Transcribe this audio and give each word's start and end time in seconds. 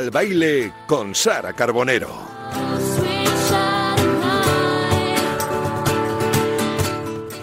el 0.00 0.10
baile 0.10 0.72
con 0.86 1.14
Sara 1.14 1.52
Carbonero. 1.52 2.08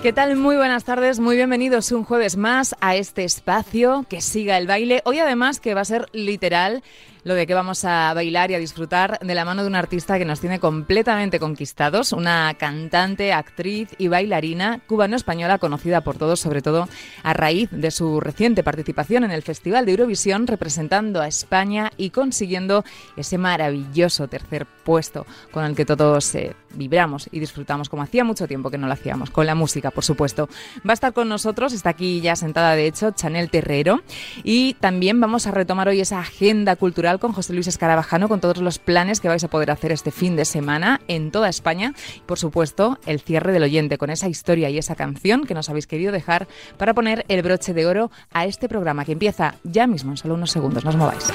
¿Qué 0.01 0.13
tal? 0.13 0.35
Muy 0.37 0.55
buenas 0.55 0.83
tardes, 0.83 1.19
muy 1.19 1.35
bienvenidos 1.35 1.91
un 1.91 2.03
jueves 2.03 2.35
más 2.35 2.75
a 2.81 2.95
este 2.95 3.23
espacio 3.25 4.05
que 4.09 4.21
siga 4.21 4.57
el 4.57 4.65
baile. 4.65 5.01
Hoy 5.05 5.19
además 5.19 5.59
que 5.59 5.75
va 5.75 5.81
a 5.81 5.85
ser 5.85 6.07
literal 6.13 6.81
lo 7.27 7.35
de 7.35 7.45
que 7.45 7.53
vamos 7.53 7.83
a 7.83 8.13
bailar 8.13 8.51
y 8.51 8.55
a 8.55 8.59
disfrutar 8.59 9.19
de 9.19 9.35
la 9.35 9.43
mano 9.43 9.61
de 9.61 9.67
un 9.67 9.75
artista 9.75 10.17
que 10.17 10.23
nos 10.23 10.39
tiene 10.39 10.59
completamente 10.59 11.41
conquistados, 11.41 12.13
una 12.13 12.53
cantante, 12.53 13.33
actriz 13.33 13.89
y 13.97 14.07
bailarina 14.07 14.79
cubano-española 14.87 15.57
conocida 15.57 15.99
por 15.99 16.17
todos, 16.17 16.39
sobre 16.39 16.61
todo 16.61 16.87
a 17.23 17.33
raíz 17.33 17.69
de 17.69 17.91
su 17.91 18.21
reciente 18.21 18.63
participación 18.63 19.25
en 19.25 19.31
el 19.31 19.41
Festival 19.41 19.85
de 19.85 19.91
Eurovisión 19.91 20.47
representando 20.47 21.19
a 21.19 21.27
España 21.27 21.91
y 21.97 22.11
consiguiendo 22.11 22.85
ese 23.17 23.37
maravilloso 23.37 24.29
tercer 24.29 24.65
puesto 24.65 25.25
con 25.51 25.65
el 25.65 25.75
que 25.75 25.85
todos 25.85 26.33
eh, 26.35 26.55
vibramos 26.75 27.27
y 27.33 27.41
disfrutamos 27.41 27.89
como 27.89 28.03
hacía 28.03 28.23
mucho 28.23 28.47
tiempo 28.47 28.69
que 28.69 28.77
no 28.77 28.87
lo 28.87 28.93
hacíamos, 28.93 29.31
con 29.31 29.45
la 29.45 29.53
música, 29.53 29.91
por 29.91 30.05
supuesto. 30.05 30.47
Va 30.87 30.91
a 30.91 30.93
estar 30.93 31.11
con 31.11 31.27
nosotros, 31.27 31.73
está 31.73 31.89
aquí 31.89 32.21
ya 32.21 32.37
sentada 32.37 32.73
de 32.73 32.87
hecho, 32.87 33.11
Chanel 33.11 33.49
Terrero, 33.49 34.01
y 34.45 34.75
también 34.75 35.19
vamos 35.19 35.45
a 35.45 35.51
retomar 35.51 35.89
hoy 35.89 35.99
esa 35.99 36.19
agenda 36.19 36.77
cultural 36.77 37.16
con 37.19 37.33
José 37.33 37.53
Luis 37.53 37.67
Escarabajano, 37.67 38.27
con 38.27 38.39
todos 38.39 38.57
los 38.57 38.79
planes 38.79 39.19
que 39.19 39.27
vais 39.27 39.43
a 39.43 39.47
poder 39.47 39.71
hacer 39.71 39.91
este 39.91 40.11
fin 40.11 40.35
de 40.35 40.45
semana 40.45 41.01
en 41.07 41.31
toda 41.31 41.49
España. 41.49 41.93
Y 42.15 42.21
por 42.21 42.39
supuesto, 42.39 42.99
el 43.05 43.19
cierre 43.19 43.51
del 43.51 43.63
oyente 43.63 43.97
con 43.97 44.09
esa 44.09 44.27
historia 44.27 44.69
y 44.69 44.77
esa 44.77 44.95
canción 44.95 45.45
que 45.45 45.53
nos 45.53 45.69
habéis 45.69 45.87
querido 45.87 46.11
dejar 46.11 46.47
para 46.77 46.93
poner 46.93 47.25
el 47.27 47.41
broche 47.41 47.73
de 47.73 47.85
oro 47.85 48.11
a 48.31 48.45
este 48.45 48.69
programa 48.69 49.05
que 49.05 49.13
empieza 49.13 49.55
ya 49.63 49.87
mismo 49.87 50.11
en 50.11 50.17
solo 50.17 50.35
unos 50.35 50.51
segundos. 50.51 50.83
No 50.83 50.91
os 50.91 50.95
mováis. 50.95 51.33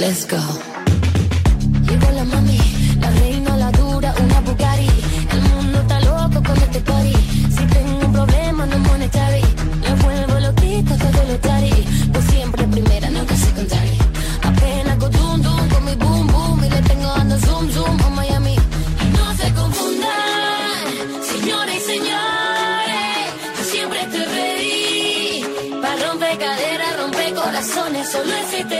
Let's 0.00 0.24
go. 0.24 0.79
Party. 6.78 7.12
Si 7.56 7.64
tengo 7.66 8.06
un 8.06 8.12
problema, 8.12 8.66
no 8.66 8.78
monetary. 8.78 9.42
Me 9.82 9.94
vuelvo 10.02 10.38
loquito, 10.38 10.96
todo 10.96 11.24
lo 11.28 11.38
tari. 11.40 11.72
Pues 12.12 12.24
siempre 12.26 12.64
primera, 12.68 13.10
nunca 13.10 13.36
secondary. 13.36 13.98
Apenas 14.42 14.96
con 14.98 15.10
dum 15.10 15.42
dum, 15.42 15.68
con 15.68 15.84
mi 15.84 15.94
boom 15.96 16.26
boom. 16.28 16.64
Y 16.64 16.70
le 16.70 16.82
tengo 16.82 17.06
dando 17.08 17.38
zoom 17.38 17.70
zoom 17.70 18.00
a 18.02 18.10
Miami. 18.10 18.54
Y 18.54 19.06
no 19.16 19.34
se 19.36 19.52
confundan, 19.52 20.84
señores 21.32 21.76
y 21.76 21.92
señores. 21.92 23.24
Yo 23.58 23.64
siempre 23.64 24.00
estoy 24.02 24.24
ready. 24.36 25.44
Para 25.82 25.96
romper 26.06 26.38
caderas, 26.38 26.96
romper 27.00 27.34
corazones. 27.34 28.10
Solo 28.12 28.32
existe 28.34 28.79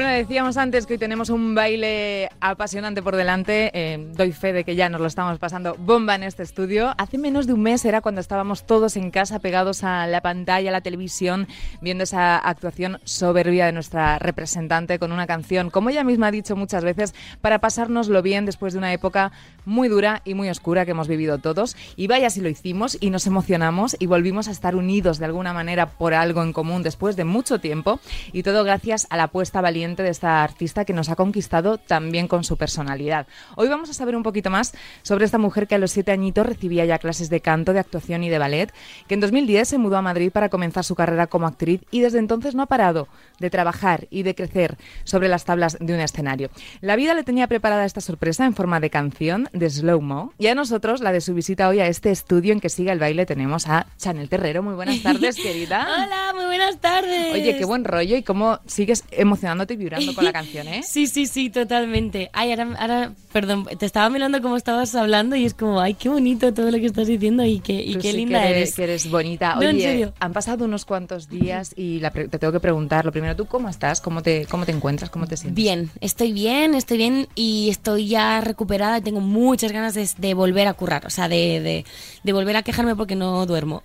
con 0.00 0.09
decíamos 0.20 0.58
antes 0.58 0.84
que 0.84 0.92
hoy 0.92 0.98
tenemos 0.98 1.30
un 1.30 1.54
baile 1.54 2.28
apasionante 2.40 3.00
por 3.00 3.16
delante. 3.16 3.70
Eh, 3.72 4.10
doy 4.12 4.32
fe 4.32 4.52
de 4.52 4.64
que 4.64 4.76
ya 4.76 4.90
nos 4.90 5.00
lo 5.00 5.06
estamos 5.06 5.38
pasando 5.38 5.76
bomba 5.78 6.14
en 6.14 6.24
este 6.24 6.42
estudio. 6.42 6.92
Hace 6.98 7.16
menos 7.16 7.46
de 7.46 7.54
un 7.54 7.62
mes 7.62 7.82
era 7.86 8.02
cuando 8.02 8.20
estábamos 8.20 8.66
todos 8.66 8.98
en 8.98 9.10
casa 9.10 9.38
pegados 9.38 9.82
a 9.82 10.06
la 10.06 10.20
pantalla, 10.20 10.68
a 10.68 10.72
la 10.72 10.82
televisión, 10.82 11.48
viendo 11.80 12.04
esa 12.04 12.36
actuación 12.36 13.00
soberbia 13.04 13.64
de 13.64 13.72
nuestra 13.72 14.18
representante 14.18 14.98
con 14.98 15.10
una 15.10 15.26
canción, 15.26 15.70
como 15.70 15.88
ella 15.88 16.04
misma 16.04 16.26
ha 16.26 16.32
dicho 16.32 16.54
muchas 16.54 16.84
veces, 16.84 17.14
para 17.40 17.60
pasárnoslo 17.60 18.20
bien 18.20 18.44
después 18.44 18.74
de 18.74 18.78
una 18.78 18.92
época 18.92 19.32
muy 19.64 19.88
dura 19.88 20.20
y 20.26 20.34
muy 20.34 20.50
oscura 20.50 20.84
que 20.84 20.90
hemos 20.90 21.08
vivido 21.08 21.38
todos. 21.38 21.76
Y 21.96 22.08
vaya 22.08 22.28
si 22.28 22.42
lo 22.42 22.50
hicimos 22.50 22.98
y 23.00 23.08
nos 23.08 23.26
emocionamos 23.26 23.96
y 23.98 24.04
volvimos 24.04 24.48
a 24.48 24.50
estar 24.50 24.76
unidos 24.76 25.18
de 25.18 25.24
alguna 25.24 25.54
manera 25.54 25.86
por 25.86 26.12
algo 26.12 26.42
en 26.42 26.52
común 26.52 26.82
después 26.82 27.16
de 27.16 27.24
mucho 27.24 27.58
tiempo. 27.58 28.00
Y 28.32 28.42
todo 28.42 28.64
gracias 28.64 29.06
a 29.08 29.16
la 29.16 29.24
apuesta 29.24 29.62
valiente 29.62 30.02
de 30.02 30.09
esta 30.10 30.42
artista 30.42 30.84
que 30.84 30.92
nos 30.92 31.08
ha 31.08 31.16
conquistado 31.16 31.78
también 31.78 32.28
con 32.28 32.44
su 32.44 32.56
personalidad. 32.56 33.26
Hoy 33.56 33.68
vamos 33.68 33.90
a 33.90 33.94
saber 33.94 34.16
un 34.16 34.22
poquito 34.22 34.50
más 34.50 34.74
sobre 35.02 35.24
esta 35.24 35.38
mujer 35.38 35.66
que 35.66 35.74
a 35.74 35.78
los 35.78 35.90
siete 35.90 36.12
añitos 36.12 36.46
recibía 36.46 36.84
ya 36.84 36.98
clases 36.98 37.30
de 37.30 37.40
canto, 37.40 37.72
de 37.72 37.78
actuación 37.78 38.24
y 38.24 38.28
de 38.28 38.38
ballet, 38.38 38.72
que 39.06 39.14
en 39.14 39.20
2010 39.20 39.68
se 39.68 39.78
mudó 39.78 39.96
a 39.96 40.02
Madrid 40.02 40.30
para 40.30 40.48
comenzar 40.48 40.84
su 40.84 40.94
carrera 40.94 41.26
como 41.26 41.46
actriz 41.46 41.82
y 41.90 42.00
desde 42.00 42.18
entonces 42.18 42.54
no 42.54 42.62
ha 42.62 42.66
parado 42.66 43.08
de 43.38 43.50
trabajar 43.50 44.06
y 44.10 44.22
de 44.22 44.34
crecer 44.34 44.76
sobre 45.04 45.28
las 45.28 45.44
tablas 45.44 45.76
de 45.80 45.94
un 45.94 46.00
escenario. 46.00 46.50
La 46.80 46.96
vida 46.96 47.14
le 47.14 47.24
tenía 47.24 47.46
preparada 47.46 47.84
esta 47.84 48.00
sorpresa 48.00 48.44
en 48.44 48.54
forma 48.54 48.80
de 48.80 48.90
canción, 48.90 49.48
de 49.52 49.70
slow 49.70 50.00
mo, 50.00 50.32
y 50.38 50.46
a 50.48 50.54
nosotros, 50.54 51.00
la 51.00 51.12
de 51.12 51.20
su 51.20 51.34
visita 51.34 51.68
hoy 51.68 51.80
a 51.80 51.86
este 51.86 52.10
estudio 52.10 52.52
en 52.52 52.60
que 52.60 52.68
siga 52.68 52.92
el 52.92 52.98
baile, 52.98 53.26
tenemos 53.26 53.68
a 53.68 53.86
Chanel 53.98 54.28
Terrero. 54.28 54.62
Muy 54.62 54.74
buenas 54.74 55.02
tardes, 55.02 55.36
querida. 55.42 55.86
Hola, 55.86 56.32
muy 56.34 56.44
buenas 56.44 56.78
tardes. 56.78 57.32
Oye, 57.32 57.56
qué 57.56 57.64
buen 57.64 57.84
rollo 57.84 58.16
y 58.16 58.22
cómo 58.22 58.60
sigues 58.66 59.04
emocionándote 59.10 59.74
y 59.74 59.76
vibrando 59.76 59.99
con 60.14 60.24
la 60.24 60.32
canción, 60.32 60.68
¿eh? 60.68 60.82
Sí, 60.82 61.06
sí, 61.06 61.26
sí, 61.26 61.50
totalmente. 61.50 62.30
Ay, 62.32 62.50
ahora, 62.50 62.74
ahora, 62.78 63.12
perdón, 63.32 63.66
te 63.78 63.86
estaba 63.86 64.10
mirando 64.10 64.40
cómo 64.42 64.56
estabas 64.56 64.94
hablando 64.94 65.36
y 65.36 65.44
es 65.44 65.54
como, 65.54 65.80
ay, 65.80 65.94
qué 65.94 66.08
bonito 66.08 66.52
todo 66.54 66.70
lo 66.70 66.78
que 66.78 66.86
estás 66.86 67.06
diciendo 67.08 67.44
y 67.44 67.60
qué, 67.60 67.74
y 67.82 67.94
Tú 67.94 68.00
qué 68.00 68.10
sí 68.12 68.16
linda 68.18 68.40
que 68.42 68.48
eres, 68.50 68.56
eres. 68.62 68.74
que 68.74 68.82
eres 68.84 69.10
bonita. 69.10 69.54
No, 69.54 69.60
Oye, 69.60 69.70
en 69.70 69.80
serio. 69.80 70.14
han 70.20 70.32
pasado 70.32 70.64
unos 70.64 70.84
cuantos 70.84 71.28
días 71.28 71.72
y 71.76 72.00
la 72.00 72.10
pre- 72.10 72.28
te 72.28 72.38
tengo 72.38 72.52
que 72.52 72.60
preguntar, 72.60 73.04
lo 73.04 73.12
primero, 73.12 73.36
¿tú 73.36 73.46
cómo 73.46 73.68
estás? 73.68 74.00
¿Cómo 74.00 74.22
te, 74.22 74.46
cómo 74.46 74.66
te 74.66 74.72
encuentras? 74.72 75.10
¿Cómo 75.10 75.26
te 75.26 75.36
sientes? 75.36 75.54
Bien, 75.62 75.90
estoy 76.00 76.32
bien, 76.32 76.74
estoy 76.74 76.96
bien 76.98 77.28
y 77.34 77.68
estoy 77.70 78.08
ya 78.08 78.40
recuperada 78.40 78.98
y 78.98 79.02
tengo 79.02 79.20
muchas 79.20 79.72
ganas 79.72 79.94
de, 79.94 80.08
de 80.18 80.34
volver 80.34 80.66
a 80.68 80.74
currar, 80.74 81.06
o 81.06 81.10
sea, 81.10 81.28
de, 81.28 81.60
de, 81.60 81.84
de 82.22 82.32
volver 82.32 82.56
a 82.56 82.62
quejarme 82.62 82.96
porque 82.96 83.16
no 83.16 83.44
duermo. 83.46 83.82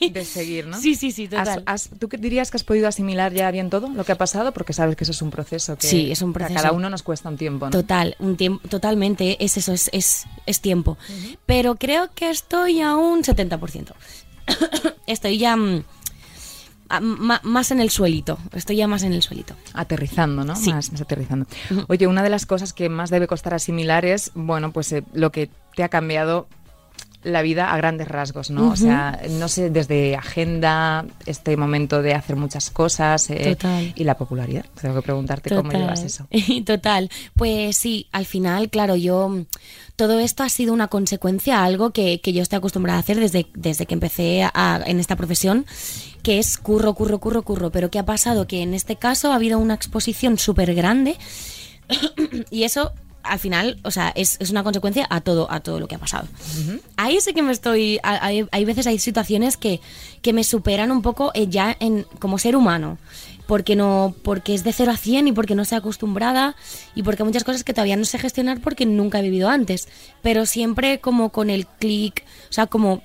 De 0.00 0.24
seguir, 0.24 0.66
¿no? 0.66 0.78
Sí, 0.84 0.94
sí, 0.94 1.12
sí, 1.12 1.24
¿Has- 1.36 1.48
total. 1.48 1.62
has- 1.66 1.90
¿Tú 1.98 2.08
qué 2.08 2.16
dirías 2.18 2.50
que 2.50 2.56
has 2.56 2.64
podido 2.64 2.88
asimilar 2.88 3.32
ya 3.32 3.50
bien 3.50 3.70
todo 3.70 3.88
lo 3.88 4.04
que 4.04 4.12
ha 4.12 4.18
pasado? 4.18 4.52
Porque 4.52 4.72
sabes 4.72 4.96
que 4.96 5.04
eso 5.04 5.12
es 5.12 5.22
un 5.22 5.30
proceso 5.30 5.43
que 5.44 5.58
Sí, 5.58 6.10
es 6.10 6.22
un 6.22 6.32
que 6.32 6.42
a 6.42 6.46
proceso. 6.46 6.62
cada 6.62 6.72
uno 6.72 6.90
nos 6.90 7.02
cuesta 7.02 7.28
un 7.28 7.36
tiempo, 7.36 7.66
¿no? 7.66 7.70
Total, 7.70 8.16
un 8.18 8.36
tiempo, 8.36 8.66
totalmente, 8.68 9.42
es 9.44 9.56
eso, 9.56 9.72
es, 9.72 9.90
es, 9.92 10.24
es 10.46 10.60
tiempo. 10.60 10.96
Pero 11.46 11.76
creo 11.76 12.10
que 12.14 12.30
estoy 12.30 12.80
a 12.80 12.96
un 12.96 13.22
70%. 13.22 13.92
estoy 15.06 15.38
ya 15.38 15.56
mm, 15.56 15.84
más 17.00 17.70
en 17.70 17.80
el 17.80 17.90
suelito, 17.90 18.38
estoy 18.52 18.76
ya 18.76 18.86
más 18.86 19.02
en 19.02 19.12
el 19.12 19.22
suelito. 19.22 19.54
Aterrizando, 19.72 20.44
¿no? 20.44 20.54
Sí. 20.56 20.72
Más, 20.72 20.92
más 20.92 21.00
aterrizando. 21.00 21.46
Oye, 21.88 22.06
una 22.06 22.22
de 22.22 22.30
las 22.30 22.46
cosas 22.46 22.72
que 22.72 22.88
más 22.88 23.10
debe 23.10 23.26
costar 23.26 23.54
asimilar 23.54 24.04
es, 24.04 24.30
bueno, 24.34 24.72
pues 24.72 24.92
eh, 24.92 25.04
lo 25.12 25.32
que 25.32 25.50
te 25.74 25.82
ha 25.82 25.88
cambiado 25.88 26.46
la 27.24 27.42
vida 27.42 27.72
a 27.72 27.76
grandes 27.76 28.06
rasgos, 28.08 28.50
¿no? 28.50 28.70
O 28.70 28.76
sea, 28.76 29.20
no 29.30 29.48
sé, 29.48 29.70
desde 29.70 30.14
agenda, 30.16 31.04
este 31.26 31.56
momento 31.56 32.02
de 32.02 32.14
hacer 32.14 32.36
muchas 32.36 32.70
cosas 32.70 33.28
eh, 33.30 33.56
Total. 33.56 33.92
y 33.96 34.04
la 34.04 34.16
popularidad. 34.16 34.64
Tengo 34.80 34.94
que 34.96 35.02
preguntarte 35.02 35.54
cómo 35.54 35.72
llevas 35.72 36.02
eso. 36.02 36.26
Total. 36.66 37.10
Pues 37.34 37.76
sí, 37.76 38.06
al 38.12 38.26
final, 38.26 38.68
claro, 38.70 38.94
yo. 38.96 39.44
Todo 39.96 40.18
esto 40.18 40.42
ha 40.42 40.48
sido 40.48 40.72
una 40.72 40.88
consecuencia, 40.88 41.60
a 41.60 41.64
algo 41.64 41.90
que, 41.92 42.20
que 42.20 42.32
yo 42.32 42.42
estoy 42.42 42.56
acostumbrada 42.58 42.98
a 42.98 43.00
hacer 43.00 43.20
desde, 43.20 43.46
desde 43.54 43.86
que 43.86 43.94
empecé 43.94 44.42
a- 44.42 44.82
en 44.84 44.98
esta 44.98 45.14
profesión, 45.14 45.66
que 46.24 46.40
es 46.40 46.58
curro, 46.58 46.94
curro, 46.94 47.20
curro, 47.20 47.42
curro. 47.42 47.70
Pero 47.70 47.90
¿qué 47.90 48.00
ha 48.00 48.04
pasado? 48.04 48.46
Que 48.48 48.62
en 48.62 48.74
este 48.74 48.96
caso 48.96 49.30
ha 49.30 49.36
habido 49.36 49.58
una 49.60 49.74
exposición 49.74 50.36
súper 50.36 50.74
grande 50.74 51.16
y 52.50 52.64
eso 52.64 52.92
al 53.24 53.38
final, 53.38 53.78
o 53.82 53.90
sea, 53.90 54.12
es, 54.14 54.36
es 54.40 54.50
una 54.50 54.62
consecuencia 54.62 55.06
a 55.10 55.20
todo, 55.20 55.50
a 55.50 55.60
todo 55.60 55.80
lo 55.80 55.88
que 55.88 55.96
ha 55.96 55.98
pasado. 55.98 56.28
Ahí 56.96 57.18
sí 57.20 57.32
que 57.32 57.42
me 57.42 57.52
estoy. 57.52 57.98
Hay, 58.02 58.46
hay 58.50 58.64
veces, 58.64 58.86
hay 58.86 58.98
situaciones 58.98 59.56
que, 59.56 59.80
que 60.22 60.32
me 60.32 60.44
superan 60.44 60.90
un 60.90 61.02
poco 61.02 61.30
eh, 61.34 61.48
ya 61.48 61.76
en, 61.80 62.06
como 62.18 62.38
ser 62.38 62.56
humano. 62.56 62.98
Porque 63.46 63.76
no, 63.76 64.14
porque 64.22 64.54
es 64.54 64.64
de 64.64 64.72
0 64.72 64.92
a 64.92 64.96
100 64.96 65.28
y 65.28 65.32
porque 65.32 65.54
no 65.54 65.62
estoy 65.62 65.76
acostumbrada 65.76 66.56
y 66.94 67.02
porque 67.02 67.22
hay 67.22 67.26
muchas 67.26 67.44
cosas 67.44 67.62
que 67.62 67.74
todavía 67.74 67.96
no 67.96 68.06
sé 68.06 68.18
gestionar 68.18 68.60
porque 68.60 68.86
nunca 68.86 69.18
he 69.18 69.22
vivido 69.22 69.50
antes. 69.50 69.88
Pero 70.22 70.46
siempre 70.46 71.00
como 71.00 71.28
con 71.28 71.50
el 71.50 71.66
clic, 71.66 72.24
o 72.48 72.52
sea, 72.52 72.66
como 72.66 73.02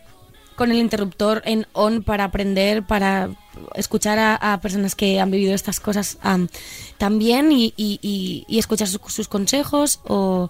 con 0.60 0.70
el 0.72 0.78
interruptor 0.78 1.42
en 1.46 1.66
on 1.74 2.04
para 2.04 2.26
aprender, 2.26 2.84
para 2.84 3.30
escuchar 3.76 4.20
a, 4.20 4.60
personas 4.62 4.94
que 4.94 5.20
han 5.20 5.32
vivido 5.32 5.56
estas 5.56 5.80
cosas 5.80 6.18
am, 6.22 6.48
también 6.98 7.52
y, 7.52 7.74
y- 7.78 8.00
y- 8.02 8.46
y 8.48 8.60
escuchar 8.60 8.88
su- 8.88 9.00
sus 9.08 9.28
consejos 9.28 10.00
o 10.08 10.50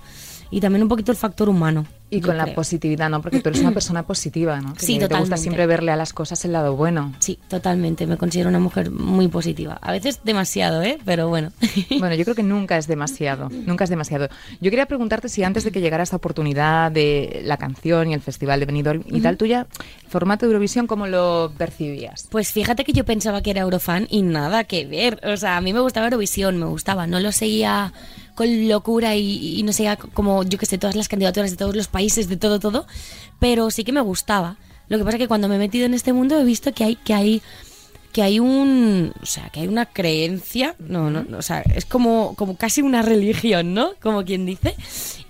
y 0.52 0.60
también 0.60 0.84
un 0.84 0.90
poquito 0.90 1.12
el 1.12 1.18
factor 1.18 1.50
humano. 1.50 1.86
Y 2.12 2.22
con 2.22 2.38
la 2.38 2.56
positividad, 2.56 3.08
¿no? 3.08 3.22
Porque 3.22 3.40
tú 3.40 3.50
eres 3.50 3.62
una 3.62 3.72
persona 3.74 4.02
positiva, 4.02 4.60
¿no? 4.60 4.74
Que 4.74 4.84
Sí, 4.84 4.98
te 4.98 5.16
gusta 5.16 5.38
siempre 5.38 5.68
verle 5.68 5.92
a 5.92 5.96
las 5.96 6.12
cosas 6.12 6.44
el 6.44 6.54
lado 6.54 6.76
bueno. 6.76 7.14
Sí, 7.20 7.38
totalmente. 7.48 8.08
Me 8.08 8.18
considero 8.18 8.50
una 8.50 8.58
mujer 8.58 8.90
muy 8.90 9.28
positiva. 9.28 9.78
A 9.80 9.92
veces 9.92 10.22
demasiado, 10.24 10.82
¿eh? 10.82 10.98
Pero 11.06 11.30
bueno. 11.30 11.52
Bueno, 12.00 12.16
yo 12.16 12.24
creo 12.24 12.36
que 12.36 12.44
nunca 12.44 12.78
es 12.78 12.88
demasiado, 12.88 13.50
nunca 13.50 13.84
es 13.84 13.90
demasiado. 13.90 14.30
Yo 14.62 14.70
quería 14.70 14.86
preguntarte 14.86 15.28
si 15.28 15.44
antes 15.44 15.64
de 15.64 15.72
que 15.72 15.82
llegara 15.82 16.04
esta 16.04 16.16
oportunidad 16.16 16.92
de 16.92 17.42
la 17.44 17.58
canción 17.58 18.10
y 18.10 18.14
el 18.14 18.22
festival 18.22 18.60
de 18.60 18.66
Benidorm 18.66 19.04
y 19.06 19.20
tal, 19.20 19.38
tú 19.38 19.46
ya, 19.46 19.68
el 20.04 20.10
formato 20.10 20.46
de 20.46 20.52
Eurovisión, 20.52 20.88
¿cómo 20.88 21.08
lo 21.08 21.52
percibías? 21.58 22.28
Pues 22.32 22.52
fíjate 22.52 22.86
que 22.86 22.94
yo 22.94 23.06
pensaba 23.06 23.42
que 23.42 23.52
era 23.52 23.62
Eurofan 23.62 24.08
y 24.10 24.22
nada 24.22 24.64
que 24.64 24.86
ver. 24.86 25.20
O 25.28 25.36
sea, 25.36 25.58
a 25.58 25.62
mí 25.62 25.74
me 25.74 25.82
gustaba 25.82 26.08
Eurovisión, 26.08 26.58
me 26.58 26.66
gustaba. 26.66 27.06
No 27.06 27.20
lo 27.20 27.32
seguía 27.32 27.92
con 28.40 28.70
locura 28.70 29.18
y, 29.18 29.62
no 29.64 29.74
seguía 29.74 29.98
como, 29.98 30.44
yo 30.44 30.58
que 30.58 30.66
sé, 30.66 30.78
todas 30.78 30.96
las 30.96 31.10
candidaturas 31.10 31.52
de 31.52 31.58
todos 31.58 31.76
los 31.76 31.90
países, 31.90 32.30
de 32.30 32.38
todo, 32.38 32.58
todo. 32.58 32.88
Pero 33.38 33.70
sí 33.70 33.84
que 33.84 33.92
me 33.92 34.00
gustaba. 34.00 34.56
Lo 34.88 34.98
que 34.98 35.04
pasa 35.04 35.18
es 35.18 35.24
que 35.24 35.28
cuando 35.28 35.50
me 35.50 35.58
he 35.58 35.60
metido 35.60 35.86
en 35.86 35.94
este 35.94 36.14
mundo 36.14 36.40
he 36.40 36.46
visto 36.46 36.74
que 36.74 36.86
hay, 36.86 36.96
que 36.96 37.14
hay, 37.14 37.42
que 38.14 38.22
hay 38.22 38.40
un, 38.40 39.12
o 39.22 39.26
sea, 39.26 39.50
que 39.50 39.60
hay 39.60 39.68
una 39.68 39.88
creencia, 39.88 40.74
no, 40.80 41.10
no, 41.10 41.26
no, 41.26 41.38
o 41.38 41.42
sea, 41.42 41.64
es 41.76 41.84
como, 41.84 42.34
como 42.36 42.56
casi 42.56 42.82
una 42.82 43.02
religión, 43.02 43.74
¿no? 43.74 43.92
Como 44.02 44.24
quien 44.24 44.46
dice. 44.46 44.74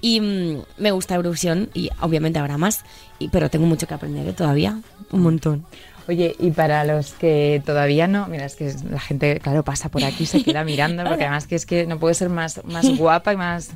Y 0.02 0.22
mm, 0.22 0.62
me 0.78 0.92
gusta 0.92 1.16
Eurovisión 1.16 1.72
y 1.74 1.90
obviamente 2.02 2.38
habrá 2.38 2.60
más, 2.60 2.86
y, 3.18 3.30
pero 3.30 3.50
tengo 3.50 3.66
mucho 3.66 3.88
que 3.88 3.96
aprender 3.96 4.28
¿eh? 4.28 4.34
todavía, 4.34 4.80
un 5.12 5.22
montón. 5.22 5.66
Oye, 6.10 6.36
y 6.40 6.50
para 6.50 6.84
los 6.86 7.14
que 7.14 7.62
todavía 7.64 8.08
no, 8.08 8.26
mira, 8.28 8.46
es 8.46 8.56
que 8.56 8.74
la 8.90 9.00
gente, 9.00 9.40
claro, 9.40 9.64
pasa 9.64 9.90
por 9.90 10.04
aquí, 10.04 10.26
se 10.26 10.44
queda 10.44 10.64
mirando, 10.64 11.04
porque 11.04 11.26
además 11.26 11.46
que 11.46 11.54
es 11.54 11.68
que 11.68 11.86
no 11.86 12.00
puede 12.00 12.16
ser 12.16 12.30
más, 12.30 12.66
más 12.66 12.98
guapa 12.98 13.32
y 13.32 13.38
más, 13.38 13.70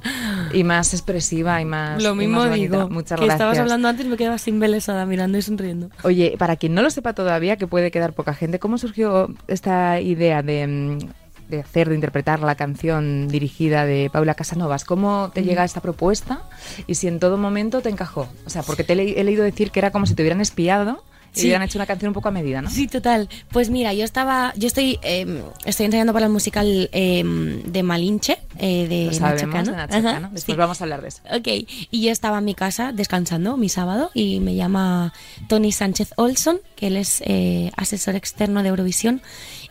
y 0.51 0.63
más 0.63 0.95
expresiva 0.95 1.61
y 1.61 1.65
más. 1.65 2.01
Lo 2.01 2.15
mismo 2.15 2.39
más 2.39 2.55
digo. 2.55 2.89
Muchas 2.89 3.19
que 3.19 3.25
gracias. 3.25 3.35
estabas 3.35 3.59
hablando 3.59 3.87
antes 3.87 4.07
me 4.07 4.17
quedaba 4.17 4.39
sin 4.39 4.59
belesada 4.59 5.05
mirando 5.05 5.37
y 5.37 5.43
sonriendo. 5.43 5.91
Oye, 6.01 6.33
para 6.39 6.55
quien 6.55 6.73
no 6.73 6.81
lo 6.81 6.89
sepa 6.89 7.13
todavía, 7.13 7.57
que 7.57 7.67
puede 7.67 7.91
quedar 7.91 8.13
poca 8.13 8.33
gente, 8.33 8.57
¿cómo 8.57 8.79
surgió 8.79 9.31
esta 9.47 10.01
idea 10.01 10.41
de, 10.41 11.07
de 11.49 11.59
hacer, 11.59 11.89
de 11.89 11.93
interpretar 11.93 12.39
la 12.39 12.55
canción 12.55 13.27
dirigida 13.27 13.85
de 13.85 14.09
Paula 14.11 14.33
Casanovas? 14.33 14.85
¿Cómo 14.85 15.29
te 15.35 15.43
llega 15.43 15.63
esta 15.63 15.81
propuesta 15.81 16.41
y 16.87 16.95
si 16.95 17.07
en 17.07 17.19
todo 17.19 17.37
momento 17.37 17.81
te 17.81 17.89
encajó? 17.89 18.27
O 18.47 18.49
sea, 18.49 18.63
porque 18.63 18.83
te 18.83 18.93
he 18.93 19.23
leído 19.23 19.43
decir 19.43 19.69
que 19.69 19.81
era 19.81 19.91
como 19.91 20.07
si 20.07 20.15
te 20.15 20.23
hubieran 20.23 20.41
espiado 20.41 21.03
y 21.35 21.39
Sí. 21.39 21.45
hubieran 21.47 21.63
hecho 21.63 21.77
una 21.77 21.85
canción 21.85 22.09
un 22.09 22.13
poco 22.13 22.27
a 22.27 22.31
medida, 22.31 22.61
¿no? 22.61 22.69
Sí, 22.69 22.87
total. 22.87 23.27
Pues 23.51 23.69
mira, 23.69 23.93
yo 23.93 24.03
estaba, 24.03 24.53
yo 24.55 24.67
estoy, 24.67 24.99
eh, 25.01 25.43
estoy 25.65 25.85
ensayando 25.87 26.13
para 26.13 26.27
el 26.27 26.31
musical 26.31 26.89
eh, 26.91 27.23
de 27.65 27.83
Malinche, 27.83 28.37
eh, 28.59 28.87
de 28.87 29.05
Lo 29.07 29.13
sabemos, 29.13 29.65
de 29.65 29.71
Ajá. 29.75 30.19
Después 30.31 30.43
sí. 30.43 30.53
vamos 30.53 30.79
a 30.81 30.83
hablar 30.83 31.01
de 31.01 31.07
eso. 31.07 31.21
Ok, 31.35 31.47
y 31.91 32.01
yo 32.01 32.11
estaba 32.11 32.37
en 32.37 32.45
mi 32.45 32.53
casa 32.55 32.91
descansando 32.93 33.57
mi 33.57 33.69
sábado 33.69 34.11
y 34.13 34.39
me 34.39 34.55
llama 34.55 35.13
Tony 35.47 35.71
Sánchez 35.71 36.13
Olson, 36.17 36.59
que 36.75 36.87
él 36.87 36.97
es 36.97 37.21
eh, 37.25 37.71
asesor 37.77 38.15
externo 38.15 38.61
de 38.63 38.69
Eurovisión 38.69 39.21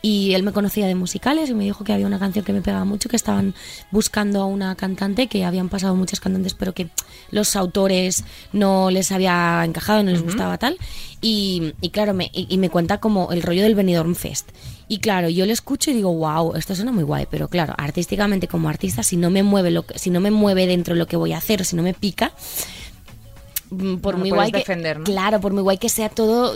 y 0.02 0.34
él 0.34 0.42
me 0.42 0.52
conocía 0.52 0.86
de 0.86 0.96
musicales 0.96 1.48
y 1.48 1.54
me 1.54 1.64
dijo 1.64 1.84
que 1.84 1.92
había 1.92 2.06
una 2.06 2.18
canción 2.18 2.44
que 2.44 2.52
me 2.52 2.60
pegaba 2.60 2.84
mucho, 2.84 3.08
que 3.08 3.16
estaban 3.16 3.54
buscando 3.92 4.42
a 4.42 4.46
una 4.46 4.74
cantante, 4.74 5.28
que 5.28 5.44
habían 5.44 5.68
pasado 5.68 5.94
muchas 5.94 6.18
cantantes, 6.18 6.54
pero 6.54 6.74
que 6.74 6.88
los 7.30 7.54
autores 7.54 8.24
no 8.52 8.90
les 8.90 9.12
había 9.12 9.62
encajado, 9.64 10.02
no 10.02 10.10
les 10.10 10.22
gustaba 10.22 10.58
tal. 10.58 10.76
Y, 11.20 11.72
y 11.80 11.90
claro, 11.90 12.14
me, 12.14 12.30
y, 12.34 12.46
y 12.50 12.58
me 12.58 12.68
cuenta 12.68 12.98
como 12.98 13.30
el 13.30 13.42
rollo 13.42 13.62
del 13.62 13.76
Benidorm 13.76 14.16
Fest. 14.16 14.50
Y 14.88 14.98
claro, 14.98 15.28
yo 15.28 15.46
le 15.46 15.52
escucho 15.52 15.90
y 15.90 15.94
digo, 15.94 16.12
wow, 16.12 16.54
esto 16.56 16.74
suena 16.74 16.92
muy 16.92 17.04
guay, 17.04 17.26
pero 17.30 17.48
claro, 17.48 17.72
artísticamente 17.78 18.48
como 18.48 18.68
artista, 18.68 19.02
si 19.02 19.16
no 19.16 19.30
me 19.30 19.42
mueve 19.42 19.70
lo 19.70 19.86
que, 19.86 19.98
si 19.98 20.10
no 20.10 20.20
me 20.20 20.30
mueve 20.30 20.66
dentro 20.66 20.94
lo 20.94 21.06
que 21.06 21.16
voy 21.16 21.32
a 21.32 21.38
hacer, 21.38 21.64
si 21.64 21.76
no 21.76 21.82
me 21.82 21.94
pica, 21.94 22.32
por 24.00 24.14
No 24.14 24.18
lo 24.18 24.18
muy 24.18 24.30
guay 24.30 24.52
que 24.52 24.64
claro 25.04 25.40
por 25.40 25.52
muy 25.52 25.62
guay 25.62 25.78
que 25.78 25.88
sea 25.88 26.08
todo 26.08 26.54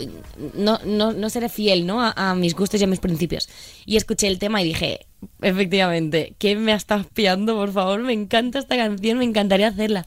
no 0.53 0.79
no 0.85 1.13
no 1.13 1.29
seré 1.29 1.49
fiel 1.49 1.85
no 1.85 2.01
a, 2.01 2.13
a 2.15 2.35
mis 2.35 2.55
gustos 2.55 2.79
y 2.81 2.83
a 2.83 2.87
mis 2.87 2.99
principios. 2.99 3.49
Y 3.85 3.97
escuché 3.97 4.27
el 4.27 4.39
tema 4.39 4.61
y 4.61 4.65
dije 4.65 5.05
efectivamente 5.41 6.35
¿qué 6.37 6.55
me 6.55 6.73
estás 6.73 7.01
espiando 7.01 7.55
por 7.55 7.71
favor 7.71 8.01
me 8.03 8.13
encanta 8.13 8.59
esta 8.59 8.75
canción 8.77 9.17
me 9.17 9.25
encantaría 9.25 9.67
hacerla 9.67 10.05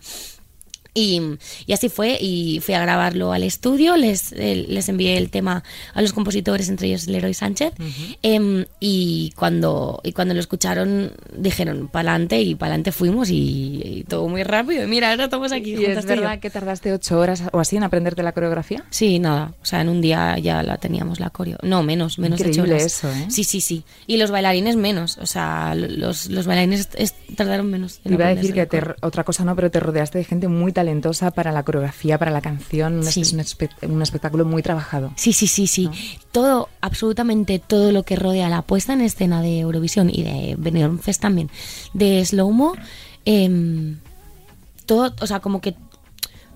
y, 0.94 1.20
y 1.66 1.72
así 1.72 1.88
fue, 1.88 2.18
y 2.20 2.60
fui 2.60 2.74
a 2.74 2.80
grabarlo 2.80 3.32
al 3.32 3.42
estudio, 3.42 3.96
les, 3.96 4.32
eh, 4.32 4.64
les 4.68 4.88
envié 4.88 5.16
el 5.16 5.30
tema 5.30 5.62
a 5.94 6.02
los 6.02 6.12
compositores, 6.12 6.68
entre 6.68 6.88
ellos 6.88 7.06
Leroy 7.06 7.34
Sánchez, 7.34 7.72
em, 8.22 8.64
y, 8.80 9.32
cuando, 9.36 10.00
y 10.04 10.12
cuando 10.12 10.34
lo 10.34 10.40
escucharon 10.40 11.12
dijeron, 11.36 11.88
pa'lante, 11.88 12.40
y 12.40 12.54
pa'lante 12.54 12.92
fuimos, 12.92 13.30
y, 13.30 13.80
y 13.84 14.04
todo 14.04 14.28
muy 14.28 14.42
rápido, 14.42 14.84
y 14.84 14.86
mira, 14.86 15.10
ahora 15.10 15.24
estamos 15.24 15.52
aquí. 15.52 15.74
¿Y 15.76 15.84
es 15.84 16.02
yo. 16.02 16.08
verdad 16.08 16.38
que 16.40 16.50
tardaste 16.50 16.92
ocho 16.92 17.18
horas 17.18 17.42
o 17.52 17.58
así 17.60 17.76
en 17.76 17.84
aprenderte 17.84 18.22
la 18.22 18.32
coreografía? 18.32 18.84
Sí, 18.90 19.18
nada, 19.18 19.54
o 19.62 19.64
sea, 19.64 19.80
en 19.80 19.88
un 19.88 20.00
día 20.00 20.38
ya 20.38 20.62
la 20.62 20.76
teníamos 20.78 21.20
la 21.20 21.30
coreo. 21.30 21.58
No, 21.62 21.82
menos, 21.82 22.18
menos 22.18 22.38
de 22.38 22.46
ocho 22.50 22.60
Increíble 22.60 22.74
horas. 22.82 22.86
eso, 22.94 23.10
¿eh? 23.10 23.26
Sí, 23.28 23.44
sí, 23.44 23.60
sí. 23.60 23.84
Y 24.06 24.16
los 24.16 24.30
bailarines 24.30 24.76
menos, 24.76 25.18
o 25.18 25.26
sea, 25.26 25.74
los, 25.74 26.28
los 26.28 26.46
bailarines 26.46 26.88
es- 26.96 27.14
tardaron 27.36 27.70
menos. 27.70 28.00
en 28.04 28.14
Iba 28.14 28.26
a 28.26 28.34
decir 28.34 28.52
que 28.52 28.66
te- 28.66 28.82
otra 29.02 29.24
cosa 29.24 29.44
no, 29.44 29.54
pero 29.54 29.70
te 29.70 29.80
rodeaste 29.80 30.18
de 30.18 30.24
gente 30.24 30.48
muy 30.48 30.72
talentosa 30.80 31.30
para 31.30 31.52
la 31.52 31.62
coreografía, 31.62 32.18
para 32.18 32.30
la 32.30 32.40
canción. 32.40 33.04
Sí. 33.04 33.20
Es 33.20 33.32
un, 33.32 33.40
espe- 33.40 33.70
un 33.88 34.02
espectáculo 34.02 34.44
muy 34.44 34.62
trabajado. 34.62 35.12
Sí, 35.16 35.32
sí, 35.32 35.46
sí, 35.46 35.66
sí. 35.66 35.88
Todo, 36.32 36.68
absolutamente 36.80 37.58
todo 37.58 37.92
lo 37.92 38.02
que 38.02 38.16
rodea 38.16 38.48
la 38.48 38.62
puesta 38.62 38.92
en 38.92 39.00
escena 39.02 39.42
de 39.42 39.60
Eurovisión 39.60 40.10
y 40.12 40.22
de 40.22 40.56
Benidorm 40.58 40.98
Fest 40.98 41.20
también, 41.20 41.50
de 41.94 42.24
Slowmo, 42.24 42.74
em, 43.24 43.98
todo, 44.86 45.14
o 45.20 45.26
sea, 45.26 45.40
como 45.40 45.60
que 45.60 45.74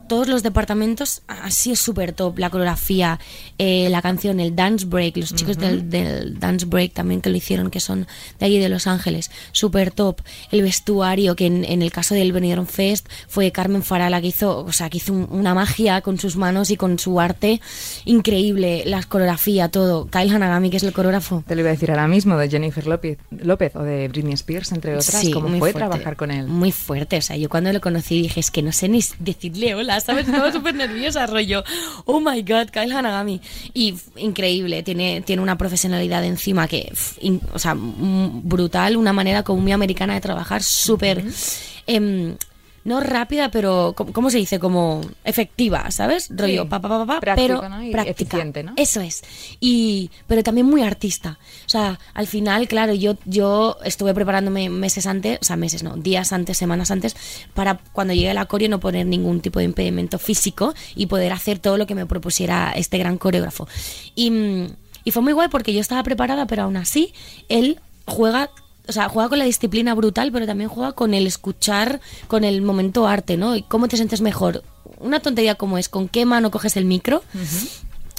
todos 0.08 0.28
los 0.28 0.42
departamentos 0.42 1.22
así 1.26 1.72
es 1.72 1.78
súper 1.80 2.12
top 2.12 2.38
la 2.38 2.50
coreografía 2.50 3.18
eh, 3.58 3.88
la 3.90 4.02
canción 4.02 4.40
el 4.40 4.54
dance 4.54 4.86
break 4.86 5.16
los 5.16 5.34
chicos 5.34 5.58
del, 5.58 5.88
del 5.90 6.38
dance 6.38 6.66
break 6.66 6.92
también 6.92 7.20
que 7.20 7.30
lo 7.30 7.36
hicieron 7.36 7.70
que 7.70 7.80
son 7.80 8.06
de 8.38 8.46
allí 8.46 8.58
de 8.58 8.68
Los 8.68 8.86
Ángeles 8.86 9.30
súper 9.52 9.90
top 9.90 10.20
el 10.50 10.62
vestuario 10.62 11.36
que 11.36 11.46
en, 11.46 11.64
en 11.64 11.82
el 11.82 11.90
caso 11.92 12.14
del 12.14 12.32
Benidorm 12.32 12.66
Fest 12.66 13.06
fue 13.28 13.50
Carmen 13.52 13.82
Farala 13.82 14.20
que 14.20 14.28
hizo 14.28 14.58
o 14.64 14.72
sea 14.72 14.90
que 14.90 14.98
hizo 14.98 15.12
un- 15.12 15.28
una 15.30 15.54
magia 15.54 16.00
con 16.00 16.18
sus 16.18 16.36
manos 16.36 16.70
y 16.70 16.76
con 16.76 16.98
su 16.98 17.20
arte 17.20 17.60
increíble 18.04 18.82
la 18.86 19.02
coreografía 19.02 19.68
todo 19.68 20.06
Kyle 20.06 20.30
Hanagami 20.34 20.70
que 20.70 20.76
es 20.76 20.82
el 20.82 20.92
coreógrafo 20.92 21.42
Te 21.46 21.54
lo 21.54 21.60
iba 21.62 21.70
a 21.70 21.72
decir 21.72 21.90
ahora 21.90 22.06
mismo 22.08 22.36
de 22.36 22.48
Jennifer 22.48 22.86
López, 22.86 23.18
López 23.30 23.74
o 23.76 23.82
de 23.82 24.08
Britney 24.08 24.34
Spears, 24.34 24.72
entre 24.72 24.92
otras. 24.96 25.06
Sí, 25.20 25.30
¿Cómo 25.30 25.48
muy 25.48 25.58
fue 25.58 25.72
fuerte. 25.72 25.88
trabajar 25.88 26.16
con 26.16 26.30
él? 26.30 26.46
Muy 26.46 26.72
fuerte, 26.72 27.16
o 27.16 27.22
sea, 27.22 27.36
yo 27.36 27.48
cuando 27.48 27.72
lo 27.72 27.80
conocí 27.80 28.22
dije, 28.22 28.40
es 28.40 28.50
que 28.50 28.62
no 28.62 28.72
sé 28.72 28.88
ni 28.88 29.00
decirle 29.18 29.74
hola, 29.74 29.93
¿sabes? 30.00 30.26
Estaba 30.28 30.50
súper 30.52 30.74
nerviosa, 30.74 31.26
rollo, 31.26 31.62
oh 32.04 32.20
my 32.20 32.42
god, 32.42 32.68
Kyle 32.70 32.92
Hanagami. 32.92 33.40
Y 33.72 33.94
increíble, 34.16 34.82
tiene, 34.82 35.20
tiene 35.22 35.42
una 35.42 35.56
profesionalidad 35.58 36.24
encima 36.24 36.66
que, 36.68 36.92
in- 37.20 37.40
o 37.52 37.58
sea, 37.58 37.74
brutal, 37.76 38.96
una 38.96 39.12
manera 39.12 39.42
como 39.42 39.60
muy 39.62 39.72
americana 39.72 40.14
de 40.14 40.20
trabajar, 40.20 40.62
súper... 40.62 41.24
no 42.84 43.00
rápida, 43.00 43.50
pero 43.50 43.94
¿cómo 43.96 44.12
cómo 44.12 44.30
se 44.30 44.38
dice? 44.38 44.58
Como 44.58 45.00
efectiva, 45.24 45.90
¿sabes? 45.90 46.28
Rollo, 46.30 46.62
Sí. 46.64 46.68
pa, 46.68 46.80
pa, 46.80 46.88
pa, 46.88 47.06
pa, 47.06 47.20
Práctico, 47.20 47.58
pero 47.60 47.68
¿no? 47.68 47.82
Y 47.82 47.90
práctica. 47.90 48.10
eficiente, 48.36 48.62
¿no? 48.62 48.74
Eso 48.76 49.00
es. 49.00 49.22
Y, 49.58 50.10
pero 50.26 50.42
también 50.42 50.66
muy 50.66 50.82
artista. 50.82 51.38
O 51.66 51.68
sea, 51.68 51.98
al 52.12 52.26
final, 52.26 52.68
claro, 52.68 52.92
yo, 52.94 53.16
yo 53.24 53.78
estuve 53.84 54.12
preparándome 54.14 54.68
meses 54.68 55.06
antes, 55.06 55.38
o 55.40 55.44
sea, 55.44 55.56
meses 55.56 55.82
no, 55.82 55.96
días 55.96 56.32
antes, 56.32 56.58
semanas 56.58 56.90
antes, 56.90 57.16
para 57.54 57.78
cuando 57.92 58.12
llegue 58.12 58.30
el 58.30 58.38
acorio 58.38 58.68
no 58.68 58.80
poner 58.80 59.06
ningún 59.06 59.40
tipo 59.40 59.58
de 59.60 59.64
impedimento 59.64 60.18
físico 60.18 60.74
y 60.94 61.06
poder 61.06 61.32
hacer 61.32 61.58
todo 61.58 61.78
lo 61.78 61.86
que 61.86 61.94
me 61.94 62.04
propusiera 62.06 62.72
este 62.76 62.98
gran 62.98 63.16
coreógrafo. 63.18 63.66
Y, 64.14 64.66
y 65.04 65.10
fue 65.10 65.22
muy 65.22 65.32
guay 65.32 65.48
porque 65.48 65.72
yo 65.72 65.80
estaba 65.80 66.02
preparada, 66.02 66.46
pero 66.46 66.64
aún 66.64 66.76
así, 66.76 67.14
él 67.48 67.80
juega 68.06 68.50
o 68.86 68.92
sea, 68.92 69.08
juega 69.08 69.28
con 69.28 69.38
la 69.38 69.44
disciplina 69.46 69.94
brutal, 69.94 70.30
pero 70.32 70.46
también 70.46 70.68
juega 70.68 70.92
con 70.92 71.14
el 71.14 71.26
escuchar, 71.26 72.00
con 72.28 72.44
el 72.44 72.60
momento 72.62 73.06
arte, 73.06 73.36
¿no? 73.36 73.56
Y 73.56 73.62
cómo 73.62 73.88
te 73.88 73.96
sientes 73.96 74.20
mejor. 74.20 74.62
Una 74.98 75.20
tontería 75.20 75.54
como 75.54 75.78
es, 75.78 75.88
¿con 75.88 76.08
qué 76.08 76.24
mano 76.26 76.50
coges 76.50 76.76
el 76.76 76.84
micro? 76.84 77.22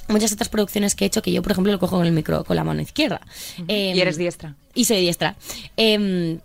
Muchas 0.08 0.32
otras 0.34 0.50
producciones 0.50 0.94
que 0.94 1.06
he 1.06 1.08
hecho 1.08 1.22
que 1.24 1.32
yo, 1.32 1.42
por 1.42 1.52
ejemplo, 1.52 1.72
lo 1.72 1.80
cojo 1.80 1.98
con 1.98 2.06
el 2.06 2.12
micro 2.12 2.44
con 2.44 2.56
la 2.56 2.64
mano 2.64 2.82
izquierda. 2.82 3.22
Em, 3.68 3.96
Y 3.96 4.02
eres 4.02 4.18
diestra. 4.18 4.56
y 4.76 4.86
soy 4.86 5.02
diestra. 5.02 5.36
Em, 5.78 6.40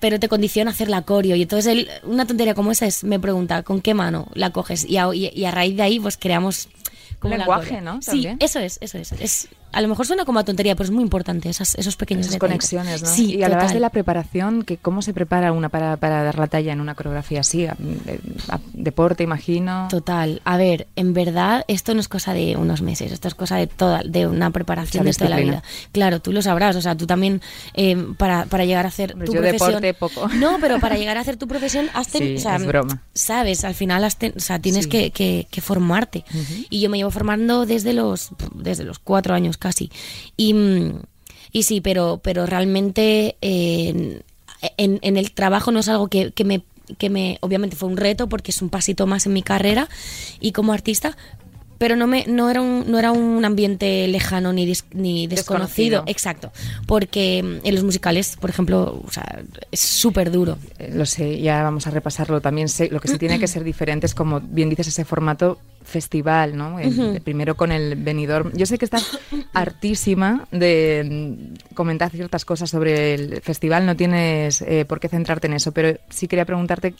pero 0.00 0.20
te 0.20 0.28
condiciona 0.28 0.70
hacer 0.70 0.90
la 0.90 1.00
coreo. 1.02 1.34
Y 1.36 1.42
entonces 1.42 1.72
él, 1.72 1.88
una 2.04 2.26
tontería 2.26 2.54
como 2.54 2.72
esa 2.72 2.84
es, 2.86 3.04
me 3.04 3.18
pregunta, 3.18 3.62
¿con 3.62 3.80
qué 3.80 3.94
mano 3.94 4.28
la 4.34 4.50
coges? 4.50 4.84
Y 4.84 4.98
a, 4.98 5.06
y- 5.14 5.30
y 5.34 5.44
a 5.46 5.50
raíz 5.50 5.74
de 5.76 5.82
ahí, 5.82 5.98
pues 5.98 6.18
creamos... 6.18 6.68
como 7.18 7.32
la 7.32 7.38
lenguaje, 7.38 7.68
coreo. 7.68 7.80
¿no? 7.80 8.02
Sí, 8.02 8.10
También. 8.10 8.36
eso 8.40 8.58
es, 8.60 8.76
eso 8.82 8.98
es. 8.98 9.12
Es 9.12 9.48
a 9.72 9.80
lo 9.80 9.88
mejor 9.88 10.06
suena 10.06 10.24
como 10.24 10.38
a 10.38 10.44
tontería, 10.44 10.74
pero 10.74 10.84
es 10.84 10.90
muy 10.90 11.02
importante 11.02 11.48
esas, 11.48 11.74
esos 11.74 11.96
pequeños 11.96 12.26
Esas 12.26 12.38
conexiones, 12.38 13.02
¿no? 13.02 13.08
Sí, 13.08 13.36
y 13.36 13.42
hablabas 13.42 13.74
de 13.74 13.80
la 13.80 13.90
preparación, 13.90 14.62
que 14.62 14.76
cómo 14.78 15.02
se 15.02 15.12
prepara 15.12 15.52
una 15.52 15.68
para, 15.68 15.96
para 15.96 16.22
dar 16.22 16.38
la 16.38 16.46
talla 16.46 16.72
en 16.72 16.80
una 16.80 16.94
coreografía 16.94 17.40
así, 17.40 17.66
a- 17.66 17.76
eh, 18.06 18.20
a- 18.48 18.60
deporte, 18.72 19.22
imagino. 19.24 19.88
Total. 19.90 20.40
A 20.44 20.56
ver, 20.56 20.86
en 20.96 21.12
verdad 21.14 21.64
esto 21.68 21.92
no 21.94 22.00
es 22.00 22.08
cosa 22.08 22.32
de 22.32 22.56
unos 22.56 22.80
meses, 22.82 23.12
esto 23.12 23.28
es 23.28 23.34
cosa 23.34 23.56
de 23.56 23.66
toda, 23.66 24.02
de 24.04 24.26
una 24.26 24.50
preparación 24.50 25.04
de 25.04 25.12
toda 25.12 25.30
la 25.30 25.36
vida. 25.38 25.62
Claro, 25.92 26.20
tú 26.20 26.32
lo 26.32 26.42
sabrás, 26.42 26.76
o 26.76 26.80
sea, 26.80 26.96
tú 26.96 27.06
también 27.06 27.42
eh, 27.74 27.96
para, 28.16 28.46
para 28.46 28.64
llegar 28.64 28.84
a 28.86 28.88
hacer 28.88 29.12
tu 29.12 29.32
yo 29.34 29.40
profesión. 29.40 29.80
deporte 29.82 29.94
poco. 29.94 30.28
No, 30.36 30.58
pero 30.60 30.78
para 30.80 30.96
llegar 30.96 31.16
a 31.16 31.20
hacer 31.20 31.36
tu 31.36 31.48
profesión 31.48 31.88
has 31.94 32.08
ten- 32.08 32.22
Sí, 32.22 32.36
o 32.36 32.40
sea, 32.40 32.56
es 32.56 32.66
broma. 32.66 33.02
sabes, 33.14 33.64
al 33.64 33.74
final 33.74 34.04
has 34.04 34.16
ten- 34.16 34.34
o 34.36 34.40
sea, 34.40 34.58
tienes 34.58 34.84
Sí. 34.84 34.90
que, 34.90 35.10
que- 35.10 35.46
que 35.50 35.60
formarte. 35.60 36.24
Y 36.70 36.80
yo 36.80 36.88
me 36.90 36.98
llevo 36.98 37.10
formando 37.10 37.66
desde 37.66 37.92
los 37.92 38.30
desde 38.54 38.84
los 38.84 38.98
cuatro 38.98 39.34
años 39.34 39.55
casi. 39.56 39.90
Y, 40.36 40.54
y 41.52 41.62
sí, 41.62 41.80
pero, 41.80 42.20
pero 42.22 42.46
realmente 42.46 43.36
eh, 43.40 44.22
en, 44.76 44.98
en 45.02 45.16
el 45.16 45.32
trabajo 45.32 45.72
no 45.72 45.80
es 45.80 45.88
algo 45.88 46.08
que, 46.08 46.32
que 46.32 46.44
me 46.44 46.62
que 46.98 47.10
me 47.10 47.38
obviamente 47.40 47.76
fue 47.76 47.88
un 47.88 47.96
reto 47.96 48.28
porque 48.28 48.50
es 48.50 48.62
un 48.62 48.68
pasito 48.68 49.06
más 49.06 49.26
en 49.26 49.32
mi 49.32 49.42
carrera 49.42 49.88
y 50.40 50.52
como 50.52 50.72
artista 50.72 51.16
pero 51.78 51.96
no 51.96 52.06
me 52.06 52.24
no 52.26 52.48
era 52.50 52.60
un 52.60 52.90
no 52.90 52.98
era 52.98 53.12
un 53.12 53.44
ambiente 53.44 54.06
lejano 54.08 54.52
ni 54.52 54.66
dis- 54.66 54.84
ni 54.92 55.26
desconocido, 55.26 56.02
Desconocido. 56.02 56.04
exacto 56.06 56.52
porque 56.86 57.42
mm, 57.42 57.66
en 57.66 57.74
los 57.74 57.84
musicales 57.84 58.36
por 58.40 58.50
ejemplo 58.50 59.02
o 59.06 59.10
sea 59.10 59.42
es 59.70 59.80
súper 59.80 60.30
duro 60.30 60.58
Eh, 60.78 60.90
Lo 60.94 61.06
sé, 61.06 61.40
ya 61.40 61.62
vamos 61.62 61.86
a 61.86 61.90
repasarlo 61.90 62.40
también. 62.40 62.68
Sé, 62.68 62.88
lo 62.90 63.00
que 63.00 63.08
sí 63.08 63.18
tiene 63.18 63.38
que 63.38 63.46
ser 63.48 63.64
diferente 63.64 64.06
es, 64.06 64.14
como 64.14 64.40
bien 64.40 64.68
dices, 64.70 64.86
ese 64.88 65.04
formato 65.04 65.58
festival, 65.84 66.56
¿no? 66.56 66.78
El- 66.80 67.20
Primero 67.22 67.56
con 67.56 67.72
el 67.72 67.94
venidor. 67.96 68.52
Yo 68.56 68.66
sé 68.66 68.76
que 68.78 68.84
estás 68.84 69.18
hartísima 69.54 70.46
de 70.52 71.36
mm, 71.70 71.74
comentar 71.74 72.10
ciertas 72.10 72.44
cosas 72.44 72.70
sobre 72.70 73.14
el 73.14 73.40
festival, 73.42 73.86
no 73.86 73.96
tienes 73.96 74.62
eh, 74.62 74.84
por 74.86 75.00
qué 75.00 75.08
centrarte 75.08 75.46
en 75.46 75.54
eso, 75.54 75.72
pero 75.72 75.98
sí 76.10 76.28
quería 76.28 76.44
preguntarte 76.44 76.94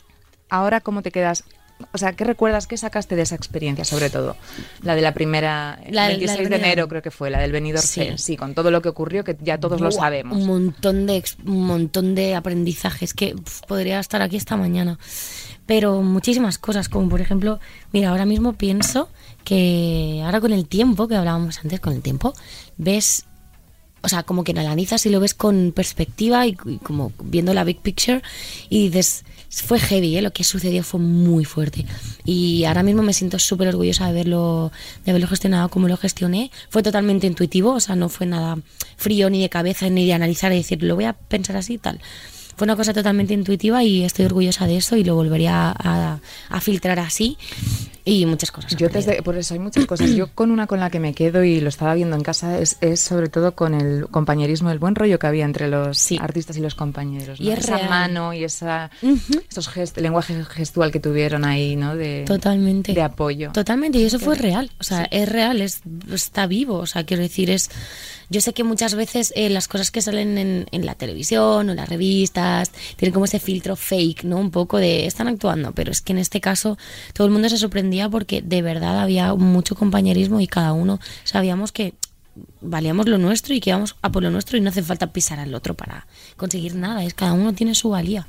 ahora 0.49 0.81
cómo 0.81 1.01
te 1.01 1.11
quedas. 1.11 1.43
O 1.91 1.97
sea, 1.99 2.13
¿qué 2.13 2.23
recuerdas, 2.23 2.65
qué 2.65 2.75
sacaste 2.75 3.15
de 3.15 3.21
esa 3.21 3.35
experiencia, 3.35 3.85
sobre 3.85 4.09
todo? 4.09 4.35
La 4.81 4.95
de 4.95 5.01
la 5.01 5.13
primera, 5.13 5.79
el 5.85 5.93
La 5.95 6.07
del- 6.07 6.13
la 6.25 6.33
26 6.33 6.37
del 6.37 6.49
de 6.49 6.55
enero 6.65 6.87
creo 6.87 7.01
que 7.03 7.11
fue, 7.11 7.29
la 7.29 7.39
del 7.39 7.51
Benidorm 7.51 7.85
Sí. 7.85 8.09
Sí, 8.17 8.35
con 8.35 8.55
todo 8.55 8.71
lo 8.71 8.81
que 8.81 8.89
ocurrió, 8.89 9.23
que 9.23 9.37
ya 9.41 9.59
todos 9.59 9.79
lo 9.79 9.91
sabemos. 9.91 10.37
Un 10.37 10.47
montón 10.47 11.05
de 11.05 11.23
un 11.45 11.65
montón 11.67 12.15
de 12.15 12.33
aprendizajes 12.35 13.13
que 13.13 13.35
pf, 13.35 13.61
podría 13.67 13.99
estar 13.99 14.21
aquí 14.23 14.37
esta 14.37 14.57
mañana. 14.57 14.97
Pero 15.67 16.01
muchísimas 16.01 16.57
cosas, 16.57 16.89
como 16.89 17.09
por 17.09 17.21
ejemplo, 17.21 17.59
mira, 17.91 18.09
ahora 18.09 18.25
mismo 18.25 18.53
pienso 18.53 19.09
que 19.43 20.21
ahora 20.25 20.41
con 20.41 20.53
el 20.53 20.67
tiempo, 20.67 21.07
que 21.07 21.15
hablábamos 21.15 21.59
antes, 21.59 21.79
con 21.79 21.93
el 21.93 22.01
tiempo, 22.01 22.33
ves, 22.77 23.25
o 24.01 24.09
sea, 24.09 24.23
como 24.23 24.43
que 24.43 24.53
lo 24.53 24.61
analizas 24.61 25.05
y 25.05 25.09
lo 25.09 25.19
ves 25.19 25.33
con 25.33 25.73
perspectiva 25.75 26.45
y, 26.47 26.55
y 26.65 26.77
como 26.77 27.11
viendo 27.21 27.53
la 27.53 27.63
big 27.63 27.79
picture 27.81 28.21
y 28.69 28.87
dices, 28.89 29.25
fue 29.49 29.79
heavy, 29.79 30.17
¿eh? 30.17 30.21
lo 30.21 30.31
que 30.31 30.43
sucedió 30.43 30.83
fue 30.83 30.99
muy 30.99 31.45
fuerte. 31.45 31.85
Y 32.25 32.65
ahora 32.65 32.83
mismo 32.83 33.03
me 33.03 33.13
siento 33.13 33.39
súper 33.39 33.69
orgullosa 33.69 34.05
de 34.05 34.11
haberlo, 34.11 34.71
de 35.05 35.11
haberlo 35.11 35.27
gestionado 35.27 35.69
como 35.69 35.87
lo 35.87 35.97
gestioné. 35.97 36.51
Fue 36.69 36.83
totalmente 36.83 37.27
intuitivo, 37.27 37.73
o 37.73 37.79
sea, 37.79 37.95
no 37.95 38.09
fue 38.09 38.27
nada 38.27 38.57
frío 38.97 39.29
ni 39.29 39.41
de 39.41 39.49
cabeza 39.49 39.89
ni 39.89 40.05
de 40.05 40.13
analizar 40.13 40.51
y 40.51 40.57
decir, 40.57 40.83
lo 40.83 40.95
voy 40.95 41.05
a 41.05 41.13
pensar 41.13 41.57
así 41.57 41.75
y 41.75 41.77
tal. 41.77 41.99
Fue 42.55 42.65
una 42.65 42.75
cosa 42.75 42.91
totalmente 42.91 43.33
intuitiva 43.33 43.83
y 43.83 44.03
estoy 44.03 44.25
orgullosa 44.25 44.65
de 44.65 44.77
eso 44.77 44.95
y 44.95 45.03
lo 45.03 45.13
volvería 45.13 45.75
a, 45.77 46.19
a 46.49 46.61
filtrar 46.61 46.99
así 46.99 47.37
y 48.09 48.25
muchas 48.25 48.51
cosas. 48.51 48.73
Yo 48.77 48.87
desde, 48.87 49.21
por 49.21 49.35
eso 49.37 49.53
hay 49.53 49.59
muchas 49.59 49.85
cosas. 49.85 50.09
Yo 50.11 50.27
con 50.33 50.49
una 50.51 50.65
con 50.65 50.79
la 50.79 50.89
que 50.89 50.99
me 50.99 51.13
quedo 51.13 51.43
y 51.43 51.59
lo 51.59 51.67
estaba 51.67 51.93
viendo 51.93 52.15
en 52.15 52.23
casa 52.23 52.57
es, 52.57 52.77
es 52.79 53.01
sobre 53.01 53.27
todo 53.27 53.53
con 53.53 53.73
el 53.73 54.07
compañerismo, 54.09 54.71
el 54.71 54.79
buen 54.79 54.95
rollo 54.95 55.19
que 55.19 55.27
había 55.27 55.43
entre 55.43 55.67
los 55.67 55.97
Sí. 55.97 56.17
artistas 56.21 56.55
y 56.57 56.61
los 56.61 56.73
compañeros. 56.73 57.39
Y 57.41 57.51
esa 57.51 57.77
real. 57.77 57.89
mano 57.89 58.33
y 58.33 58.43
esa, 58.45 58.89
esos 59.49 59.67
gest, 59.67 59.97
el 59.97 60.03
lenguaje 60.03 60.41
gestual 60.45 60.91
que 60.91 60.99
tuvieron 61.01 61.43
ahí, 61.43 61.75
¿no? 61.75 61.95
De, 61.97 62.23
Totalmente. 62.25 62.93
de 62.93 63.01
apoyo. 63.01 63.51
Totalmente, 63.51 63.97
y 63.99 64.05
eso 64.05 64.19
fue 64.19 64.35
real, 64.35 64.71
o 64.79 64.83
sea, 64.85 65.03
es 65.11 65.27
real, 65.27 65.61
es, 65.61 65.81
está 66.11 66.47
vivo, 66.47 66.77
o 66.77 66.85
sea, 66.85 67.03
quiero 67.05 67.23
decir, 67.23 67.49
es... 67.49 67.69
Yo 68.29 68.41
sé 68.41 68.53
que 68.53 68.63
muchas 68.63 68.95
veces 68.95 69.31
eh, 69.35 69.49
las 69.49 69.67
cosas 69.67 69.91
que 69.91 70.01
salen 70.01 70.37
en, 70.37 70.65
en 70.71 70.85
la 70.85 70.95
televisión 70.95 71.67
o 71.67 71.71
en 71.71 71.77
las 71.77 71.89
revistas 71.89 72.71
tienen 72.95 73.13
como 73.13 73.25
ese 73.25 73.39
filtro 73.39 73.75
fake, 73.75 74.23
¿no? 74.23 74.37
Un 74.37 74.51
poco 74.51 74.77
de 74.77 75.05
están 75.05 75.27
actuando, 75.27 75.71
pero 75.73 75.91
es 75.91 76.01
que 76.01 76.13
en 76.13 76.19
este 76.19 76.41
caso 76.41 76.77
todo 77.13 77.27
el 77.27 77.33
mundo 77.33 77.49
se 77.49 77.57
sorprendía 77.57 78.09
porque 78.09 78.41
de 78.41 78.61
verdad 78.61 78.99
había 78.99 79.33
mucho 79.33 79.75
compañerismo 79.75 80.41
y 80.41 80.47
cada 80.47 80.73
uno 80.73 80.99
sabíamos 81.23 81.71
que 81.71 81.93
valíamos 82.61 83.07
lo 83.07 83.17
nuestro 83.17 83.53
y 83.53 83.59
que 83.59 83.69
íbamos 83.71 83.95
a 84.01 84.11
por 84.11 84.23
lo 84.23 84.29
nuestro 84.29 84.57
y 84.57 84.61
no 84.61 84.69
hace 84.69 84.81
falta 84.83 85.07
pisar 85.07 85.39
al 85.39 85.53
otro 85.55 85.73
para 85.73 86.05
conseguir 86.35 86.75
nada, 86.75 87.03
es 87.03 87.13
cada 87.13 87.33
uno 87.33 87.53
tiene 87.53 87.75
su 87.75 87.89
valía. 87.89 88.27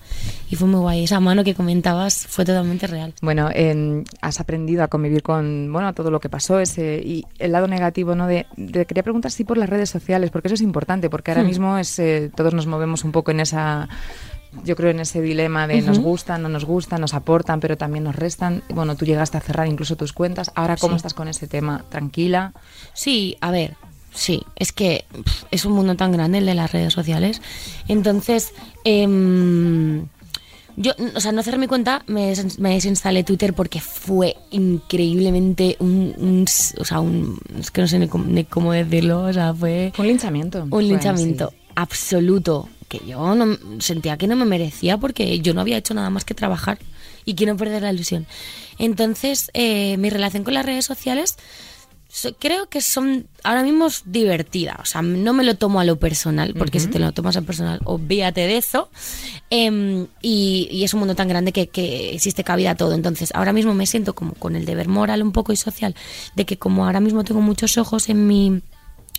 Y 0.51 0.57
fue 0.57 0.69
muy 0.69 0.81
guay, 0.81 1.05
esa 1.05 1.21
mano 1.21 1.45
que 1.45 1.55
comentabas 1.55 2.27
fue 2.27 2.45
totalmente 2.45 2.87
real. 2.87 3.15
Bueno, 3.23 3.49
em, 3.53 4.05
has 4.21 4.41
aprendido 4.41 4.83
a 4.83 4.89
convivir 4.89 5.23
con 5.23 5.73
bueno 5.73 5.93
todo 5.95 6.11
lo 6.11 6.21
que 6.21 6.29
pasó 6.29 6.59
ese 6.61 7.03
y 7.05 7.25
el 7.39 7.53
lado 7.53 7.67
negativo, 7.69 8.15
¿no? 8.15 8.27
De, 8.27 8.47
de- 8.57 8.87
quería 8.87 9.03
preguntar 9.03 9.31
si 9.31 9.45
por 9.45 9.59
las 9.59 9.69
redes 9.69 9.91
sociales, 9.91 10.31
porque 10.31 10.49
eso 10.49 10.55
es 10.55 10.63
importante, 10.63 11.11
porque 11.11 11.31
ahora 11.31 11.43
Hmm. 11.43 11.47
mismo 11.47 11.79
es 11.79 11.99
eh, 11.99 12.31
todos 12.35 12.55
nos 12.55 12.67
movemos 12.67 13.05
un 13.05 13.13
poco 13.13 13.31
en 13.31 13.41
esa 13.41 13.89
yo 14.65 14.77
creo 14.77 14.91
en 14.91 14.99
ese 15.01 15.21
dilema 15.21 15.67
de 15.67 15.83
nos 15.83 15.99
gustan, 15.99 16.41
no 16.43 16.49
nos 16.49 16.65
gustan, 16.65 17.03
nos 17.03 17.13
aportan, 17.13 17.61
pero 17.61 17.77
también 17.77 18.05
nos 18.05 18.17
restan. 18.17 18.63
Bueno, 18.71 18.97
tú 18.97 19.05
llegaste 19.05 19.37
a 19.37 19.41
cerrar 19.43 19.69
incluso 19.69 19.95
tus 19.95 20.15
cuentas. 20.15 20.51
Ahora, 20.55 20.79
¿cómo 20.79 20.95
Sí. 20.95 20.97
estás 20.97 21.13
con 21.13 21.29
ese 21.29 21.47
tema? 21.49 21.85
¿Tranquila? 21.91 22.55
Sí, 22.95 23.37
a 23.43 23.51
ver, 23.51 23.77
sí, 24.19 24.43
es 24.57 24.73
que 24.73 25.05
es 25.51 25.65
un 25.65 25.73
mundo 25.73 25.95
tan 25.95 26.13
grande 26.13 26.39
el 26.39 26.47
de 26.47 26.55
las 26.55 26.73
redes 26.73 26.93
sociales. 26.93 27.41
Entonces, 27.87 28.53
em, 28.85 30.07
yo, 30.77 30.93
o 31.15 31.21
sea, 31.21 31.33
no 31.33 31.43
cerré 31.43 31.59
mi 31.59 31.67
cuenta, 31.67 32.03
me, 32.07 32.29
des- 32.29 32.59
me 32.59 32.75
desinstalé 32.75 33.25
Twitter 33.25 33.53
porque 33.55 33.81
fue 33.81 34.37
increíblemente 34.51 35.77
un, 35.81 36.15
un 36.19 36.45
o 36.79 36.85
sea, 36.85 37.01
un, 37.01 37.39
es 37.59 37.71
que 37.71 37.81
no 37.81 37.89
sé 37.89 37.99
ni 37.99 38.09
cómo, 38.09 38.25
ni 38.27 38.45
cómo 38.45 38.73
decirlo, 38.73 39.25
o 39.25 39.33
sea, 39.33 39.53
fue 39.55 39.93
un 39.99 40.07
linchamiento. 40.07 40.67
un 40.71 40.89
linchamiento 40.89 41.51
sí. 41.51 41.57
absoluto 41.75 42.69
que 42.89 43.01
yo 43.07 43.35
no, 43.35 43.57
sentía 43.81 44.17
que 44.17 44.27
no 44.27 44.37
me 44.37 44.45
merecía 44.47 44.97
porque 44.99 45.41
yo 45.41 45.53
no 45.53 45.61
había 45.61 45.77
hecho 45.77 45.95
nada 45.95 46.11
más 46.11 46.25
que 46.25 46.35
trabajar 46.35 46.79
y 47.25 47.35
quiero 47.35 47.57
perder 47.57 47.83
la 47.83 47.93
ilusión. 47.93 48.27
Entonces, 48.79 49.51
eh, 49.55 49.97
mi 49.99 50.09
relación 50.11 50.45
con 50.45 50.55
las 50.55 50.65
redes 50.65 50.87
sociales 50.87 51.37
so- 52.21 52.35
creo 52.39 52.69
que 52.69 52.81
son 52.81 53.27
ahora 53.45 53.63
mismo 53.63 53.87
es 53.87 54.03
divertida. 54.05 54.79
O 54.83 54.85
sea, 54.85 55.03
no 55.03 55.33
me 55.33 55.45
lo 55.45 55.55
tomo 55.57 55.81
a 55.81 55.85
lo 55.85 55.97
personal, 55.99 56.55
porque 56.59 56.81
si 56.81 56.87
te 56.89 56.99
lo 56.99 57.13
tomas 57.13 57.37
a 57.37 57.43
personal, 57.43 57.81
olvídate 57.85 58.43
de 58.43 58.57
eso. 58.57 58.91
Em, 59.51 60.07
y, 60.21 60.69
y 60.71 60.85
es 60.85 60.93
un 60.95 61.01
mundo 61.01 61.15
tan 61.15 61.29
grande 61.29 61.53
que, 61.53 61.69
que 61.69 62.15
existe 62.15 62.45
cabida 62.45 62.73
a 62.73 62.75
todo. 62.75 62.95
Entonces, 62.95 63.31
ahora 63.35 63.53
mismo 63.53 63.75
me 63.75 63.87
siento 63.87 64.15
como 64.15 64.35
con 64.35 64.57
el 64.57 64.65
deber 64.65 64.89
moral 64.89 65.23
un 65.23 65.33
poco 65.33 65.53
y 65.53 65.57
social 65.57 65.95
de 66.37 66.45
que 66.45 66.59
como 66.59 66.85
ahora 66.87 67.01
mismo 67.01 67.25
tengo 67.25 67.41
muchos 67.41 67.79
ojos 67.79 68.09
en 68.09 68.27
mi 68.27 68.61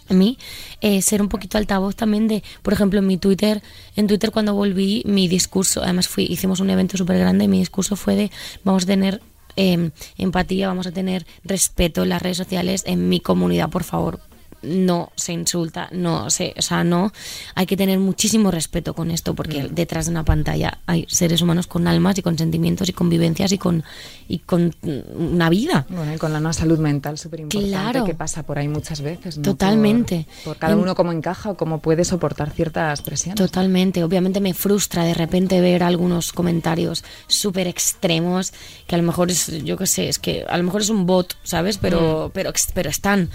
a 0.10 0.13
mí 0.15 0.39
eh, 0.82 1.03
ser 1.03 1.22
un 1.22 1.29
poquito 1.29 1.60
altavoz 1.60 1.96
también 1.96 2.27
de, 2.27 2.41
por 2.63 2.74
ejemplo, 2.74 2.98
en 2.98 3.06
mi 3.06 3.18
Twitter, 3.18 3.62
en 3.96 4.08
Twitter 4.08 4.32
cuando 4.32 4.56
volví, 4.56 5.03
mi 5.06 5.27
discurso, 5.27 5.84
además 5.84 6.08
fui, 6.08 6.24
hicimos 6.25 6.60
un 6.62 6.72
evento 6.72 6.98
súper 6.98 7.20
grande 7.20 7.46
y 7.46 7.48
mi 7.48 7.60
discurso 7.60 7.96
fue 7.96 8.15
de 8.15 8.32
vamos 8.63 8.84
a 8.84 8.88
tener 8.88 9.22
eh, 9.56 9.91
empatía, 10.18 10.68
vamos 10.68 10.88
a 10.88 10.91
tener 10.91 11.25
respeto 11.44 12.03
en 12.03 12.10
las 12.10 12.22
redes 12.22 12.38
sociales, 12.38 12.84
en 12.86 13.10
mi 13.10 13.20
comunidad, 13.20 13.70
por 13.70 13.84
favor. 13.84 14.29
No 14.62 15.12
se 15.16 15.34
insulta, 15.34 15.88
no 15.92 16.30
se, 16.30 16.54
o 16.58 16.62
sea, 16.62 16.84
no, 16.84 17.12
hay 17.56 17.66
que 17.66 17.78
tener 17.78 17.98
muchísimo 18.00 18.51
respeto 18.51 18.94
con 18.94 19.10
esto 19.12 19.34
porque 19.34 19.70
detrás 19.72 20.06
de 20.06 20.12
una 20.12 20.25
pantalla 20.25 20.80
hay 20.86 21.06
seres 21.10 21.42
humanos 21.42 21.68
con 21.68 21.88
almas 21.88 22.18
y 22.18 22.22
con 22.22 22.38
sentimientos 22.38 22.89
y 22.89 22.94
con 22.94 23.10
vivencias 23.10 23.51
y 23.51 23.58
con 23.58 23.84
y 24.28 24.39
con 24.39 24.75
mm, 24.82 25.34
una 25.34 25.50
vida. 25.50 25.86
Bueno, 25.89 26.13
y 26.13 26.18
con 26.18 26.34
la 26.34 26.54
salud 26.54 26.80
mental 26.80 27.18
súper 27.18 27.39
importante 27.42 27.70
Claro. 27.70 28.06
que 28.06 28.16
pasa 28.16 28.44
por 28.44 28.60
ahí 28.60 28.68
muchas 28.68 29.01
veces. 29.01 29.38
¿no? 29.38 29.44
Totalmente. 29.44 30.25
Por, 30.44 30.54
por 30.54 30.58
cada 30.58 30.75
uno 30.75 30.94
cómo 30.96 31.12
encaja 31.12 31.51
o 31.51 31.58
cómo 31.58 31.80
puede 31.80 32.04
soportar 32.06 32.51
ciertas 32.51 33.01
presiones. 33.01 33.38
Totalmente, 33.38 34.04
obviamente 34.04 34.39
me 34.42 34.54
frustra 34.54 35.04
de 35.04 35.13
repente 35.13 35.62
ver 35.62 35.84
algunos 35.84 36.32
comentarios 36.34 37.04
súper 37.28 37.68
extremos 37.68 38.54
que 38.88 38.96
a 38.96 38.98
lo 38.98 39.04
mejor 39.04 39.32
es, 39.32 39.48
yo 39.63 39.78
qué 39.78 39.88
sé, 39.88 40.10
es 40.10 40.20
que 40.20 40.46
a 40.48 40.58
lo 40.58 40.63
mejor 40.63 40.82
es 40.82 40.89
un 40.89 41.06
bot, 41.06 41.36
¿sabes? 41.44 41.78
Pero, 41.78 42.32
pero, 42.34 42.50
ex- 42.50 42.72
pero 42.74 42.89
están. 42.89 43.30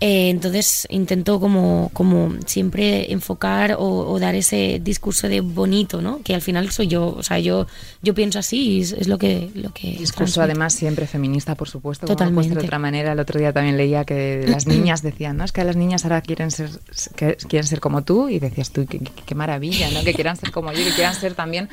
Eh, 0.00 0.28
entonces 0.28 0.86
intento 0.90 1.40
como, 1.40 1.90
como 1.94 2.34
siempre 2.44 3.10
enfocar 3.12 3.76
o, 3.78 4.10
o 4.10 4.18
dar 4.20 4.34
ese 4.34 4.78
discurso 4.82 5.26
de 5.28 5.40
bonito, 5.40 6.02
¿no? 6.02 6.20
Que 6.22 6.34
al 6.34 6.42
final 6.42 6.70
soy 6.70 6.86
yo, 6.88 7.14
o 7.16 7.22
sea, 7.22 7.38
yo, 7.38 7.66
yo 8.02 8.12
pienso 8.14 8.38
así 8.38 8.58
y 8.72 8.80
es, 8.82 8.92
es 8.92 9.08
lo 9.08 9.16
que... 9.16 9.50
Lo 9.54 9.72
que 9.72 9.92
Discurso 9.92 10.42
además 10.42 10.74
siempre 10.74 11.06
feminista, 11.06 11.54
por 11.54 11.68
supuesto. 11.70 12.06
como 12.06 12.16
puede 12.16 12.28
ser 12.28 12.34
de 12.34 12.40
Totalmente. 12.42 12.66
otra 12.66 12.78
manera. 12.78 13.12
El 13.12 13.20
otro 13.20 13.38
día 13.40 13.52
también 13.54 13.76
leía 13.78 14.04
que 14.04 14.44
las 14.46 14.66
niñas 14.66 15.00
decían, 15.02 15.38
no, 15.38 15.44
es 15.44 15.52
que 15.52 15.64
las 15.64 15.76
niñas 15.76 16.04
ahora 16.04 16.20
quieren 16.20 16.50
ser, 16.50 16.68
que 17.16 17.36
quieren 17.48 17.66
ser 17.66 17.80
como 17.80 18.02
tú 18.04 18.28
y 18.28 18.38
decías 18.38 18.70
tú, 18.72 18.84
qué, 18.86 18.98
qué- 18.98 19.10
qué 19.24 19.34
maravilla, 19.34 19.90
¿no? 19.92 20.04
Que 20.04 20.12
quieran 20.12 20.36
ser 20.36 20.50
como 20.50 20.72
yo, 20.72 20.84
que 20.84 20.90
quieran 20.92 21.14
ser 21.14 21.34
también 21.34 21.70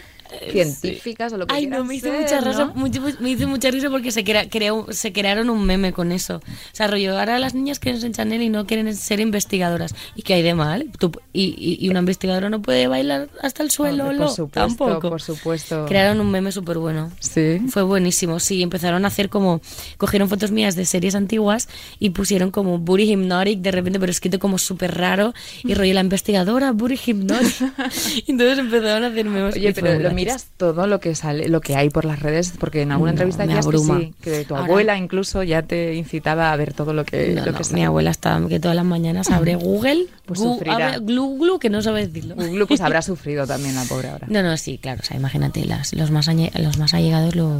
científicas 0.51 1.33
o 1.33 1.37
lo 1.37 1.47
que 1.47 1.53
Ay, 1.53 1.67
no, 1.67 1.83
me 1.83 1.95
hizo 1.95 2.07
ser, 2.07 2.21
mucha 2.21 2.41
risa, 2.41 2.65
¿no? 2.65 2.73
mucho- 2.75 3.01
me 3.19 3.29
hizo 3.31 3.47
mucha 3.47 3.69
risa 3.71 3.89
porque 3.89 4.11
se, 4.11 4.23
crea- 4.23 4.49
creó- 4.49 4.87
se 4.91 5.11
crearon 5.13 5.49
un 5.49 5.65
meme 5.65 5.93
con 5.93 6.11
eso. 6.11 6.37
O 6.37 6.41
sea, 6.75 6.87
rollo, 6.87 7.17
ahora 7.19 7.39
las 7.39 7.53
niñas 7.53 7.79
quieren 7.79 7.99
ser 8.01 8.11
Chanel 8.11 8.41
y 8.41 8.49
no 8.49 8.65
quieren 8.65 8.93
ser 8.95 9.19
investigadoras. 9.19 9.93
¿Y 10.15 10.21
qué 10.23 10.35
hay 10.35 10.41
de 10.41 10.53
mal? 10.53 10.89
Tú- 10.99 11.11
y, 11.33 11.55
y- 11.57 11.85
y 11.85 11.89
una 11.89 11.99
investigadora 11.99 12.49
no 12.49 12.61
puede 12.61 12.87
bailar 12.87 13.29
hasta 13.41 13.63
el 13.63 13.71
suelo, 13.71 14.05
por 14.05 14.29
supuesto, 14.29 14.47
tampoco. 14.51 15.09
por 15.09 15.21
supuesto. 15.21 15.85
Crearon 15.87 16.19
un 16.19 16.31
meme 16.31 16.51
súper 16.51 16.77
bueno. 16.77 17.11
Sí. 17.19 17.59
Fue 17.69 17.83
buenísimo, 17.83 18.39
sí, 18.39 18.61
empezaron 18.61 19.05
a 19.05 19.07
hacer 19.07 19.29
como, 19.29 19.61
cogieron 19.97 20.29
fotos 20.29 20.51
mías 20.51 20.75
de 20.75 20.85
series 20.85 21.15
antiguas 21.15 21.67
y 21.99 22.11
pusieron 22.11 22.51
como 22.51 22.77
Booty 22.79 23.03
Hypnotic 23.11 23.59
de 23.59 23.71
repente, 23.71 23.99
pero 23.99 24.11
escrito 24.11 24.39
como 24.39 24.57
súper 24.57 24.95
raro 24.97 25.33
y 25.63 25.73
rollo 25.73 25.93
la 25.93 26.01
investigadora, 26.01 26.71
Booty 26.71 26.95
Hypnotic. 27.05 27.53
entonces 28.27 28.57
empezaron 28.59 29.03
a 29.03 29.07
hacer 29.07 29.25
memes. 29.25 29.55
Oye, 29.55 29.73
pero 29.73 29.99
lo. 29.99 30.09
Miras 30.25 30.47
todo 30.57 30.87
lo 30.87 30.99
que 30.99 31.15
sale, 31.15 31.47
lo 31.49 31.61
que 31.61 31.75
hay 31.75 31.89
por 31.89 32.05
las 32.05 32.19
redes, 32.19 32.53
porque 32.59 32.81
en 32.81 32.91
alguna 32.91 33.11
No, 33.11 33.15
entrevista 33.15 33.45
decías 33.45 33.65
que 33.67 33.77
sí, 33.77 34.13
que 34.21 34.45
tu 34.45 34.55
Ahora- 34.55 34.65
abuela 34.67 34.97
incluso 34.97 35.43
ya 35.43 35.61
te 35.61 35.93
incitaba 35.95 36.51
a 36.51 36.55
ver 36.55 36.73
todo 36.73 36.93
lo 36.93 37.05
que, 37.05 37.29
No, 37.35 37.45
lo 37.45 37.51
no, 37.51 37.57
que 37.57 37.63
mi 37.63 37.63
sale. 37.65 37.83
abuela 37.85 38.11
está 38.11 38.41
que 38.49 38.59
todas 38.59 38.75
las 38.75 38.85
mañanas 38.85 39.29
abre 39.31 39.55
Google, 39.63 40.07
Pues 40.25 40.39
gu- 40.39 40.53
sufrirá. 40.55 40.75
abre 40.93 40.99
glu 40.99 41.37
glu, 41.37 41.59
que 41.59 41.69
no 41.69 41.81
sabe 41.81 42.07
decirlo. 42.07 42.35
Google 42.35 42.65
pues 42.65 42.81
habrá 42.81 43.01
sufrido 43.03 43.45
también 43.47 43.75
la 43.75 43.83
pobre 43.85 44.09
ahora. 44.09 44.27
No, 44.29 44.41
no, 44.43 44.55
sí, 44.57 44.77
claro, 44.77 45.01
o 45.01 45.05
sea, 45.05 45.17
imagínate, 45.17 45.65
las, 45.65 45.93
los, 45.93 46.11
más 46.11 46.27
los 46.27 46.77
más 46.77 46.93
allegados 46.93 47.35
lo... 47.35 47.59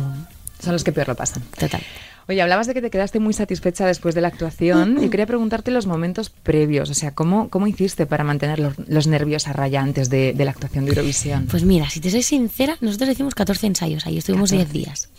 Son 0.59 0.71
los 0.73 0.83
que 0.83 0.91
peor 0.93 1.09
lo 1.09 1.15
pasan. 1.15 1.43
Total. 1.59 1.81
Oye, 2.27 2.41
hablabas 2.41 2.67
de 2.67 2.73
que 2.73 2.81
te 2.81 2.89
quedaste 2.89 3.19
muy 3.19 3.33
satisfecha 3.33 3.85
después 3.85 4.15
de 4.15 4.21
la 4.21 4.29
actuación 4.29 5.03
y 5.03 5.09
quería 5.09 5.25
preguntarte 5.25 5.71
los 5.71 5.87
momentos 5.87 6.29
previos, 6.29 6.89
o 6.89 6.93
sea, 6.93 7.13
¿cómo, 7.13 7.49
cómo 7.49 7.67
hiciste 7.67 8.05
para 8.05 8.23
mantener 8.23 8.59
los, 8.59 8.73
los 8.87 9.07
nervios 9.07 9.47
a 9.47 9.53
raya 9.53 9.81
antes 9.81 10.09
de, 10.09 10.33
de 10.33 10.45
la 10.45 10.51
actuación 10.51 10.85
de 10.85 10.91
Eurovisión? 10.91 11.47
Pues 11.49 11.63
mira, 11.63 11.89
si 11.89 11.99
te 11.99 12.09
soy 12.09 12.23
sincera, 12.23 12.77
nosotros 12.81 13.09
hicimos 13.09 13.35
14 13.35 13.67
ensayos, 13.67 14.05
ahí 14.05 14.17
estuvimos 14.17 14.51
10 14.51 14.71
días. 14.71 15.09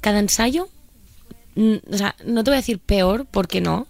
Cada 0.00 0.18
ensayo, 0.18 0.68
mm, 1.56 1.74
o 1.92 1.96
sea, 1.98 2.16
no 2.24 2.42
te 2.42 2.50
voy 2.50 2.56
a 2.56 2.60
decir 2.60 2.78
peor, 2.78 3.26
porque 3.30 3.60
no, 3.60 3.86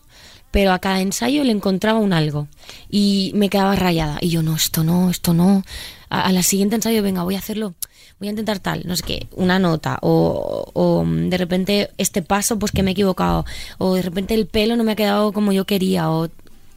pero 0.50 0.73
a 0.73 0.78
cada 0.78 1.00
ensayo 1.00 1.44
le 1.44 1.52
encontraba 1.52 1.99
un 2.00 2.12
algo 2.12 2.49
y 2.90 3.30
me 3.35 3.49
quedaba 3.49 3.76
rayada. 3.76 4.18
Y 4.20 4.30
yo, 4.30 4.42
no, 4.42 4.56
esto 4.56 4.82
no, 4.82 5.11
esto 5.11 5.35
no. 5.35 5.62
A, 6.08 6.23
a 6.23 6.32
la 6.32 6.42
siguiente 6.42 6.76
ensayo, 6.76 7.02
venga, 7.02 7.23
voy 7.23 7.35
a 7.37 7.38
hacerlo, 7.38 7.75
voy 8.18 8.28
a 8.28 8.30
intentar 8.30 8.58
tal, 8.61 8.82
no 8.87 8.96
sé 8.96 9.02
qué, 9.02 9.26
una 9.32 9.58
nota, 9.58 9.99
o, 10.02 10.70
o 10.73 11.04
mm, 11.04 11.28
de 11.28 11.38
repente 11.38 11.90
este 11.99 12.23
paso, 12.23 12.58
pues 12.58 12.73
que 12.73 12.82
me 12.82 12.90
he 12.90 12.92
equivocado, 12.92 13.44
o 13.78 13.94
de 13.94 14.02
repente 14.02 14.35
el 14.35 14.46
pelo 14.46 14.76
no 14.76 14.85
me 14.85 14.92
ha 14.92 14.96
quedado 14.96 15.32
como 15.32 15.52
yo 15.52 15.64
quería, 15.66 16.11
o 16.11 16.28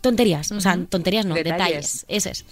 tonterías, 0.02 0.52
o 0.52 0.62
sea, 0.62 0.78
tonterías 0.90 1.26
no, 1.26 1.36
Detalles. 1.36 1.58
detalles, 1.58 2.06
ese 2.08 2.32
es. 2.32 2.46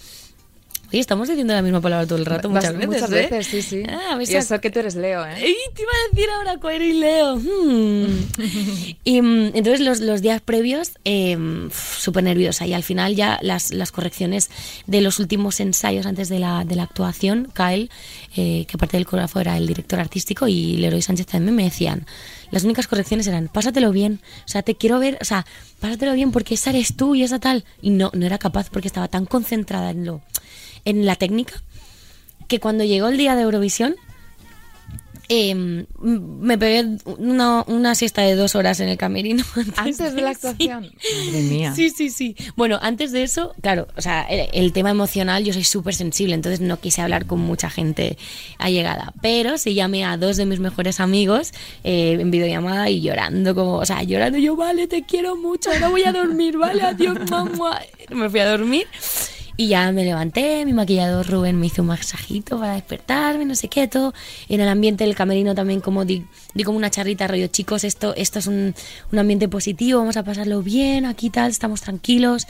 Oye, 0.90 1.00
estamos 1.00 1.28
diciendo 1.28 1.52
la 1.52 1.60
misma 1.60 1.82
palabra 1.82 2.06
todo 2.06 2.18
el 2.18 2.24
rato, 2.24 2.48
muchas 2.48 2.72
Bast- 2.72 2.78
veces. 2.78 2.88
Muchas 2.88 3.10
¿eh? 3.10 3.14
veces, 3.30 3.46
sí, 3.46 3.60
sí. 3.60 3.82
Ah, 3.86 4.18
y 4.26 4.34
a- 4.34 4.38
eso 4.38 4.58
que 4.58 4.70
tú 4.70 4.78
eres 4.78 4.94
Leo, 4.94 5.22
¿eh? 5.26 5.34
Ey, 5.36 5.54
te 5.74 5.82
iba 5.82 5.90
a 5.90 6.08
decir 6.14 6.30
ahora 6.34 6.56
Cuero 6.58 6.82
y 6.82 6.94
Leo. 6.94 7.36
Hmm. 7.36 8.06
y 9.04 9.20
mm, 9.20 9.44
entonces 9.54 9.80
los, 9.80 10.00
los 10.00 10.22
días 10.22 10.40
previos, 10.40 10.92
eh, 11.04 11.36
uf, 11.36 11.98
súper 11.98 12.24
nerviosa. 12.24 12.66
Y 12.66 12.72
al 12.72 12.82
final 12.84 13.14
ya 13.14 13.38
las, 13.42 13.70
las 13.70 13.92
correcciones 13.92 14.48
de 14.86 15.02
los 15.02 15.18
últimos 15.18 15.60
ensayos 15.60 16.06
antes 16.06 16.30
de 16.30 16.38
la, 16.38 16.64
de 16.64 16.74
la 16.74 16.84
actuación, 16.84 17.52
Kyle, 17.54 17.90
eh, 18.36 18.64
que 18.66 18.76
aparte 18.76 18.96
del 18.96 19.04
coreógrafo 19.04 19.40
era 19.40 19.58
el 19.58 19.66
director 19.66 20.00
artístico, 20.00 20.48
y 20.48 20.78
Leroy 20.78 21.02
Sánchez 21.02 21.26
también 21.26 21.54
me 21.54 21.64
decían, 21.64 22.06
las 22.50 22.64
únicas 22.64 22.86
correcciones 22.86 23.26
eran, 23.26 23.48
pásatelo 23.48 23.92
bien, 23.92 24.20
o 24.46 24.48
sea, 24.48 24.62
te 24.62 24.74
quiero 24.74 24.98
ver, 24.98 25.18
o 25.20 25.24
sea, 25.26 25.44
pásatelo 25.80 26.14
bien 26.14 26.32
porque 26.32 26.54
esa 26.54 26.70
eres 26.70 26.96
tú 26.96 27.14
y 27.14 27.24
esa 27.24 27.38
tal. 27.38 27.66
Y 27.82 27.90
no, 27.90 28.10
no 28.14 28.24
era 28.24 28.38
capaz 28.38 28.70
porque 28.70 28.88
estaba 28.88 29.08
tan 29.08 29.26
concentrada 29.26 29.90
en 29.90 30.06
lo, 30.06 30.22
en 30.88 31.04
la 31.06 31.16
técnica, 31.16 31.62
que 32.48 32.60
cuando 32.60 32.84
llegó 32.84 33.08
el 33.08 33.18
día 33.18 33.34
de 33.36 33.42
Eurovisión, 33.42 33.94
eh, 35.30 35.50
m- 35.50 35.84
me 36.00 36.56
pegué 36.56 36.86
una, 37.04 37.62
una 37.66 37.94
siesta 37.94 38.22
de 38.22 38.34
dos 38.34 38.54
horas 38.54 38.80
en 38.80 38.88
el 38.88 38.96
camerino. 38.96 39.44
Antes 39.76 40.14
de 40.14 40.22
la 40.22 40.32
sí. 40.32 40.46
actuación. 40.46 40.90
Madre 41.26 41.42
mía. 41.42 41.74
Sí, 41.74 41.90
sí, 41.90 42.08
sí. 42.08 42.34
Bueno, 42.56 42.78
antes 42.80 43.12
de 43.12 43.24
eso, 43.24 43.52
claro, 43.60 43.88
o 43.94 44.00
sea, 44.00 44.22
el, 44.22 44.48
el 44.54 44.72
tema 44.72 44.88
emocional, 44.90 45.44
yo 45.44 45.52
soy 45.52 45.64
súper 45.64 45.94
sensible, 45.94 46.34
entonces 46.34 46.60
no 46.62 46.80
quise 46.80 47.02
hablar 47.02 47.26
con 47.26 47.40
mucha 47.40 47.68
gente 47.68 48.16
allegada. 48.56 49.12
Pero 49.20 49.58
sí 49.58 49.74
llamé 49.74 50.06
a 50.06 50.16
dos 50.16 50.38
de 50.38 50.46
mis 50.46 50.60
mejores 50.60 50.98
amigos 50.98 51.52
eh, 51.84 52.16
en 52.18 52.30
videollamada 52.30 52.88
y 52.88 53.02
llorando, 53.02 53.54
como, 53.54 53.74
o 53.74 53.84
sea, 53.84 54.02
llorando, 54.04 54.38
yo, 54.38 54.56
vale, 54.56 54.86
te 54.86 55.02
quiero 55.02 55.36
mucho, 55.36 55.70
ahora 55.70 55.88
voy 55.90 56.04
a 56.04 56.12
dormir, 56.12 56.56
vale, 56.56 56.80
adiós, 56.82 57.18
mamá. 57.30 57.78
Me 58.08 58.30
fui 58.30 58.40
a 58.40 58.48
dormir. 58.50 58.86
Y 59.60 59.66
ya 59.66 59.90
me 59.90 60.04
levanté, 60.04 60.64
mi 60.64 60.72
maquillador 60.72 61.26
Rubén 61.26 61.58
me 61.58 61.66
hizo 61.66 61.82
un 61.82 61.88
masajito 61.88 62.60
para 62.60 62.74
despertarme, 62.74 63.44
no 63.44 63.56
sé 63.56 63.66
qué, 63.66 63.88
todo. 63.88 64.14
En 64.48 64.60
el 64.60 64.68
ambiente 64.68 65.02
del 65.02 65.16
camerino 65.16 65.52
también 65.52 65.80
como 65.80 66.04
di, 66.04 66.24
di 66.54 66.62
como 66.62 66.78
una 66.78 66.90
charrita, 66.90 67.26
rollo, 67.26 67.48
chicos, 67.48 67.82
esto, 67.82 68.14
esto 68.14 68.38
es 68.38 68.46
un, 68.46 68.72
un 69.10 69.18
ambiente 69.18 69.48
positivo, 69.48 69.98
vamos 69.98 70.16
a 70.16 70.22
pasarlo 70.22 70.62
bien, 70.62 71.06
aquí 71.06 71.28
tal, 71.28 71.50
estamos 71.50 71.80
tranquilos. 71.80 72.46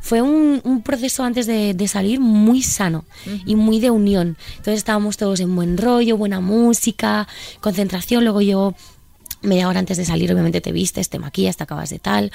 Fue 0.00 0.22
un, 0.22 0.62
un 0.64 0.80
proceso 0.80 1.24
antes 1.24 1.46
de, 1.46 1.74
de 1.74 1.88
salir 1.88 2.20
muy 2.20 2.62
sano 2.62 3.04
y 3.44 3.54
muy 3.54 3.78
de 3.78 3.90
unión. 3.90 4.38
Entonces 4.52 4.78
estábamos 4.78 5.18
todos 5.18 5.40
en 5.40 5.54
buen 5.54 5.76
rollo, 5.76 6.16
buena 6.16 6.40
música, 6.40 7.28
concentración, 7.60 8.24
luego 8.24 8.40
yo 8.40 8.74
media 9.42 9.68
hora 9.68 9.78
antes 9.78 9.96
de 9.96 10.04
salir 10.04 10.32
obviamente 10.32 10.60
te 10.60 10.72
vistes, 10.72 11.08
te 11.08 11.18
maquillas, 11.18 11.56
te 11.56 11.62
acabas 11.62 11.90
de 11.90 11.98
tal 11.98 12.32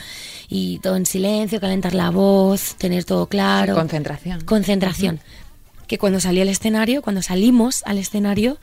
y 0.49 0.79
todo 0.79 0.95
en 0.95 1.05
silencio, 1.05 1.59
calentar 1.59 1.93
la 1.93 2.09
voz, 2.09 2.75
tener 2.75 3.03
todo 3.03 3.27
claro. 3.27 3.75
Concentración. 3.75 4.41
Concentración. 4.41 5.19
Que 5.87 5.97
cuando 5.97 6.19
salí 6.19 6.41
al 6.41 6.49
escenario, 6.49 7.01
cuando 7.01 7.21
salimos 7.21 7.83
al 7.85 7.97
escenario, 7.97 8.57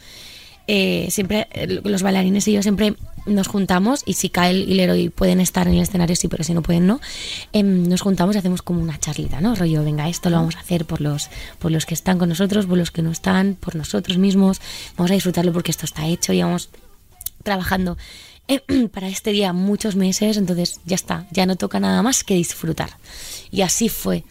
eh, 0.71 1.09
siempre 1.11 1.49
eh, 1.53 1.81
los 1.83 2.03
bailarines 2.03 2.47
y 2.47 2.53
yo 2.53 2.63
siempre 2.63 2.95
nos 3.25 3.49
juntamos 3.49 4.03
y 4.05 4.15
si 4.15 4.29
Kyle 4.29 4.69
y 4.69 4.75
Leroy 4.75 5.09
pueden 5.09 5.41
estar 5.41 5.67
en 5.67 5.75
el 5.75 5.81
escenario 5.81 6.15
sí, 6.15 6.29
pero 6.29 6.45
si 6.45 6.53
no 6.53 6.63
pueden 6.63 6.87
no, 6.87 7.01
em, 7.55 7.89
nos 7.89 8.03
juntamos 8.03 8.37
y 8.37 8.39
hacemos 8.39 8.61
como 8.61 8.83
una 8.83 8.99
charlita, 8.99 9.41
¿no? 9.41 9.55
Rollo, 9.55 9.83
venga, 9.83 10.11
esto 10.11 10.29
lo 10.29 10.37
vamos 10.37 10.57
a 10.57 10.61
hacer 10.61 10.85
por 10.85 11.01
los, 11.01 11.31
por 11.59 11.71
los 11.71 11.87
que 11.87 11.95
están 11.95 12.19
con 12.19 12.29
nosotros, 12.29 12.67
por 12.67 12.77
los 12.77 12.91
que 12.91 13.01
no 13.01 13.11
están, 13.11 13.57
por 13.59 13.77
nosotros 13.77 14.19
mismos, 14.19 14.61
vamos 14.97 15.11
a 15.11 15.15
disfrutarlo 15.15 15.55
porque 15.55 15.71
esto 15.71 15.87
está 15.87 16.07
hecho 16.07 16.35
y 16.35 16.43
vamos 16.43 16.69
trabajando 17.43 17.97
eh, 18.49 18.61
para 18.93 19.09
este 19.09 19.33
día 19.33 19.53
muchos 19.53 19.97
meses, 19.97 20.37
entonces 20.37 20.81
ya 20.85 20.95
está, 20.95 21.27
ya 21.31 21.47
no 21.47 21.57
toca 21.57 21.81
nada 21.81 22.03
más 22.03 22.25
que 22.25 22.35
disfrutar. 22.35 22.91
Y 23.51 23.63
así 23.63 23.89
fue. 23.89 24.25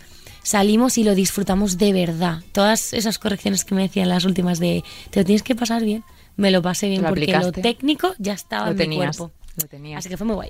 Salimos 0.43 0.97
y 0.97 1.03
lo 1.03 1.13
disfrutamos 1.13 1.77
de 1.77 1.91
verdad. 1.91 2.41
Todas 2.53 2.93
esas 2.93 3.19
correcciones 3.19 3.65
que 3.65 3.75
me 3.75 3.81
decían 3.81 4.07
las 4.09 4.23
últimas 4.23 4.59
de 4.59 4.83
te 5.09 5.19
lo 5.19 5.25
tienes 5.25 5.43
que 5.43 5.55
pasar 5.55 5.83
bien, 5.83 6.03
me 6.37 6.51
lo 6.51 6.61
pasé 6.61 6.87
bien 6.87 7.01
Lo 7.01 7.09
porque 7.09 7.23
aplicaste. 7.23 7.45
lo 7.59 7.61
técnico 7.63 8.13
ya 8.17 8.33
estaba 8.33 8.65
Lo 8.67 8.71
en 8.71 8.77
tenías, 8.77 9.15
mi 9.17 9.17
cuerpo. 9.25 9.33
lo 9.61 9.67
tenías. 9.67 9.99
Así 9.99 10.07
que 10.09 10.15
fue 10.15 10.25
muy 10.25 10.35
guay. 10.35 10.49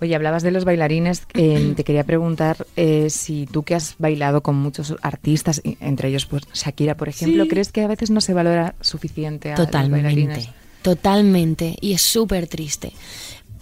Oye, 0.00 0.14
hablabas 0.14 0.44
de 0.44 0.52
los 0.52 0.64
bailarines. 0.64 1.24
eh, 1.34 1.72
te 1.74 1.82
quería 1.82 2.04
preguntar 2.04 2.64
eh, 2.76 3.10
si 3.10 3.46
tú 3.46 3.64
que 3.64 3.74
has 3.74 3.96
bailado 3.98 4.42
con 4.44 4.54
muchos 4.54 4.94
artistas, 5.02 5.60
entre 5.80 6.08
ellos 6.10 6.26
pues 6.26 6.44
Shakira, 6.54 6.96
por 6.96 7.08
ejemplo, 7.08 7.42
Sí. 7.42 7.48
¿crees 7.50 7.72
que 7.72 7.82
a 7.82 7.88
veces 7.88 8.10
no 8.10 8.20
se 8.20 8.34
valora 8.34 8.76
suficiente 8.80 9.48
a 9.52 9.56
los 9.56 9.66
Totalmente, 9.66 10.04
bailarines? 10.04 10.48
Totalmente. 10.82 11.76
Y 11.80 11.92
es 11.92 12.02
súper 12.02 12.46
triste. 12.46 12.92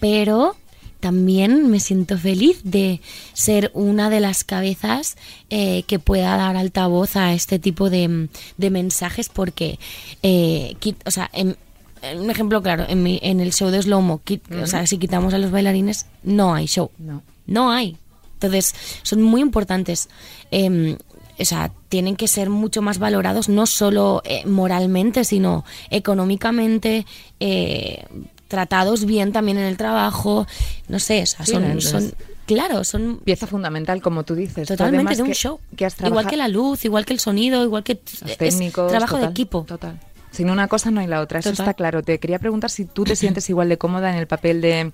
Pero 0.00 0.56
también 1.00 1.70
me 1.70 1.80
siento 1.80 2.18
feliz 2.18 2.60
de 2.62 3.00
ser 3.32 3.70
una 3.74 4.10
de 4.10 4.20
las 4.20 4.44
cabezas 4.44 5.16
eh, 5.48 5.84
que 5.86 5.98
pueda 5.98 6.36
dar 6.36 6.56
altavoz 6.56 7.16
a 7.16 7.32
este 7.32 7.58
tipo 7.58 7.88
de, 7.88 8.28
de 8.58 8.70
mensajes 8.70 9.28
porque, 9.30 9.78
eh, 10.22 10.76
o 11.06 11.10
sea, 11.10 11.30
en- 11.32 11.56
en 12.02 12.18
un 12.20 12.30
ejemplo 12.30 12.62
claro, 12.62 12.84
en, 12.88 13.02
mi- 13.02 13.18
en 13.22 13.40
el 13.40 13.52
show 13.52 13.70
de 13.70 13.80
Slomo, 13.82 14.20
o 14.62 14.66
sea, 14.66 14.86
si 14.86 14.98
quitamos 14.98 15.32
a 15.34 15.38
los 15.38 15.50
bailarines, 15.50 16.06
no 16.22 16.54
hay 16.54 16.66
show. 16.66 16.90
No. 16.98 17.22
No 17.46 17.70
hay. 17.72 17.96
Entonces, 18.34 18.74
son 19.02 19.20
muy 19.22 19.40
importantes. 19.42 20.08
eh, 20.50 20.96
o 21.40 21.44
sea, 21.44 21.72
tienen 21.88 22.16
que 22.16 22.28
ser 22.28 22.50
mucho 22.50 22.82
más 22.82 22.98
valorados, 22.98 23.48
no 23.48 23.66
solo 23.66 24.22
eh, 24.24 24.44
moralmente, 24.46 25.24
sino 25.24 25.64
económicamente, 25.90 27.06
eh, 27.40 28.04
tratados 28.48 29.04
bien 29.04 29.32
también 29.32 29.58
en 29.58 29.64
el 29.64 29.76
trabajo. 29.76 30.46
No 30.88 30.98
sé, 30.98 31.22
o 31.22 31.26
sea, 31.26 31.46
Sí, 31.46 31.52
son, 31.80 32.12
claro, 32.46 32.82
son 32.84 33.20
Pieza 33.24 33.46
fundamental, 33.46 34.02
como 34.02 34.24
tú 34.24 34.34
dices. 34.34 34.66
Totalmente 34.68 35.14
de 35.16 35.22
un 35.22 35.28
que- 35.28 35.34
show. 35.34 35.60
que 35.76 35.86
has 35.86 35.94
igual 36.04 36.26
que 36.26 36.36
la 36.36 36.48
luz, 36.48 36.84
igual 36.84 37.04
que 37.06 37.12
el 37.12 37.20
sonido, 37.20 37.62
igual 37.64 37.84
que 37.84 38.00
los 38.22 38.30
es 38.32 38.38
técnicos. 38.38 38.90
trabajo 38.90 39.16
de 39.16 39.20
total, 39.22 39.30
equipo. 39.32 39.64
Total. 39.66 40.00
Sin 40.40 40.48
una 40.48 40.68
cosa 40.68 40.90
no 40.90 41.00
hay 41.00 41.06
la 41.06 41.20
otra, 41.20 41.40
eso 41.40 41.50
Total. 41.50 41.64
está 41.66 41.74
claro. 41.74 42.02
Te 42.02 42.18
quería 42.18 42.38
preguntar 42.38 42.70
si 42.70 42.86
tú 42.86 43.04
te 43.04 43.14
sientes 43.14 43.50
igual 43.50 43.68
de 43.68 43.76
cómoda 43.76 44.10
en 44.10 44.16
el 44.16 44.26
papel 44.26 44.62
de 44.62 44.90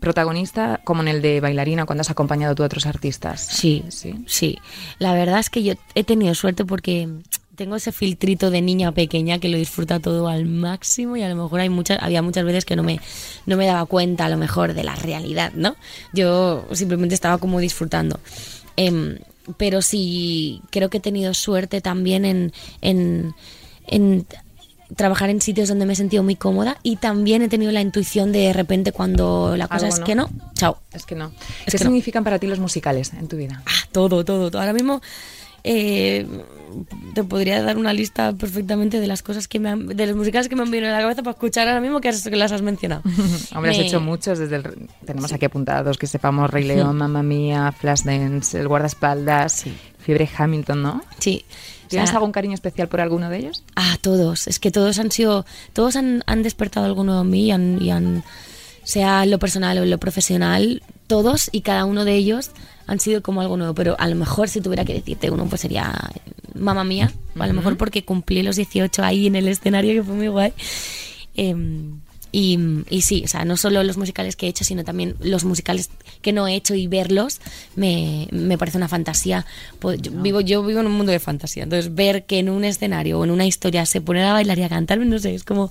protagonista 0.00 0.80
como 0.84 1.02
en 1.02 1.08
el 1.08 1.20
de 1.20 1.38
bailarina 1.40 1.84
cuando 1.84 2.00
has 2.00 2.08
acompañado 2.08 2.54
tú 2.54 2.62
a 2.62 2.66
otros 2.66 2.86
artistas. 2.86 3.42
Sí, 3.42 3.84
Sí. 3.90 4.14
sí. 4.26 4.58
La 4.98 5.12
verdad 5.12 5.38
es 5.38 5.50
que 5.50 5.62
yo 5.62 5.74
he 5.94 6.02
tenido 6.02 6.34
suerte 6.34 6.64
porque 6.64 7.10
tengo 7.56 7.76
ese 7.76 7.92
filtrito 7.92 8.50
de 8.50 8.62
niña 8.62 8.92
pequeña 8.92 9.38
que 9.38 9.50
lo 9.50 9.58
disfruta 9.58 10.00
todo 10.00 10.28
al 10.28 10.46
máximo 10.46 11.14
y 11.18 11.22
a 11.22 11.28
lo 11.28 11.36
mejor 11.42 11.60
hay 11.60 11.68
muchas, 11.68 11.98
había 12.02 12.22
muchas 12.22 12.46
veces 12.46 12.64
que 12.64 12.74
no 12.74 12.82
me, 12.82 12.98
no 13.44 13.58
me 13.58 13.66
daba 13.66 13.84
cuenta 13.84 14.24
a 14.24 14.30
lo 14.30 14.38
mejor 14.38 14.72
de 14.72 14.82
la 14.82 14.94
realidad, 14.94 15.52
¿no? 15.54 15.76
Yo 16.14 16.66
simplemente 16.72 17.14
estaba 17.14 17.36
como 17.36 17.60
disfrutando. 17.60 18.18
Em, 18.76 19.18
pero 19.58 19.82
sí, 19.82 20.62
creo 20.70 20.88
que 20.88 20.96
he 20.96 21.00
tenido 21.00 21.34
suerte 21.34 21.82
también 21.82 22.24
en, 22.24 22.52
en, 22.80 23.34
en 23.86 24.26
trabajar 24.94 25.30
en 25.30 25.40
sitios 25.40 25.68
donde 25.68 25.84
me 25.86 25.94
he 25.94 25.96
sentido 25.96 26.22
muy 26.22 26.36
cómoda 26.36 26.76
y 26.82 26.96
también 26.96 27.42
he 27.42 27.48
tenido 27.48 27.72
la 27.72 27.80
intuición 27.80 28.30
de 28.32 28.40
de 28.40 28.52
repente 28.52 28.92
cuando 28.92 29.56
la 29.56 29.66
cosa 29.66 29.86
Algo 29.86 29.94
es 29.94 30.00
no. 30.00 30.06
que 30.06 30.14
no, 30.14 30.30
chao. 30.54 30.78
Es 30.92 31.04
que 31.04 31.14
no. 31.16 31.32
Es 31.66 31.72
¿Qué 31.72 31.78
que 31.78 31.84
no. 31.84 31.90
significan 31.90 32.22
para 32.22 32.38
ti 32.38 32.46
los 32.46 32.58
musicales 32.60 33.12
en 33.14 33.26
tu 33.26 33.36
vida? 33.36 33.62
Ah, 33.66 33.70
todo, 33.90 34.24
todo, 34.24 34.50
todo. 34.50 34.60
Ahora 34.60 34.72
mismo 34.72 35.00
eh, 35.64 36.26
te 37.14 37.24
podría 37.24 37.60
dar 37.62 37.76
una 37.76 37.92
lista 37.92 38.32
perfectamente 38.34 39.00
de 39.00 39.06
las 39.08 39.22
cosas 39.22 39.48
que 39.48 39.58
me 39.58 39.68
han, 39.70 39.88
de 39.88 40.06
los 40.06 40.14
musicales 40.14 40.48
que 40.48 40.54
me 40.54 40.62
han 40.62 40.70
venido 40.70 40.88
a 40.90 40.96
la 40.96 41.00
cabeza 41.02 41.22
para 41.22 41.32
escuchar 41.32 41.66
ahora 41.66 41.80
mismo 41.80 42.00
que, 42.00 42.08
has- 42.10 42.22
que 42.22 42.36
las 42.36 42.52
has 42.52 42.62
mencionado. 42.62 43.02
Hombre, 43.54 43.72
has 43.72 43.78
Me- 43.78 43.86
hecho 43.86 44.00
muchos 44.00 44.38
desde 44.38 44.56
el... 44.56 44.88
Tenemos 45.04 45.32
aquí 45.32 45.44
apuntados 45.46 45.98
que 45.98 46.06
sepamos 46.06 46.48
Rey 46.50 46.62
León, 46.64 46.96
Mamma 46.96 47.22
Mía, 47.24 47.72
Flashdance, 47.76 48.60
El 48.60 48.68
Guardaespaldas, 48.68 49.64
Fiebre 49.98 50.28
Hamilton, 50.36 50.82
¿no? 50.82 51.02
Sí. 51.18 51.44
O 51.86 51.88
¿Tienes 51.88 52.10
sea, 52.10 52.18
algún 52.18 52.32
cariño 52.32 52.54
especial 52.54 52.88
por 52.88 53.00
alguno 53.00 53.30
de 53.30 53.38
ellos? 53.38 53.62
Ah, 53.76 53.96
todos. 54.00 54.46
Es 54.48 54.58
que 54.58 54.70
todos 54.70 54.98
han 54.98 55.10
sido. 55.10 55.46
Todos 55.72 55.96
han, 55.96 56.22
han 56.26 56.42
despertado 56.42 56.84
algo 56.86 57.02
nuevo 57.04 57.22
en 57.22 57.30
mí 57.30 57.46
y 57.46 57.50
han, 57.52 57.82
y 57.82 57.90
han- 57.90 58.22
Sea 58.84 59.24
en 59.24 59.30
lo 59.30 59.38
personal 59.38 59.78
o 59.78 59.82
en 59.82 59.90
lo 59.90 59.98
profesional, 59.98 60.82
todos 61.08 61.48
y 61.52 61.62
cada 61.62 61.84
uno 61.84 62.04
de 62.04 62.14
ellos 62.14 62.50
han 62.86 63.00
sido 63.00 63.20
como 63.22 63.40
algo 63.40 63.56
nuevo. 63.56 63.74
Pero 63.74 63.96
a 63.98 64.06
lo 64.08 64.14
mejor, 64.14 64.48
si 64.48 64.60
tuviera 64.60 64.84
que 64.84 64.94
decirte 64.94 65.30
uno, 65.30 65.46
pues 65.46 65.60
sería 65.62 65.92
Mamma 66.54 66.84
Mía. 66.84 67.12
o 67.38 67.42
A 67.42 67.46
lo 67.48 67.52
mejor 67.54 67.76
porque 67.76 68.04
cumplí 68.04 68.42
los 68.42 68.56
18 68.56 69.02
ahí 69.02 69.26
en 69.26 69.34
el 69.36 69.48
escenario, 69.48 69.92
que 69.92 70.02
fue 70.04 70.14
muy 70.14 70.28
guay. 70.28 70.52
Em, 71.34 72.00
y, 72.38 72.84
y 72.90 73.00
sí, 73.00 73.22
o 73.24 73.28
sea, 73.28 73.46
no 73.46 73.56
solo 73.56 73.82
los 73.82 73.96
musicales 73.96 74.36
que 74.36 74.44
he 74.44 74.50
hecho, 74.50 74.62
sino 74.62 74.84
también 74.84 75.16
los 75.20 75.46
musicales 75.46 75.88
que 76.20 76.34
no 76.34 76.46
he 76.46 76.54
hecho 76.54 76.74
y 76.74 76.86
verlos 76.86 77.40
me, 77.76 78.28
me 78.30 78.58
parece 78.58 78.76
una 78.76 78.88
fantasía. 78.88 79.46
Pues 79.78 80.02
yo, 80.02 80.12
vivo, 80.12 80.42
yo 80.42 80.62
vivo 80.62 80.80
en 80.80 80.86
un 80.86 80.92
mundo 80.92 81.12
de 81.12 81.18
fantasía, 81.18 81.62
entonces 81.62 81.94
ver 81.94 82.26
que 82.26 82.38
en 82.38 82.50
un 82.50 82.64
escenario 82.64 83.20
o 83.20 83.24
en 83.24 83.30
una 83.30 83.46
historia 83.46 83.86
se 83.86 84.02
ponen 84.02 84.24
a 84.24 84.34
bailar 84.34 84.58
y 84.58 84.64
a 84.64 84.68
cantar, 84.68 84.98
no 84.98 85.18
sé, 85.18 85.34
es 85.34 85.44
como 85.44 85.70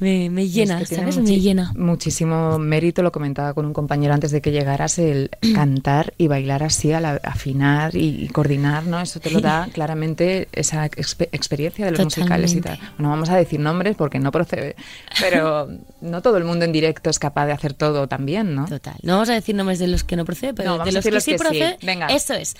me, 0.00 0.28
me 0.30 0.48
llena, 0.48 0.80
Es 0.80 0.88
que 0.88 0.96
tiene 0.96 1.12
¿sabes? 1.12 1.28
Me 1.30 1.38
llena. 1.40 1.72
Muchísimo 1.76 2.58
mérito, 2.58 3.02
lo 3.02 3.12
comentaba 3.12 3.54
con 3.54 3.66
un 3.66 3.72
compañero 3.72 4.12
antes 4.14 4.30
de 4.32 4.40
que 4.40 4.50
llegaras, 4.50 4.98
el 4.98 5.30
cantar 5.54 6.14
y 6.18 6.26
bailar 6.26 6.62
así, 6.62 6.92
a 6.92 7.00
la- 7.00 7.20
afinar 7.22 7.94
y, 7.94 8.24
y 8.24 8.28
coordinar, 8.28 8.86
¿no? 8.86 9.00
Eso 9.00 9.20
te 9.20 9.30
lo 9.30 9.40
da 9.40 9.68
claramente 9.72 10.48
esa 10.52 10.86
expe- 10.90 11.28
experiencia 11.32 11.84
de 11.84 11.92
los 11.92 12.00
musicales 12.02 12.54
y 12.54 12.60
tal. 12.60 12.78
No 12.98 13.10
vamos 13.10 13.30
a 13.30 13.36
decir 13.36 13.60
nombres 13.60 13.96
porque 13.96 14.18
no 14.18 14.32
procede, 14.32 14.74
pero 15.20 15.68
no 16.00 16.22
todo 16.22 16.36
el 16.38 16.44
mundo 16.44 16.64
en 16.64 16.72
directo 16.72 17.10
es 17.10 17.18
capaz 17.18 17.46
de 17.46 17.52
hacer 17.52 17.74
todo 17.74 18.08
también, 18.08 18.54
¿no? 18.54 18.66
Total. 18.66 18.96
No 19.02 19.14
vamos 19.14 19.28
a 19.28 19.34
decir 19.34 19.54
nombres 19.54 19.78
de 19.78 19.86
los 19.86 20.02
que 20.04 20.16
no 20.16 20.24
procede, 20.24 20.54
pero 20.54 20.78
No, 20.78 20.84
de 20.84 20.92
los 20.92 21.04
que 21.04 21.10
los 21.10 21.22
sí 21.22 21.32
que 21.32 21.38
sí. 21.38 21.44
procede. 21.44 21.76
Venga. 21.82 22.06
Eso 22.08 22.34
es. 22.34 22.56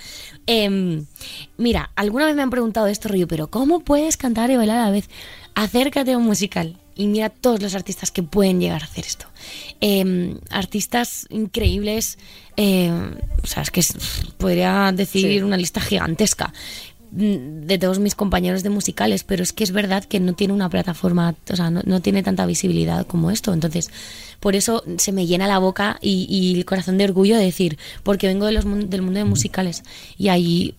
Em, 0.46 1.06
mira, 1.56 1.90
alguna 1.96 2.26
vez 2.26 2.36
me 2.36 2.42
han 2.42 2.50
preguntado 2.50 2.86
esto, 2.86 3.08
rollo, 3.08 3.26
pero 3.28 3.48
¿cómo 3.48 3.80
puedes 3.80 4.16
cantar 4.16 4.50
y 4.50 4.56
bailar 4.56 4.78
a 4.78 4.84
la 4.86 4.90
vez? 4.90 5.08
Acércate 5.54 6.12
a 6.12 6.18
un 6.18 6.24
musical 6.24 6.76
y 7.00 7.06
mira 7.06 7.30
todos 7.30 7.60
los 7.62 7.74
artistas 7.74 8.10
que 8.10 8.22
pueden 8.22 8.60
llegar 8.60 8.82
a 8.82 8.84
hacer 8.84 9.04
esto. 9.06 9.26
Em, 9.80 10.38
artistas 10.50 11.26
increíbles, 11.30 12.18
em, 12.56 13.14
o 13.42 13.46
sea, 13.46 13.62
es 13.62 13.70
que 13.70 13.82
podría 14.38 14.92
decir 14.92 15.22
Sí. 15.30 15.40
una 15.42 15.56
lista 15.56 15.80
gigantesca 15.80 16.52
mm, 17.12 17.66
de 17.66 17.78
todos 17.78 17.98
mis 17.98 18.14
compañeros 18.14 18.62
de 18.62 18.70
musicales, 18.70 19.24
pero 19.24 19.42
es 19.42 19.52
que 19.52 19.64
es 19.64 19.72
verdad 19.72 20.04
que 20.04 20.20
no 20.20 20.34
tiene 20.34 20.52
una 20.52 20.68
plataforma, 20.68 21.34
o 21.50 21.56
sea, 21.56 21.68
no, 21.70 21.80
no 21.84 22.00
tiene 22.00 22.22
tanta 22.22 22.46
visibilidad 22.46 23.04
como 23.06 23.30
esto. 23.32 23.52
Entonces, 23.52 23.90
por 24.38 24.54
eso 24.54 24.84
se 24.98 25.10
me 25.10 25.26
llena 25.26 25.48
la 25.48 25.58
boca 25.58 25.98
y, 26.00 26.26
y 26.30 26.56
el 26.56 26.64
corazón 26.64 26.98
de 26.98 27.04
orgullo 27.04 27.36
de 27.36 27.44
decir, 27.44 27.78
porque 28.04 28.28
vengo 28.28 28.46
de 28.46 28.52
los, 28.52 28.64
mun- 28.64 28.88
del 28.90 29.02
mundo 29.02 29.18
de 29.18 29.24
musicales 29.24 29.82
y 30.18 30.28
ahí 30.28 30.74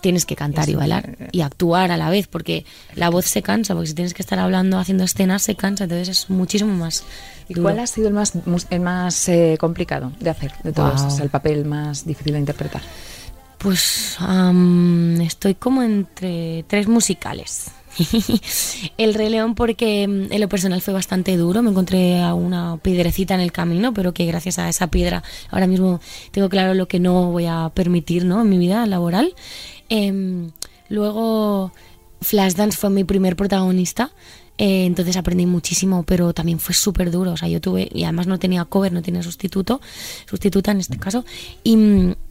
tienes 0.00 0.24
que 0.24 0.36
cantar 0.36 0.68
y 0.68 0.74
bailar 0.74 1.16
y 1.32 1.40
actuar 1.40 1.90
a 1.90 1.96
la 1.96 2.10
vez, 2.10 2.26
porque 2.26 2.64
la 2.94 3.10
voz 3.10 3.26
se 3.26 3.42
cansa, 3.42 3.74
porque 3.74 3.88
si 3.88 3.94
tienes 3.94 4.14
que 4.14 4.22
estar 4.22 4.38
hablando, 4.38 4.78
haciendo 4.78 5.04
escenas, 5.04 5.42
se 5.42 5.54
cansa, 5.54 5.84
entonces 5.84 6.08
es 6.08 6.30
muchísimo 6.30 6.74
más. 6.74 7.04
¿Y 7.48 7.54
duro. 7.54 7.64
cuál 7.64 7.80
ha 7.80 7.86
sido 7.86 8.08
el 8.08 8.14
más, 8.14 8.32
el 8.70 8.80
más 8.80 9.28
eh, 9.28 9.56
complicado 9.58 10.12
de 10.20 10.30
hacer 10.30 10.52
de 10.62 10.72
todos? 10.72 11.00
Guau. 11.00 11.06
O 11.06 11.10
sea, 11.10 11.24
el 11.24 11.30
papel 11.30 11.64
más 11.64 12.06
difícil 12.06 12.34
de 12.34 12.40
interpretar. 12.40 12.82
Pues 13.58 14.16
am, 14.20 15.20
estoy 15.20 15.56
como 15.56 15.82
entre 15.82 16.64
tres 16.68 16.86
musicales. 16.86 17.72
el 18.98 19.14
Rey 19.14 19.28
León 19.28 19.56
porque 19.56 20.06
mm, 20.06 20.32
en 20.32 20.40
lo 20.40 20.48
personal 20.48 20.80
fue 20.80 20.94
bastante 20.94 21.36
duro, 21.36 21.62
me 21.62 21.70
encontré 21.70 22.22
a 22.22 22.34
una 22.34 22.78
piedrecita 22.80 23.34
en 23.34 23.40
el 23.40 23.50
camino, 23.50 23.92
pero 23.92 24.14
que 24.14 24.26
gracias 24.26 24.60
a 24.60 24.68
esa 24.68 24.88
piedra 24.88 25.24
ahora 25.50 25.66
mismo 25.66 26.00
tengo 26.30 26.48
claro 26.48 26.74
lo 26.74 26.86
que 26.86 27.00
no 27.00 27.32
voy 27.32 27.46
a 27.46 27.72
permitir 27.74 28.24
¿no? 28.24 28.42
en 28.42 28.48
mi 28.48 28.58
vida 28.58 28.86
laboral. 28.86 29.34
Em, 29.88 30.50
luego 30.88 31.72
Flashdance 32.20 32.76
fue 32.76 32.90
mi 32.90 33.04
primer 33.04 33.36
protagonista. 33.36 34.10
eh, 34.60 34.86
entonces 34.86 35.16
aprendí 35.16 35.46
muchísimo, 35.46 36.02
pero 36.02 36.32
también 36.34 36.58
fue 36.58 36.74
súper 36.74 37.12
duro. 37.12 37.30
O 37.32 37.36
sea, 37.36 37.46
yo 37.48 37.60
tuve, 37.60 37.88
y 37.94 38.02
además 38.02 38.26
no 38.26 38.40
tenía 38.40 38.64
cover, 38.64 38.92
no 38.92 39.02
tenía 39.02 39.22
sustituto, 39.22 39.80
sustituta 40.28 40.72
en 40.72 40.80
este 40.80 40.98
caso. 40.98 41.24
Y, 41.62 41.76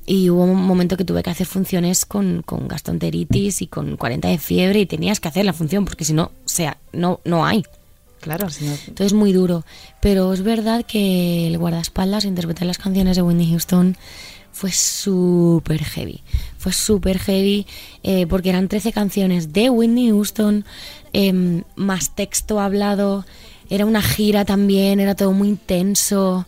y 0.05 0.29
hubo 0.29 0.43
un 0.43 0.61
momento 0.61 0.97
que 0.97 1.05
tuve 1.05 1.23
que 1.23 1.29
hacer 1.29 1.47
funciones 1.47 2.05
con, 2.05 2.41
con 2.41 2.67
gastroenteritis 2.67 3.61
y 3.61 3.67
con 3.67 3.95
40 3.95 4.27
de 4.27 4.39
fiebre 4.39 4.81
y 4.81 4.85
tenías 4.85 5.21
que 5.21 5.29
hacer 5.29 5.45
la 5.45 5.53
función, 5.53 5.85
porque 5.85 6.03
si 6.03 6.11
no, 6.11 6.23
o 6.23 6.49
sea, 6.49 6.75
no, 6.91 7.21
no 7.23 7.45
hay. 7.45 7.63
Claro, 8.19 8.49
si 8.49 8.65
no- 8.65 8.73
Entonces 8.87 9.13
muy 9.13 9.31
duro. 9.31 9.63
Pero 10.01 10.33
es 10.33 10.41
verdad 10.43 10.83
que 10.85 11.47
el 11.47 11.57
guardaespaldas, 11.57 12.25
interpretar 12.25 12.67
las 12.67 12.77
canciones 12.77 13.15
de 13.15 13.21
Whitney 13.21 13.49
Houston, 13.51 13.95
fue 14.57 14.71
súper 14.71 15.83
heavy. 15.83 16.23
Fue 16.57 16.73
súper 16.73 17.19
heavy 17.19 17.67
eh, 18.01 18.25
porque 18.27 18.49
eran 18.49 18.67
13 18.67 18.91
canciones 18.91 19.53
de 19.53 19.69
Whitney 19.69 20.09
Houston, 20.09 20.65
em, 21.13 21.61
más 21.75 22.15
texto 22.15 22.59
hablado. 22.59 23.23
Era 23.69 23.85
una 23.85 24.01
gira 24.01 24.45
también, 24.45 24.99
era 24.99 25.13
todo 25.13 25.31
muy 25.31 25.47
intenso. 25.49 26.47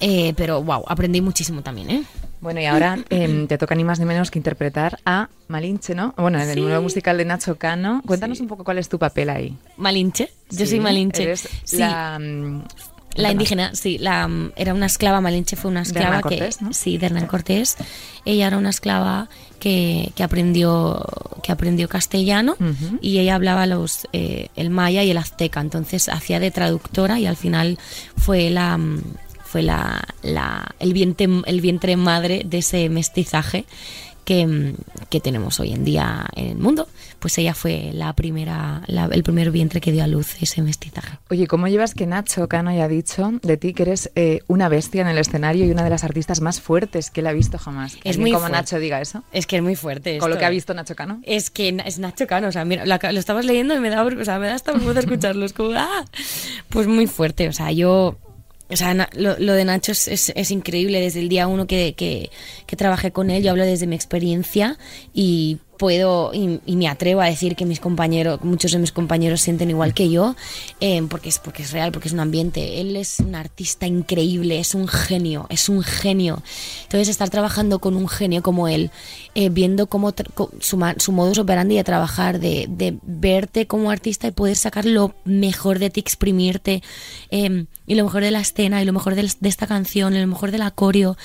Eh, 0.00 0.32
pero 0.36 0.62
wow, 0.62 0.84
aprendí 0.88 1.20
muchísimo 1.20 1.60
también, 1.62 1.90
¿eh? 1.90 2.02
Bueno, 2.40 2.60
y 2.60 2.64
ahora 2.66 2.98
em, 3.10 3.46
te 3.46 3.58
toca 3.58 3.74
ni 3.74 3.84
más 3.84 3.98
ni 3.98 4.06
menos 4.06 4.30
que 4.30 4.38
interpretar 4.38 4.98
a 5.04 5.28
Malinche, 5.48 5.94
¿no? 5.94 6.14
Bueno, 6.16 6.40
en 6.40 6.48
el 6.48 6.60
nuevo 6.62 6.82
musical 6.82 7.18
de 7.18 7.26
Nacho 7.26 7.56
Cano. 7.56 8.02
Cuéntanos 8.06 8.38
Sí. 8.38 8.42
un 8.42 8.48
poco 8.48 8.64
cuál 8.64 8.78
es 8.78 8.88
tu 8.88 8.98
papel 8.98 9.28
ahí. 9.28 9.56
Malinche. 9.76 10.30
Yo 10.50 10.60
Sí, 10.64 10.66
soy 10.68 10.80
Malinche. 10.80 11.22
Eres 11.22 11.48
Sí. 11.64 11.76
la... 11.78 12.18
La 13.16 13.30
indígena, 13.30 13.74
sí, 13.74 13.98
la, 13.98 14.28
mm, 14.28 14.52
era 14.56 14.74
una 14.74 14.86
esclava, 14.86 15.20
Malinche 15.20 15.56
fue 15.56 15.70
una 15.70 15.80
De 15.80 15.88
esclava 15.88 16.16
Hernán 16.18 16.50
que, 16.50 16.74
sí, 16.74 16.98
de 16.98 17.06
Hernán 17.06 17.26
Cortés. 17.26 17.76
Ella 18.24 18.46
era 18.46 18.58
una 18.58 18.70
esclava 18.70 19.28
que, 19.58 20.12
que 20.14 20.22
aprendió 20.22 21.04
que 21.42 21.52
aprendió 21.52 21.88
castellano 21.88 22.56
y 23.00 23.18
ella 23.18 23.36
hablaba 23.36 23.66
los 23.66 24.06
eh, 24.12 24.48
el 24.56 24.70
maya 24.70 25.04
y 25.04 25.10
el 25.10 25.18
azteca, 25.18 25.60
entonces 25.60 26.08
hacía 26.08 26.40
de 26.40 26.50
traductora 26.50 27.18
y 27.20 27.26
al 27.26 27.36
final 27.36 27.78
fue 28.16 28.50
la 28.50 28.76
mm, 28.76 29.02
fue 29.44 29.62
la, 29.62 30.04
la 30.22 30.74
el 30.80 30.92
vientre 30.92 31.28
el 31.46 31.60
vientre 31.60 31.96
madre 31.96 32.42
de 32.44 32.58
ese 32.58 32.88
mestizaje 32.88 33.64
que, 34.26 34.46
mm, 34.46 34.74
que 35.08 35.20
tenemos 35.20 35.58
hoy 35.60 35.72
en 35.72 35.84
día 35.84 36.26
en 36.36 36.48
el 36.48 36.56
mundo. 36.58 36.86
Pues 37.20 37.38
ella 37.38 37.54
fue 37.54 37.90
la 37.94 38.12
primera, 38.12 38.82
la- 38.88 39.06
el 39.10 39.22
primer 39.22 39.50
vientre 39.50 39.80
que 39.80 39.90
dio 39.92 40.04
a 40.04 40.06
luz 40.06 40.34
ese 40.42 40.60
mestizaje. 40.60 41.16
Oye, 41.30 41.46
¿cómo 41.46 41.66
llevas 41.68 41.94
que 41.94 42.06
Nacho 42.06 42.46
Cano 42.48 42.68
haya 42.70 42.88
dicho 42.88 43.32
de 43.42 43.56
ti 43.56 43.72
que 43.72 43.84
eres 43.84 44.10
eh, 44.16 44.40
una 44.48 44.68
bestia 44.68 45.00
en 45.00 45.08
el 45.08 45.16
escenario 45.16 45.64
y 45.64 45.70
una 45.70 45.82
de 45.84 45.90
las 45.90 46.04
artistas 46.04 46.40
más 46.42 46.60
fuertes 46.60 47.10
que 47.10 47.20
él 47.20 47.28
ha 47.28 47.32
visto 47.32 47.56
jamás? 47.56 47.96
Es 48.04 48.18
muy 48.18 48.32
como. 48.32 48.48
Nacho 48.50 48.78
diga 48.78 49.00
eso. 49.00 49.22
Es 49.32 49.46
que 49.46 49.56
es 49.56 49.62
muy 49.62 49.76
fuerte. 49.76 50.18
Con 50.18 50.28
lo 50.28 50.34
esto, 50.34 50.40
que 50.40 50.44
ha 50.44 50.48
¿eh? 50.48 50.52
visto 50.52 50.74
Nacho 50.74 50.94
Cano. 50.94 51.20
Es 51.22 51.50
que 51.50 51.74
es 51.86 51.98
Nacho 51.98 52.26
Cano, 52.26 52.48
o 52.48 52.52
sea, 52.52 52.64
mira, 52.66 52.84
la- 52.84 52.98
lo 53.12 53.18
estabas 53.18 53.44
leyendo 53.46 53.74
y 53.74 53.80
me 53.80 53.88
da, 53.90 54.02
o 54.04 54.24
sea, 54.24 54.38
me 54.38 54.48
da 54.48 54.54
hasta 54.54 54.72
vergüenza 54.72 55.00
escucharlo, 55.00 55.46
es 55.46 55.52
como, 55.52 55.70
¡ah! 55.74 56.04
Pues 56.68 56.86
muy 56.86 57.06
fuerte, 57.06 57.48
o 57.48 57.52
sea, 57.52 57.70
yo, 57.72 58.16
o 58.68 58.76
sea, 58.76 58.94
lo, 59.14 59.38
lo 59.38 59.52
de 59.52 59.64
Nacho 59.64 59.92
es, 59.92 60.08
es- 60.08 60.50
increíble, 60.50 61.00
desde 61.00 61.20
el 61.20 61.28
día 61.28 61.46
uno 61.46 61.66
que, 61.66 62.30
que 62.66 62.76
trabajé 62.76 63.12
con 63.12 63.30
él, 63.30 63.42
yo 63.42 63.50
hablo 63.52 63.64
desde 63.64 63.86
mi 63.86 63.94
experiencia 63.96 64.78
y 65.14 65.58
puedo 65.76 66.32
y, 66.34 66.60
y 66.66 66.76
me 66.76 66.88
atrevo 66.88 67.20
a 67.20 67.26
decir 67.26 67.56
que 67.56 67.64
mis 67.66 67.80
compañeros, 67.80 68.40
muchos 68.42 68.72
de 68.72 68.78
mis 68.78 68.92
compañeros 68.92 69.40
sienten 69.40 69.70
igual 69.70 69.94
que 69.94 70.10
yo, 70.10 70.34
eh, 70.80 71.02
porque 71.08 71.28
es 71.28 71.38
porque 71.38 71.62
es 71.62 71.72
real, 71.72 71.92
porque 71.92 72.08
es 72.08 72.14
un 72.14 72.20
ambiente. 72.20 72.80
Él 72.80 72.96
es 72.96 73.20
un 73.20 73.34
artista 73.34 73.86
increíble, 73.86 74.58
es 74.58 74.74
un 74.74 74.88
genio, 74.88 75.46
es 75.50 75.68
un 75.68 75.82
genio. 75.82 76.42
Entonces 76.84 77.08
estar 77.08 77.30
trabajando 77.30 77.78
con 77.78 77.96
un 77.96 78.08
genio 78.08 78.42
como 78.42 78.68
él, 78.68 78.90
eh, 79.34 79.48
viendo 79.48 79.86
cómo 79.86 80.12
su, 80.60 80.94
su 80.98 81.12
modus 81.12 81.38
operandi 81.38 81.76
de 81.76 81.84
trabajar, 81.84 82.40
de, 82.40 82.66
de 82.68 82.98
verte 83.02 83.66
como 83.66 83.90
artista 83.90 84.26
y 84.28 84.30
poder 84.32 84.56
sacar 84.56 84.84
lo 84.84 85.14
mejor 85.24 85.78
de 85.78 85.90
ti, 85.90 86.00
exprimirte, 86.00 86.82
eh, 87.30 87.66
y 87.86 87.94
lo 87.94 88.04
mejor 88.04 88.22
de 88.22 88.30
la 88.32 88.40
escena, 88.40 88.82
y 88.82 88.84
lo 88.84 88.92
mejor 88.92 89.14
del- 89.14 89.30
de 89.38 89.48
esta 89.48 89.66
canción, 89.66 90.14
y 90.16 90.20
lo 90.20 90.26
mejor 90.26 90.50
del 90.50 90.62
acorio 90.62 91.16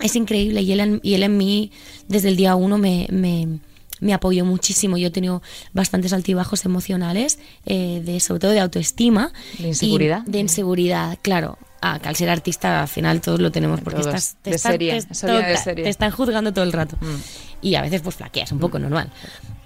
es 0.00 0.16
increíble 0.16 0.62
y 0.62 0.72
él 0.72 0.80
en, 0.80 1.00
y 1.02 1.14
él 1.14 1.22
en 1.22 1.36
mí 1.36 1.70
desde 2.08 2.28
el 2.28 2.36
día 2.36 2.54
uno 2.54 2.78
me, 2.78 3.06
me, 3.10 3.58
me 4.00 4.12
apoyó 4.14 4.44
muchísimo. 4.44 4.96
Yo 4.98 5.08
he 5.08 5.10
tenido 5.10 5.42
bastantes 5.72 6.12
altibajos 6.12 6.64
emocionales, 6.64 7.38
eh, 7.64 8.02
de, 8.04 8.20
sobre 8.20 8.40
todo 8.40 8.50
de 8.50 8.60
autoestima. 8.60 9.32
¿De 9.58 9.68
inseguridad? 9.68 10.22
y 10.26 10.30
de 10.30 10.38
inseguridad, 10.40 11.18
claro. 11.22 11.58
Ah, 11.82 11.98
que 12.02 12.08
al 12.08 12.16
ser 12.16 12.30
artista 12.30 12.80
al 12.82 12.88
final 12.88 13.20
todos 13.20 13.38
lo 13.38 13.52
tenemos 13.52 13.80
porque 13.80 14.00
Todos. 14.00 14.14
estás, 14.14 14.36
te 14.42 14.50
De 14.50 14.56
están- 14.56 14.72
serie, 14.72 15.02
te- 15.02 15.48
de 15.48 15.56
serie. 15.56 15.88
están 15.88 16.10
juzgando 16.10 16.52
todo 16.52 16.64
el 16.64 16.72
rato. 16.72 16.96
Mm. 17.00 17.16
Y 17.62 17.74
a 17.74 17.82
veces 17.82 18.00
pues 18.00 18.16
flaqueas 18.16 18.50
un 18.52 18.58
poco 18.58 18.78
normal. 18.78 19.10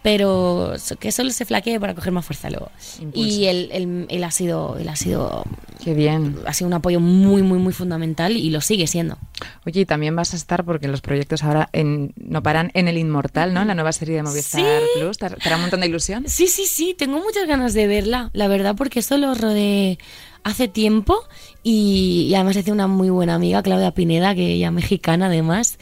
Pero 0.03 0.75
que 0.99 1.13
solo 1.13 1.31
se 1.31 1.45
flaquee 1.45 1.79
para 1.79 1.95
coger 1.95 2.13
más 2.13 2.25
fuerza 2.25 2.49
luego. 2.51 2.71
Impulso. 3.01 3.29
Y 3.29 3.47
él, 3.47 3.69
él- 3.73 4.07
él 4.09 4.25
ha 4.25 4.31
sido, 4.31 4.77
él 4.79 4.89
ha 4.89 4.97
sido, 4.97 5.45
Qué 5.85 5.93
bien. 5.95 6.37
ha 6.47 6.55
sido 6.55 6.69
un 6.69 6.75
apoyo 6.75 7.01
muy, 7.01 7.43
muy, 7.43 7.59
muy 7.59 7.73
fundamental 7.73 8.37
y 8.37 8.51
lo 8.51 8.61
sigue 8.61 8.87
siendo. 8.87 9.19
Oye, 9.67 9.81
y 9.83 9.87
también 9.87 10.17
vas 10.17 10.33
a 10.33 10.37
estar, 10.37 10.65
porque 10.65 10.89
los 10.89 11.01
proyectos 11.03 11.43
ahora 11.45 11.69
en- 11.73 12.13
no 12.17 12.43
paran, 12.43 12.71
en 12.75 12.89
El 12.89 12.97
Inmortal, 12.99 13.53
¿no? 13.53 13.61
En 13.63 13.69
la 13.69 13.75
nueva 13.75 13.93
serie 13.93 14.17
de 14.17 14.23
Movistar 14.23 14.81
Sí. 14.95 15.01
Plus. 15.01 15.19
¿Te 15.19 15.27
hará 15.27 15.57
un 15.57 15.63
montón 15.63 15.81
de 15.81 15.87
ilusión? 15.87 16.25
Sí, 16.27 16.47
sí, 16.47 16.65
sí, 16.67 16.95
tengo 16.97 17.21
muchas 17.21 17.47
ganas 17.47 17.75
de 17.75 17.87
verla, 17.87 18.31
la 18.33 18.49
verdad, 18.49 18.75
porque 18.77 19.01
esto 19.01 19.19
lo 19.19 19.35
rodé 19.35 19.99
hace 20.45 20.69
tiempo 20.69 21.19
y, 21.63 22.29
y 22.31 22.35
además 22.35 22.57
hice 22.57 22.73
una 22.73 22.87
muy 22.87 23.11
buena 23.11 23.35
amiga, 23.35 23.63
Claudia 23.63 23.91
Pineda, 23.91 24.35
que 24.35 24.55
ella 24.55 24.71
mexicana 24.71 25.27
además. 25.27 25.79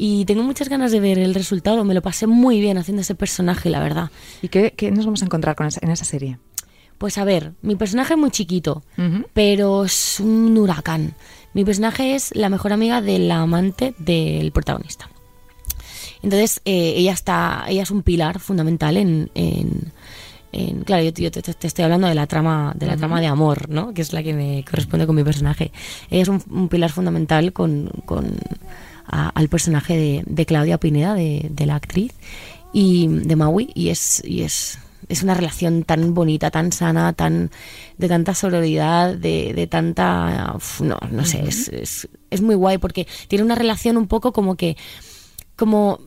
Y 0.00 0.24
tengo 0.26 0.44
muchas 0.44 0.68
ganas 0.68 0.92
de 0.92 1.00
ver 1.00 1.18
el 1.18 1.34
resultado. 1.34 1.82
Me 1.84 1.92
lo 1.92 2.02
pasé 2.02 2.28
muy 2.28 2.60
bien 2.60 2.78
haciendo 2.78 3.02
ese 3.02 3.16
personaje, 3.16 3.68
la 3.68 3.80
verdad. 3.80 4.10
¿Y 4.42 4.48
qué, 4.48 4.72
qué 4.76 4.92
nos 4.92 5.04
vamos 5.06 5.22
a 5.22 5.24
encontrar 5.24 5.56
con 5.56 5.66
esa- 5.66 5.80
en 5.82 5.90
esa 5.90 6.04
serie? 6.04 6.38
Pues 6.98 7.18
a 7.18 7.24
ver, 7.24 7.54
mi 7.62 7.74
personaje 7.74 8.14
es 8.14 8.18
muy 8.18 8.30
chiquito, 8.30 8.84
pero 9.32 9.84
es 9.84 10.20
un 10.20 10.56
huracán. 10.56 11.14
Mi 11.52 11.64
personaje 11.64 12.14
es 12.14 12.34
la 12.36 12.48
mejor 12.48 12.72
amiga 12.72 13.00
de 13.00 13.18
la 13.18 13.40
amante 13.40 13.94
del 13.98 14.52
protagonista. 14.52 15.08
Entonces, 16.22 16.60
eh, 16.64 16.94
ella 16.96 17.12
está, 17.12 17.64
ella 17.68 17.82
es 17.82 17.90
un 17.90 18.02
pilar 18.02 18.38
fundamental 18.40 18.96
en, 18.96 19.30
en- 19.34 19.92
en- 20.52 20.80
claro, 20.82 21.02
yo, 21.04 21.10
yo 21.10 21.30
te, 21.30 21.66
estoy 21.66 21.84
hablando 21.84 22.06
de 22.08 22.14
la 22.14 22.26
trama, 22.26 22.72
de 22.76 22.86
la 22.86 22.96
trama 22.96 23.20
de 23.20 23.26
amor, 23.26 23.68
¿no? 23.68 23.92
Que 23.94 24.02
es 24.02 24.12
la 24.12 24.22
que 24.22 24.32
me 24.34 24.64
corresponde 24.68 25.06
con 25.06 25.14
mi 25.16 25.22
personaje. 25.24 25.70
Ella 26.10 26.22
es 26.22 26.28
un, 26.28 26.42
un 26.50 26.68
pilar 26.68 26.90
fundamental 26.90 27.52
con, 27.52 27.90
con- 28.04 28.36
a- 29.08 29.30
al 29.30 29.48
personaje 29.48 29.96
de, 29.96 30.22
de 30.26 30.46
Claudia 30.46 30.78
Pineda, 30.78 31.14
de, 31.14 31.46
de 31.50 31.66
la 31.66 31.74
actriz, 31.76 32.12
y 32.72 33.08
de 33.08 33.34
Maui, 33.36 33.70
y 33.74 33.88
es, 33.88 34.22
y 34.24 34.42
es, 34.42 34.78
es 35.08 35.22
una 35.22 35.32
relación 35.34 35.84
tan 35.84 36.12
bonita, 36.14 36.50
tan 36.50 36.70
sana, 36.70 37.12
tan 37.14 37.50
de 37.96 38.08
tanta 38.08 38.34
sororidad, 38.34 39.14
de, 39.14 39.54
de 39.54 39.66
tanta, 39.66 40.52
uf, 40.54 40.82
no, 40.82 40.98
no 41.10 41.24
sé, 41.24 41.42
es, 41.48 41.68
es, 41.68 42.08
es 42.30 42.42
muy 42.42 42.54
guay 42.54 42.76
porque 42.78 43.06
tiene 43.26 43.44
una 43.44 43.54
relación 43.54 43.96
un 43.96 44.06
poco 44.06 44.32
como 44.32 44.54
que, 44.56 44.76
como 45.56 46.00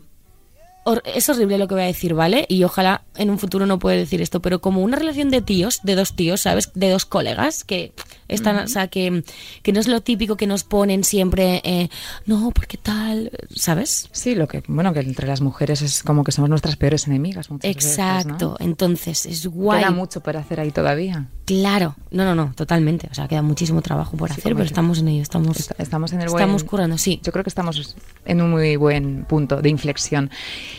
es 1.06 1.30
horrible 1.30 1.60
lo 1.60 1.68
que 1.68 1.76
voy 1.76 1.84
a 1.84 1.88
decir, 1.88 2.16
¿vale? 2.16 2.46
Y 2.50 2.64
ojalá 2.64 3.04
en 3.16 3.30
un 3.30 3.38
futuro 3.38 3.68
no 3.68 3.78
pueda 3.78 3.98
decir 3.98 4.20
esto, 4.22 4.42
pero 4.42 4.62
como 4.62 4.82
una 4.82 4.98
relación 4.98 5.30
de 5.30 5.42
tíos, 5.42 5.80
de 5.84 5.94
dos 5.96 6.16
tíos, 6.16 6.42
¿sabes? 6.42 6.72
De 6.74 6.90
dos 6.90 7.06
colegas 7.06 7.64
que 7.64 7.94
están, 8.34 8.58
o 8.58 8.68
sea, 8.68 8.88
que, 8.88 9.24
que 9.64 9.72
no 9.74 9.80
es 9.80 9.88
lo 9.88 10.02
típico 10.02 10.38
que 10.38 10.48
nos 10.48 10.64
ponen 10.64 11.04
siempre, 11.04 11.62
eh, 11.64 11.90
no, 12.26 12.52
porque 12.52 12.78
tal, 12.78 13.32
¿sabes? 13.56 14.10
Sí, 14.12 14.36
lo 14.36 14.48
que, 14.48 14.64
bueno, 14.68 14.94
que 14.94 15.00
entre 15.02 15.28
las 15.28 15.42
mujeres 15.42 15.82
es 15.82 16.04
como 16.04 16.24
que 16.24 16.32
somos 16.32 16.50
nuestras 16.50 16.76
peores 16.76 17.08
enemigas. 17.08 17.50
muchas 17.50 17.76
veces, 17.76 17.98
¿no? 17.98 18.04
Exacto, 18.16 18.58
entonces 18.60 19.26
es 19.26 19.46
guay. 19.48 19.80
Queda 19.82 19.92
mucho 19.92 20.22
por 20.22 20.38
hacer 20.38 20.60
ahí 20.60 20.72
todavía. 20.72 21.28
Claro, 21.46 21.96
no, 22.12 22.24
no, 22.24 22.34
no, 22.34 22.54
totalmente. 22.56 23.08
O 23.12 23.14
sea, 23.14 23.28
queda 23.28 23.42
muchísimo 23.42 23.82
trabajo 23.82 24.16
por 24.16 24.30
Sí, 24.30 24.40
hacer, 24.40 24.54
pero 24.54 24.66
estamos 24.66 25.00
en 25.00 25.10
ello, 25.10 25.22
estamos, 25.22 25.60
Est- 25.60 25.72
Estamos 25.80 26.14
en 26.14 26.22
el 26.22 26.30
buen... 26.30 26.42
estamos 26.44 26.64
currando, 26.64 26.98
sí. 26.98 27.20
Yo 27.24 27.32
creo 27.34 27.44
que 27.44 27.50
estamos 27.50 27.96
en 28.26 28.42
un 28.42 28.52
muy 28.52 28.76
buen 28.78 29.26
punto 29.26 29.62
de 29.62 29.68
inflexión. 29.70 30.30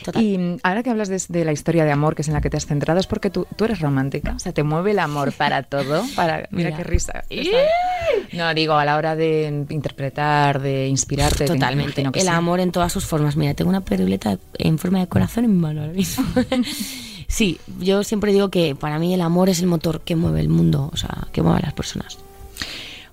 Total. 0.05 0.23
Y 0.23 0.39
mm, 0.39 0.57
ahora 0.63 0.83
que 0.83 0.89
hablas 0.91 1.09
de, 1.09 1.21
de 1.29 1.45
la 1.45 1.53
historia 1.53 1.85
de 1.85 1.93
amor 1.93 2.15
que 2.15 2.23
es 2.23 2.29
en 2.29 2.35
la 2.35 2.41
que 2.41 2.49
te 2.49 2.57
has 2.57 2.65
centrado, 2.67 3.01
es 3.01 3.07
porque 3.07 3.29
tú, 3.29 3.47
tú 3.57 3.65
eres 3.67 3.81
romántica. 3.81 4.33
O 4.35 4.39
sea, 4.39 4.53
te 4.53 4.63
mueve 4.63 4.93
el 4.93 4.99
amor 5.01 5.33
para 5.37 5.63
todo. 5.65 6.05
Para, 6.17 6.49
mira, 6.51 6.71
Mira. 6.71 6.77
qué 6.77 6.85
risa. 6.85 7.25
No, 8.33 8.55
digo, 8.55 8.75
a 8.75 8.85
la 8.85 8.97
hora 8.97 9.15
de 9.15 9.67
interpretar, 9.71 10.61
de 10.61 10.89
inspirarte. 10.89 11.45
te 11.45 11.53
Totalmente. 11.53 12.03
que 12.13 12.21
El 12.21 12.27
sí. 12.27 12.33
amor 12.33 12.61
en 12.61 12.73
todas 12.73 12.93
sus 12.93 13.05
formas. 13.05 13.37
Mira, 13.37 13.55
tengo 13.55 13.69
una 13.69 13.85
peruleta 13.85 14.39
en 14.59 14.79
forma 14.79 15.01
de 15.01 15.07
corazón 15.07 15.45
en 15.45 15.53
mi 15.53 15.59
mano 15.59 15.83
ahora 15.83 15.93
mismo. 15.93 16.25
sí, 17.29 17.59
yo 17.79 18.03
siempre 18.05 18.33
digo 18.33 18.51
que 18.51 18.75
para 18.75 18.99
mí 18.99 19.15
el 19.15 19.21
amor 19.21 19.49
es 19.49 19.61
el 19.61 19.67
motor 19.67 20.01
que 20.01 20.17
mueve 20.17 20.41
el 20.41 20.49
mundo, 20.49 20.91
o 20.93 20.97
sea, 20.97 21.29
que 21.33 21.43
mueve 21.43 21.59
a 21.59 21.63
las 21.63 21.73
personas. 21.75 22.19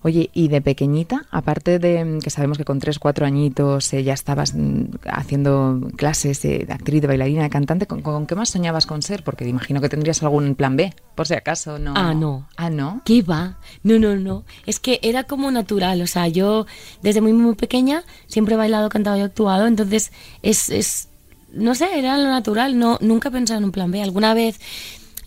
Oye, 0.02 0.30
y 0.34 0.48
de 0.48 0.62
pequeñita, 0.62 1.26
aparte 1.30 1.80
de 1.80 2.06
mm, 2.06 2.20
que 2.20 2.30
sabemos 2.30 2.58
que 2.58 2.66
con 2.66 2.80
tres, 2.80 3.00
cuatro 3.00 3.26
añitos 3.26 3.92
eh, 3.94 4.04
ya 4.04 4.14
estabas 4.14 4.54
mm, 4.56 4.86
haciendo 5.06 5.90
clases 5.98 6.44
eh, 6.46 6.66
de 6.66 6.74
actriz, 6.74 7.02
de 7.02 7.08
bailarina, 7.08 7.44
de 7.44 7.50
cantante, 7.50 7.86
¿con, 7.86 8.02
con 8.02 8.26
qué 8.26 8.36
más 8.36 8.50
soñabas 8.50 8.86
con 8.86 9.02
ser? 9.02 9.24
Porque 9.24 9.48
imagino 9.48 9.82
que 9.82 9.90
tendrías 9.90 10.24
algún 10.24 10.56
plan 10.56 10.78
B, 10.78 10.94
por 11.16 11.28
si 11.28 11.34
acaso, 11.34 11.80
¿no? 11.80 11.94
Ah, 11.96 12.14
no. 12.14 12.48
Ah, 12.56 12.70
¿no? 12.70 13.02
¿Qué 13.06 13.22
va? 13.22 13.58
No, 13.84 14.00
no, 14.00 14.16
no. 14.16 14.46
Es 14.66 14.80
que 14.80 15.00
era 15.04 15.24
como 15.24 15.52
natural. 15.52 16.02
O 16.02 16.08
sea, 16.08 16.28
yo 16.28 16.66
desde 17.02 17.22
muy, 17.22 17.34
muy 17.34 17.56
pequeña 17.56 18.04
siempre 18.28 18.56
he 18.56 18.58
bailado, 18.58 18.90
cantado 18.90 19.18
y 19.18 19.22
actuado. 19.22 19.68
Entonces, 19.68 20.12
es, 20.42 20.70
es 20.70 21.10
no 21.54 21.76
sé, 21.76 21.98
era 21.98 22.18
lo 22.18 22.30
natural. 22.30 22.78
No, 22.78 22.98
nunca 23.02 23.30
he 23.30 23.32
pensado 23.32 23.58
en 23.60 23.66
un 23.66 23.72
plan 23.72 23.92
B. 23.92 24.02
Alguna 24.02 24.34
vez, 24.34 24.60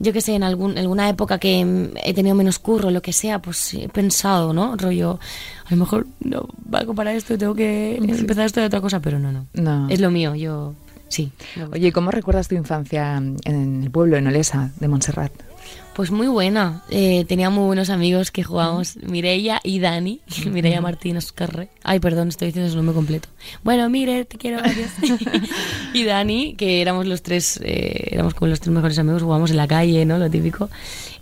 yo 0.02 0.12
qué 0.12 0.20
sé, 0.20 0.34
en 0.34 0.42
algún, 0.42 0.76
alguna 0.76 1.08
época 1.08 1.38
que 1.38 1.64
mm, 1.64 1.96
he 2.02 2.12
tenido 2.12 2.34
menos 2.34 2.58
curro, 2.58 2.90
lo 2.90 3.00
que 3.00 3.12
sea, 3.12 3.40
pues 3.40 3.74
he 3.74 3.88
pensado, 3.88 4.52
¿no? 4.52 4.76
Rollo, 4.76 5.20
a 5.64 5.70
lo 5.70 5.76
mejor 5.76 6.06
no 6.20 6.48
valgo 6.64 6.94
para 6.94 7.14
esto, 7.14 7.38
tengo 7.38 7.54
que 7.54 7.96
empezar 7.96 8.44
esto 8.44 8.60
de 8.60 8.66
otra 8.66 8.80
cosa, 8.80 9.00
pero 9.00 9.20
no, 9.20 9.30
no. 9.30 9.46
No. 9.54 9.88
Es 9.88 10.00
lo 10.00 10.10
mío, 10.10 10.34
yo 10.34 10.74
sí. 11.08 11.30
Oye, 11.72 11.88
¿y 11.88 11.92
¿cómo 11.92 12.10
recuerdas 12.10 12.48
tu 12.48 12.56
infancia 12.56 13.16
en 13.16 13.82
el 13.84 13.90
pueblo, 13.90 14.16
en 14.16 14.26
Olesa, 14.26 14.72
de 14.80 14.88
Montserrat? 14.88 15.32
Pues 15.94 16.10
muy 16.10 16.26
buena. 16.26 16.82
Eh, 16.88 17.24
tenía 17.28 17.50
muy 17.50 17.64
buenos 17.66 17.90
amigos 17.90 18.30
que 18.30 18.42
jugábamos, 18.42 18.96
Mireia 18.96 19.60
y 19.62 19.78
Dani. 19.78 20.20
Mireia 20.50 20.80
Martínez 20.80 21.32
Carre. 21.32 21.68
Ay, 21.82 22.00
perdón, 22.00 22.28
estoy 22.28 22.46
diciendo 22.48 22.70
su 22.70 22.76
nombre 22.76 22.94
completo. 22.94 23.28
Bueno, 23.62 23.88
Mire, 23.90 24.24
te 24.24 24.38
quiero, 24.38 24.58
adiós. 24.60 24.90
y 25.92 26.04
Dani, 26.04 26.54
que 26.54 26.80
éramos 26.80 27.06
los 27.06 27.22
tres, 27.22 27.60
eh, 27.62 28.08
éramos 28.12 28.32
como 28.34 28.48
los 28.48 28.60
tres 28.60 28.72
mejores 28.72 28.98
amigos, 28.98 29.22
jugábamos 29.22 29.50
en 29.50 29.58
la 29.58 29.68
calle, 29.68 30.04
¿no? 30.06 30.16
Lo 30.18 30.30
típico. 30.30 30.70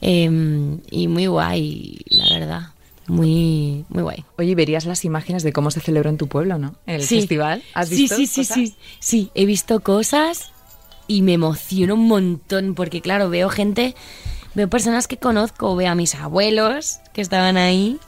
Eh, 0.00 0.78
y 0.90 1.08
muy 1.08 1.26
guay, 1.26 1.98
la 2.08 2.28
verdad. 2.38 2.62
Muy, 3.08 3.84
muy 3.88 4.02
guay. 4.04 4.24
Oye, 4.38 4.50
¿y 4.52 4.54
verías 4.54 4.84
las 4.86 5.04
imágenes 5.04 5.42
de 5.42 5.52
cómo 5.52 5.72
se 5.72 5.80
celebró 5.80 6.10
en 6.10 6.16
tu 6.16 6.28
pueblo, 6.28 6.58
¿no? 6.58 6.76
En 6.86 6.94
el 6.96 7.02
Sí. 7.02 7.16
festival. 7.16 7.60
¿Has 7.74 7.88
sí, 7.88 7.96
visto 8.02 8.14
sí, 8.16 8.26
sí, 8.26 8.40
cosas? 8.42 8.54
sí, 8.56 8.74
sí. 9.00 9.30
He 9.34 9.46
visto 9.46 9.80
cosas 9.80 10.52
y 11.08 11.22
me 11.22 11.32
emociono 11.32 11.94
un 11.94 12.06
montón 12.06 12.76
porque, 12.76 13.00
claro, 13.00 13.28
veo 13.28 13.48
gente, 13.48 13.96
veo 14.54 14.68
personas 14.68 15.08
que 15.08 15.16
conozco, 15.16 15.76
veo 15.76 15.90
a 15.90 15.94
mis 15.94 16.14
abuelos 16.14 17.00
que 17.12 17.20
estaban 17.20 17.56
ahí 17.56 17.98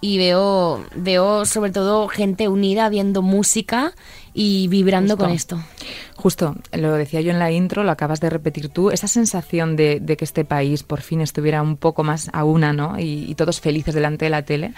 y 0.00 0.16
veo, 0.18 0.84
veo 0.94 1.44
sobre 1.44 1.70
todo 1.70 2.08
gente 2.08 2.48
unida 2.48 2.88
viendo 2.88 3.20
música 3.20 3.92
y 4.32 4.68
vibrando 4.68 5.14
Justo. 5.14 5.24
con 5.24 5.34
esto. 5.34 5.62
Justo, 6.16 6.56
lo 6.72 6.94
decía 6.94 7.20
yo 7.20 7.30
en 7.30 7.38
la 7.38 7.50
intro, 7.50 7.84
lo 7.84 7.90
acabas 7.90 8.20
de 8.20 8.30
repetir 8.30 8.70
tú, 8.70 8.90
esa 8.90 9.08
sensación 9.08 9.76
de, 9.76 10.00
de 10.00 10.16
que 10.16 10.24
este 10.24 10.44
país 10.44 10.82
por 10.82 11.02
fin 11.02 11.20
estuviera 11.20 11.60
un 11.60 11.76
poco 11.76 12.02
más 12.02 12.30
a 12.32 12.44
una, 12.44 12.72
¿no? 12.72 12.98
Y, 12.98 13.26
y 13.28 13.34
todos 13.34 13.60
felices 13.60 13.94
delante 13.94 14.24
de 14.24 14.30
la 14.30 14.42
tele. 14.42 14.72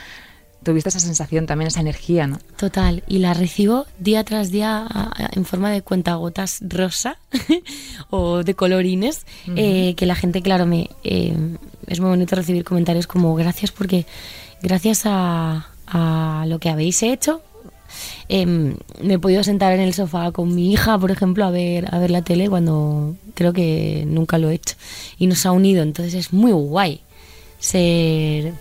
Tuviste 0.62 0.88
esa 0.88 1.00
sensación 1.00 1.46
también, 1.46 1.68
esa 1.68 1.80
energía, 1.80 2.26
¿no? 2.26 2.38
Total, 2.56 3.02
y 3.08 3.18
la 3.18 3.34
recibo 3.34 3.86
día 3.98 4.24
tras 4.24 4.50
día 4.50 4.86
en 5.32 5.44
forma 5.44 5.70
de 5.70 5.82
cuentagotas 5.82 6.60
rosa 6.62 7.18
o 8.10 8.42
de 8.44 8.54
colorines, 8.54 9.26
eh, 9.56 9.94
que 9.96 10.06
la 10.06 10.14
gente, 10.14 10.42
claro, 10.42 10.66
me 10.66 10.90
eh, 11.04 11.36
es 11.86 12.00
muy 12.00 12.10
bonito 12.10 12.36
recibir 12.36 12.64
comentarios 12.64 13.06
como 13.06 13.34
gracias 13.34 13.72
porque 13.72 14.06
gracias 14.62 15.02
a, 15.04 15.68
a 15.86 16.44
lo 16.46 16.58
que 16.58 16.70
habéis 16.70 17.02
hecho 17.02 17.42
em, 18.28 18.76
me 19.02 19.14
he 19.14 19.18
podido 19.18 19.42
sentar 19.44 19.72
en 19.72 19.80
el 19.80 19.94
sofá 19.94 20.32
con 20.32 20.54
mi 20.54 20.72
hija, 20.72 20.98
por 20.98 21.10
ejemplo, 21.10 21.44
a 21.44 21.50
ver, 21.50 21.94
a 21.94 21.98
ver 21.98 22.10
la 22.10 22.22
tele 22.22 22.48
cuando 22.48 23.16
creo 23.34 23.52
que 23.52 24.04
nunca 24.06 24.38
lo 24.38 24.50
he 24.50 24.54
hecho. 24.54 24.76
Y 25.18 25.26
nos 25.26 25.44
ha 25.46 25.52
unido, 25.52 25.82
entonces 25.82 26.14
es 26.14 26.32
muy 26.32 26.52
guay 26.52 27.00
ser 27.58 28.54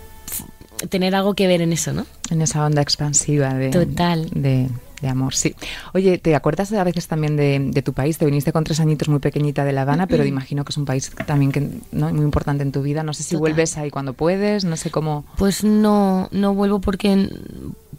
tener 0.88 1.14
algo 1.14 1.34
que 1.34 1.46
ver 1.46 1.62
en 1.62 1.72
eso, 1.72 1.92
¿no? 1.92 2.06
En 2.30 2.42
esa 2.42 2.64
onda 2.64 2.82
expansiva 2.82 3.54
de, 3.54 3.70
Total. 3.70 4.28
de, 4.30 4.68
de 5.00 5.08
amor, 5.08 5.34
sí. 5.34 5.54
Oye, 5.94 6.18
¿te 6.18 6.34
acuerdas 6.34 6.72
a 6.72 6.84
veces 6.84 7.08
también 7.08 7.36
de, 7.36 7.58
de 7.60 7.82
tu 7.82 7.92
país? 7.92 8.18
Te 8.18 8.24
viniste 8.24 8.52
con 8.52 8.64
tres 8.64 8.80
añitos 8.80 9.08
muy 9.08 9.18
pequeñita 9.18 9.64
de 9.64 9.72
La 9.72 9.82
Habana, 9.82 10.06
pero 10.06 10.24
imagino 10.24 10.64
que 10.64 10.70
es 10.70 10.76
un 10.76 10.84
país 10.84 11.10
también 11.26 11.52
que, 11.52 11.68
¿no? 11.92 12.12
muy 12.12 12.24
importante 12.24 12.62
en 12.62 12.72
tu 12.72 12.82
vida. 12.82 13.02
No 13.02 13.12
sé 13.12 13.22
si 13.22 13.30
Total. 13.30 13.40
vuelves 13.40 13.76
ahí 13.78 13.90
cuando 13.90 14.12
puedes, 14.14 14.64
no 14.64 14.76
sé 14.76 14.90
cómo... 14.90 15.24
Pues 15.36 15.64
no, 15.64 16.28
no 16.30 16.54
vuelvo 16.54 16.80
porque, 16.80 17.28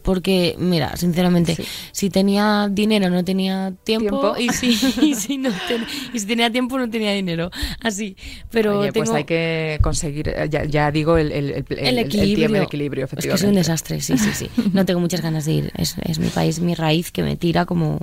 porque 0.01 0.56
mira, 0.58 0.97
sinceramente, 0.97 1.56
Sí. 1.56 1.63
si 1.91 2.10
tenía 2.10 2.67
dinero 2.69 3.10
no 3.10 3.23
tenía 3.23 3.73
tiempo, 3.84 4.34
Tiempo. 4.34 4.38
Y, 4.38 4.49
si, 4.49 4.71
y, 5.01 5.15
si 5.15 5.38
no 5.38 5.49
ten- 5.67 5.86
y 6.13 6.19
si 6.19 6.25
tenía 6.25 6.51
tiempo 6.51 6.77
no 6.77 6.89
tenía 6.89 7.13
dinero, 7.13 7.51
así. 7.82 8.17
Pero 8.51 8.79
Oye, 8.79 8.91
pues 8.91 9.06
tengo 9.06 9.17
hay 9.17 9.23
que 9.23 9.79
conseguir, 9.82 10.27
eh, 10.29 10.47
ya, 10.49 10.65
ya 10.65 10.91
digo, 10.91 11.17
el, 11.17 11.32
el, 11.32 11.51
el- 11.51 11.65
el 11.69 11.77
el 11.79 11.97
equilibrio. 11.99 12.36
tiempo, 12.36 12.56
el 12.58 12.63
equilibrio, 12.63 13.06
es 13.06 13.10
que 13.12 13.13
efectivamente. 13.15 13.41
soy 13.41 13.49
un 13.49 13.56
desastre, 13.56 14.01
sí, 14.01 14.17
sí, 14.17 14.29
sí. 14.34 14.49
No 14.73 14.86
tengo 14.86 14.99
muchas 14.99 15.21
ganas 15.21 15.45
de 15.45 15.53
ir. 15.53 15.71
Es, 15.77 15.95
es 16.03 16.19
mi 16.19 16.29
país, 16.29 16.60
mi 16.60 16.73
raíz 16.75 17.12
que 17.12 17.23
me 17.23 17.36
tira 17.38 17.65
como 17.65 17.99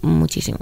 muchísimo. 0.00 0.58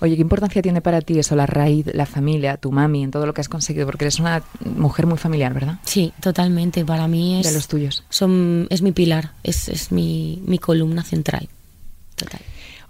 Oye, 0.00 0.16
¿qué 0.16 0.22
importancia 0.22 0.62
tiene 0.62 0.80
para 0.80 1.00
ti 1.02 1.18
eso, 1.18 1.36
la 1.36 1.46
raíz, 1.46 1.86
la 1.92 2.06
familia, 2.06 2.56
tu 2.56 2.72
mami, 2.72 3.02
en 3.04 3.10
todo 3.10 3.26
lo 3.26 3.34
que 3.34 3.42
has 3.42 3.48
conseguido? 3.48 3.86
Porque 3.86 4.04
eres 4.04 4.18
una 4.18 4.42
mujer 4.76 5.06
muy 5.06 5.18
familiar, 5.18 5.52
¿verdad? 5.52 5.78
Sí, 5.84 6.12
totalmente. 6.20 6.84
Para 6.84 7.06
mí 7.06 7.40
es, 7.40 7.46
De 7.46 7.52
los 7.52 7.68
tuyos. 7.68 8.04
son, 8.08 8.66
es 8.70 8.80
mi 8.82 8.92
pilar, 8.92 9.32
es, 9.42 9.68
es 9.68 9.92
mi, 9.92 10.42
mi 10.46 10.58
columna 10.58 11.02
central. 11.02 11.48
Total. 12.16 12.40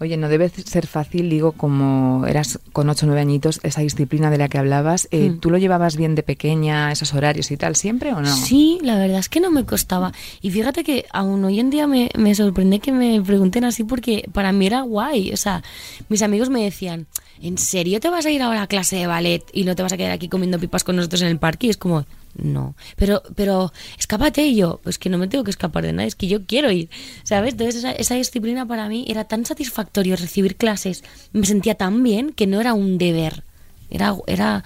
Oye, 0.00 0.16
no 0.16 0.30
debe 0.30 0.48
ser 0.48 0.86
fácil, 0.86 1.28
digo, 1.28 1.52
como 1.52 2.26
eras 2.26 2.58
con 2.72 2.88
8 2.88 3.04
o 3.04 3.08
9 3.08 3.20
añitos, 3.20 3.60
esa 3.62 3.82
disciplina 3.82 4.30
de 4.30 4.38
la 4.38 4.48
que 4.48 4.56
hablabas. 4.58 5.08
Eh, 5.10 5.30
Mm. 5.30 5.40
¿Tú 5.40 5.50
lo 5.50 5.58
llevabas 5.58 5.96
bien 5.96 6.14
de 6.14 6.22
pequeña, 6.22 6.90
esos 6.90 7.12
horarios 7.12 7.50
y 7.50 7.58
tal, 7.58 7.76
siempre 7.76 8.14
o 8.14 8.20
no? 8.22 8.34
Sí, 8.34 8.78
la 8.82 8.96
verdad 8.96 9.18
es 9.18 9.28
que 9.28 9.40
no 9.40 9.50
me 9.50 9.64
costaba. 9.64 10.12
Y 10.40 10.50
fíjate 10.50 10.84
que 10.84 11.04
aún 11.12 11.44
hoy 11.44 11.60
en 11.60 11.68
día 11.68 11.86
me, 11.86 12.08
me 12.16 12.34
sorprende 12.34 12.78
que 12.80 12.92
me 12.92 13.20
pregunten 13.20 13.64
así 13.64 13.84
porque 13.84 14.24
para 14.32 14.52
mí 14.52 14.66
era 14.66 14.80
guay. 14.80 15.32
O 15.32 15.36
sea, 15.36 15.62
mis 16.08 16.22
amigos 16.22 16.48
me 16.48 16.62
decían, 16.64 17.06
¿en 17.42 17.58
serio 17.58 18.00
te 18.00 18.08
vas 18.08 18.24
a 18.24 18.30
ir 18.30 18.40
ahora 18.40 18.62
a 18.62 18.66
clase 18.66 18.96
de 18.96 19.06
ballet 19.06 19.44
y 19.52 19.64
no 19.64 19.76
te 19.76 19.82
vas 19.82 19.92
a 19.92 19.98
quedar 19.98 20.12
aquí 20.12 20.28
comiendo 20.30 20.58
pipas 20.58 20.82
con 20.82 20.96
nosotros 20.96 21.20
en 21.20 21.28
el 21.28 21.38
parque? 21.38 21.66
Y 21.66 21.70
es 21.70 21.76
como, 21.76 22.06
no. 22.36 22.74
Pero, 22.96 23.22
pero, 23.34 23.72
escápate. 23.98 24.46
Y 24.46 24.56
yo, 24.56 24.80
pues 24.82 24.98
que 24.98 25.08
no 25.08 25.18
me 25.18 25.28
tengo 25.28 25.44
que 25.44 25.50
escapar 25.50 25.84
de 25.84 25.92
nada, 25.92 26.06
es 26.06 26.14
que 26.14 26.28
yo 26.28 26.44
quiero 26.46 26.70
ir. 26.70 26.88
¿Sabes? 27.24 27.52
Entonces 27.52 27.76
esa, 27.76 27.92
esa 27.92 28.14
disciplina 28.14 28.66
para 28.66 28.88
mí 28.88 29.04
era 29.08 29.24
tan 29.24 29.44
satisfactorio 29.44 30.16
recibir 30.16 30.56
clases. 30.56 31.04
Me 31.32 31.46
sentía 31.46 31.74
tan 31.74 32.02
bien 32.02 32.32
que 32.32 32.46
no 32.46 32.60
era 32.60 32.74
un 32.74 32.98
deber. 32.98 33.44
Era, 33.90 34.14
era, 34.28 34.62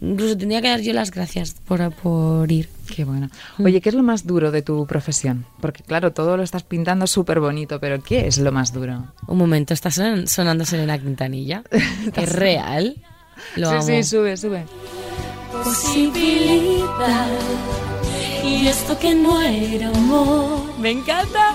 incluso 0.00 0.36
tendría 0.38 0.62
que 0.62 0.68
dar 0.68 0.80
yo 0.80 0.92
las 0.92 1.10
gracias 1.10 1.56
por, 1.66 1.90
por 1.92 2.50
ir. 2.52 2.68
Qué 2.94 3.04
bueno. 3.04 3.28
Mm. 3.58 3.64
Oye, 3.64 3.80
¿qué 3.80 3.88
es 3.88 3.94
lo 3.96 4.02
más 4.04 4.24
duro 4.26 4.50
de 4.52 4.62
tu 4.62 4.86
profesión? 4.86 5.44
Porque 5.60 5.82
claro, 5.82 6.12
todo 6.12 6.36
lo 6.36 6.42
estás 6.44 6.62
pintando 6.62 7.06
súper 7.08 7.40
bonito, 7.40 7.80
pero 7.80 8.00
¿qué 8.02 8.28
es 8.28 8.38
lo 8.38 8.52
más 8.52 8.72
duro? 8.72 9.12
Un 9.26 9.38
momento, 9.38 9.74
está 9.74 9.90
son- 9.90 10.28
sonando 10.28 10.64
Selena 10.64 10.96
Quintanilla. 10.98 11.64
¿Es 12.16 12.32
real? 12.32 12.96
Lo 13.56 13.70
amo. 13.70 13.82
sí, 13.82 14.02
sí, 14.02 14.04
sube, 14.04 14.36
sube. 14.36 14.64
Posibilidad. 15.52 17.26
Y 18.44 18.66
esto 18.66 18.98
que 18.98 19.14
no 19.14 19.40
era 19.42 19.88
amor. 19.88 20.78
Me 20.78 20.90
encanta. 20.90 21.54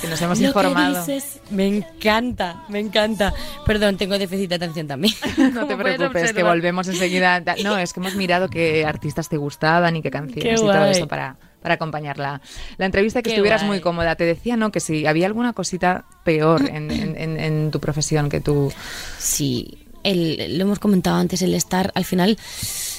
Que 0.00 0.06
nos 0.08 0.20
hemos 0.22 0.40
informado. 0.40 0.98
dices, 1.04 1.40
me 1.50 1.66
encanta, 1.66 2.64
me 2.68 2.78
encanta. 2.80 3.32
Perdón, 3.66 3.96
tengo 3.96 4.18
déficit 4.18 4.48
de 4.50 4.54
atención 4.56 4.86
también. 4.86 5.14
No 5.52 5.66
te 5.66 5.76
preocupes, 5.76 6.32
que 6.32 6.42
volvemos 6.42 6.86
enseguida. 6.88 7.40
No, 7.62 7.76
es 7.78 7.92
que 7.92 8.00
hemos 8.00 8.14
mirado 8.14 8.48
qué 8.48 8.84
artistas 8.84 9.28
te 9.28 9.36
gustaban 9.36 9.96
y 9.96 10.02
qué 10.02 10.10
canciones 10.10 10.60
Qué 10.60 10.66
y 10.66 10.68
todo 10.68 10.84
eso 10.86 11.08
para, 11.08 11.36
para 11.62 11.74
acompañar 11.74 12.18
la, 12.18 12.40
la 12.76 12.86
entrevista, 12.86 13.20
que 13.22 13.30
Qué 13.30 13.34
estuvieras 13.36 13.62
guay. 13.62 13.68
muy 13.70 13.80
cómoda. 13.80 14.14
Te 14.14 14.24
decía, 14.24 14.56
¿no? 14.56 14.70
Que 14.70 14.80
si 14.80 15.06
había 15.06 15.26
alguna 15.26 15.52
cosita 15.54 16.04
peor 16.24 16.68
en, 16.72 16.90
en- 16.90 17.16
en- 17.16 17.40
en 17.40 17.70
tu 17.70 17.80
profesión 17.80 18.28
que 18.28 18.40
tú... 18.40 18.72
Sí, 19.18 19.86
el, 20.04 20.58
lo 20.58 20.64
hemos 20.64 20.78
comentado 20.78 21.16
antes, 21.16 21.42
el 21.42 21.54
estar 21.54 21.90
al 21.94 22.04
final. 22.04 22.36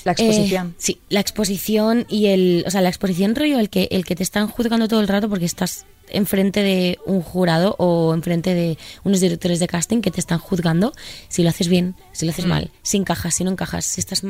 La 0.03 0.11
exposición. 0.13 0.69
eh, 0.69 0.73
sí, 0.77 0.99
la 1.09 1.19
exposición 1.19 2.05
y 2.09 2.27
el. 2.27 2.63
O 2.67 2.71
sea, 2.71 2.81
la 2.81 2.89
exposición 2.89 3.35
rollo, 3.35 3.59
el 3.59 3.69
que, 3.69 3.87
el 3.91 4.05
que 4.05 4.15
te 4.15 4.23
están 4.23 4.47
juzgando 4.47 4.87
todo 4.87 4.99
el 5.01 5.07
rato 5.07 5.29
porque 5.29 5.45
estás 5.45 5.85
enfrente 6.09 6.61
de 6.61 6.99
un 7.05 7.21
jurado 7.21 7.75
o 7.79 8.13
enfrente 8.13 8.53
de 8.53 8.77
unos 9.03 9.21
directores 9.21 9.59
de 9.59 9.67
casting 9.67 10.01
que 10.01 10.11
te 10.11 10.19
están 10.19 10.37
juzgando 10.39 10.93
si 11.29 11.41
lo 11.43 11.49
haces 11.49 11.69
bien, 11.69 11.95
si 12.11 12.25
lo 12.25 12.31
Mm. 12.31 12.33
haces 12.33 12.45
mal, 12.45 12.71
si 12.83 12.97
encajas, 12.97 13.33
si 13.35 13.43
no 13.43 13.51
encajas, 13.51 13.85
si 13.85 14.01
estás. 14.01 14.21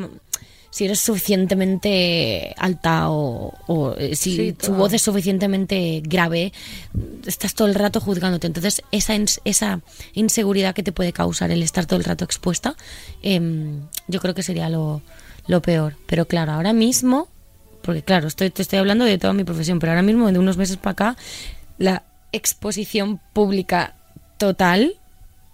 Si 0.70 0.84
eres 0.86 0.98
suficientemente 0.98 2.52
alta 2.58 3.10
o, 3.10 3.52
o, 3.68 3.94
eh, 3.96 4.16
si 4.16 4.36
Sí, 4.36 4.52
tu 4.54 4.72
voz 4.74 4.92
es 4.92 5.02
suficientemente 5.02 6.02
grave, 6.04 6.52
estás 7.26 7.54
todo 7.54 7.68
el 7.68 7.74
rato 7.76 8.00
juzgándote. 8.00 8.46
Entonces, 8.48 8.82
esa, 8.90 9.14
esa 9.44 9.80
inseguridad 10.14 10.74
que 10.74 10.82
te 10.82 10.90
puede 10.92 11.12
causar 11.12 11.50
el 11.52 11.62
estar 11.62 11.86
todo 11.86 11.98
el 11.98 12.04
rato 12.04 12.24
expuesta, 12.24 12.74
em, 13.22 13.82
yo 14.08 14.20
creo 14.20 14.34
que 14.34 14.42
sería 14.42 14.68
lo, 14.68 15.00
lo 15.46 15.62
peor. 15.62 15.96
Pero 16.06 16.26
claro, 16.26 16.52
ahora 16.52 16.72
mismo, 16.72 17.28
porque 17.82 18.02
claro, 18.02 18.28
estoy, 18.28 18.50
te 18.50 18.62
estoy 18.62 18.78
hablando 18.78 19.04
de 19.04 19.18
toda 19.18 19.32
mi 19.32 19.44
profesión, 19.44 19.78
pero 19.78 19.92
ahora 19.92 20.02
mismo, 20.02 20.30
de 20.30 20.38
unos 20.38 20.56
meses 20.56 20.76
para 20.76 20.92
acá, 20.92 21.16
la 21.78 22.02
exposición 22.32 23.20
pública 23.32 23.94
total 24.38 24.94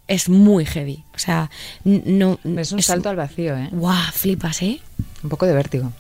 es 0.09 0.29
muy 0.29 0.65
heavy. 0.65 1.05
O 1.15 1.19
sea, 1.19 1.51
no... 1.85 2.39
Es 2.57 2.73
un 2.73 2.83
salto 2.83 3.09
al 3.11 3.17
vacío, 3.17 3.57
¿eh? 3.57 3.69
Guau, 3.71 4.13
flipas, 4.13 4.63
¿eh? 4.63 4.81
Un 5.23 5.31
poco 5.31 5.47
de 5.47 5.55
vértigo. 5.55 5.93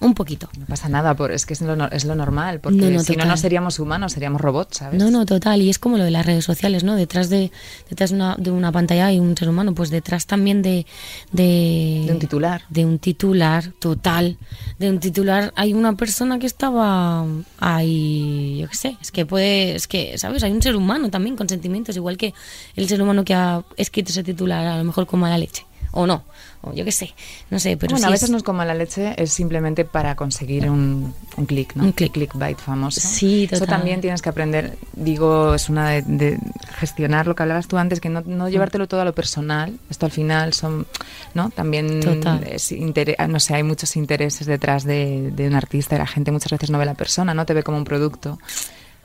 Un 0.00 0.14
poquito. 0.14 0.48
No 0.58 0.66
pasa 0.66 0.88
nada, 0.88 1.14
por, 1.14 1.32
es 1.32 1.46
que 1.46 1.54
es 1.54 1.62
lo, 1.62 1.90
es 1.90 2.04
lo 2.04 2.14
normal, 2.14 2.60
porque 2.60 2.78
No, 2.78 2.90
no, 2.90 3.00
si 3.00 3.16
no, 3.16 3.24
no 3.24 3.36
seríamos 3.36 3.78
humanos, 3.78 4.12
seríamos 4.12 4.40
robots, 4.40 4.78
¿sabes? 4.78 5.00
No, 5.00 5.10
no, 5.10 5.24
total. 5.24 5.62
Y 5.62 5.70
es 5.70 5.78
como 5.78 5.96
lo 5.96 6.04
de 6.04 6.10
las 6.10 6.26
redes 6.26 6.44
sociales, 6.44 6.84
¿no? 6.84 6.96
Detrás 6.96 7.30
de, 7.30 7.50
detrás 7.88 8.10
de, 8.10 8.16
una, 8.16 8.36
de 8.36 8.50
una 8.50 8.72
pantalla 8.72 9.06
hay 9.06 9.18
un 9.18 9.36
ser 9.36 9.48
humano, 9.48 9.74
pues 9.74 9.90
detrás 9.90 10.26
también 10.26 10.60
de, 10.62 10.86
de... 11.32 12.04
De 12.06 12.12
un 12.12 12.18
titular. 12.18 12.62
De 12.68 12.84
un 12.84 12.98
titular, 12.98 13.72
total. 13.78 14.36
De 14.78 14.90
un 14.90 15.00
titular 15.00 15.52
hay 15.56 15.72
una 15.72 15.96
persona 15.96 16.38
que 16.38 16.46
estaba 16.46 17.24
ahí, 17.58 18.58
yo 18.60 18.68
qué 18.68 18.76
sé, 18.76 18.96
es 19.00 19.10
que 19.10 19.24
puede, 19.24 19.76
es 19.76 19.86
que, 19.86 20.18
¿sabes? 20.18 20.42
Hay 20.42 20.52
un 20.52 20.62
ser 20.62 20.76
humano 20.76 21.08
también 21.10 21.36
con 21.36 21.48
sentimientos, 21.48 21.96
igual 21.96 22.16
que 22.18 22.34
el 22.74 22.86
ser 22.88 23.00
humano 23.00 23.24
que 23.24 23.34
ha 23.34 23.64
escrito 23.76 24.10
ese 24.10 24.22
titular, 24.22 24.66
a 24.66 24.76
lo 24.76 24.84
mejor 24.84 25.06
con 25.06 25.20
mala 25.20 25.38
leche. 25.38 25.64
O 25.98 26.06
no, 26.06 26.24
o 26.60 26.74
yo 26.74 26.84
qué 26.84 26.92
sé, 26.92 27.14
no 27.50 27.58
sé, 27.58 27.76
pero 27.78 27.92
bueno, 27.92 28.04
sí 28.06 28.08
a 28.08 28.10
veces 28.10 28.24
es- 28.24 28.30
no 28.30 28.36
es 28.36 28.42
como 28.42 28.62
la 28.64 28.74
leche, 28.74 29.14
es 29.16 29.32
simplemente 29.32 29.84
para 29.86 30.14
conseguir 30.14 30.68
un, 30.68 31.14
un 31.38 31.46
clic, 31.46 31.74
¿no? 31.74 31.84
Un 31.84 31.92
clic. 31.92 32.12
clickbait 32.12 32.58
famoso. 32.58 33.00
Sí, 33.00 33.44
Eso 33.50 33.60
total. 33.64 33.78
también 33.78 34.00
tienes 34.02 34.20
que 34.20 34.28
aprender, 34.28 34.76
digo, 34.92 35.54
es 35.54 35.68
una 35.70 35.88
de, 35.90 36.02
de 36.02 36.38
gestionar 36.78 37.26
lo 37.26 37.34
que 37.34 37.42
hablabas 37.44 37.66
tú 37.66 37.78
antes, 37.78 38.00
que 38.00 38.08
no, 38.10 38.20
no 38.26 38.48
llevártelo 38.50 38.86
todo 38.88 39.00
a 39.00 39.04
lo 39.06 39.14
personal. 39.14 39.78
Esto 39.88 40.04
al 40.06 40.12
final 40.12 40.52
son, 40.52 40.86
¿no? 41.34 41.48
También, 41.50 42.00
Total. 42.00 42.44
es 42.44 42.72
intere- 42.72 43.16
no 43.26 43.40
sé, 43.40 43.54
hay 43.54 43.62
muchos 43.62 43.96
intereses 43.96 44.46
detrás 44.46 44.84
de, 44.84 45.30
de 45.32 45.46
un 45.48 45.54
artista 45.54 45.94
y 45.96 45.98
la 45.98 46.06
gente 46.06 46.30
muchas 46.30 46.52
veces 46.52 46.68
no 46.70 46.78
ve 46.78 46.84
la 46.84 46.94
persona, 46.94 47.32
¿no? 47.32 47.46
Te 47.46 47.54
ve 47.54 47.62
como 47.62 47.78
un 47.78 47.84
producto 47.84 48.38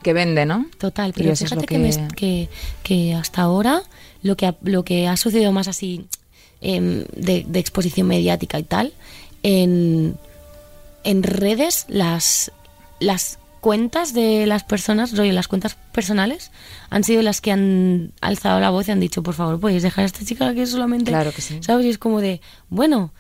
que 0.04 0.14
vende, 0.14 0.46
¿no? 0.46 0.66
Total, 0.78 1.14
pero 1.16 1.32
eso 1.32 1.46
es 1.46 1.52
fíjate 1.52 1.68
que... 1.68 1.78
me- 1.78 2.08
que, 2.16 2.50
que 2.84 3.14
hasta 3.14 3.44
ahora 3.44 3.84
lo 4.24 4.36
que, 4.36 4.54
lo 4.64 4.84
que 4.84 5.08
ha 5.08 5.16
sucedido 5.16 5.52
más 5.52 5.68
así 5.68 6.08
em, 6.62 7.06
de, 7.16 7.46
de 7.48 7.60
exposición 7.60 8.08
mediática 8.08 8.58
y 8.60 8.64
tal, 8.64 8.94
en, 9.44 10.16
en 11.04 11.24
redes 11.24 11.86
las, 11.88 12.52
las 13.00 13.40
cuentas 13.60 14.14
de 14.14 14.46
las 14.48 14.64
personas, 14.64 15.16
rollo, 15.18 15.32
las 15.34 15.48
cuentas 15.48 15.76
personales, 15.92 16.52
han 16.90 17.04
sido 17.04 17.22
las 17.22 17.42
que 17.42 17.52
han 17.52 18.12
alzado 18.22 18.60
la 18.60 18.70
voz 18.72 18.88
y 18.88 18.92
han 18.92 19.00
dicho, 19.00 19.22
por 19.24 19.34
favor, 19.36 19.60
podéis 19.60 19.84
dejar 19.84 20.04
a 20.04 20.06
esta 20.08 20.26
chica 20.26 20.54
que 20.54 20.66
solamente... 20.66 21.12
Claro 21.12 21.32
que 21.32 21.42
sí. 21.42 21.60
¿Sabes? 21.62 21.86
Y 21.86 21.90
es 21.90 21.98
como 21.98 22.22
de, 22.22 22.42
bueno, 22.70 23.12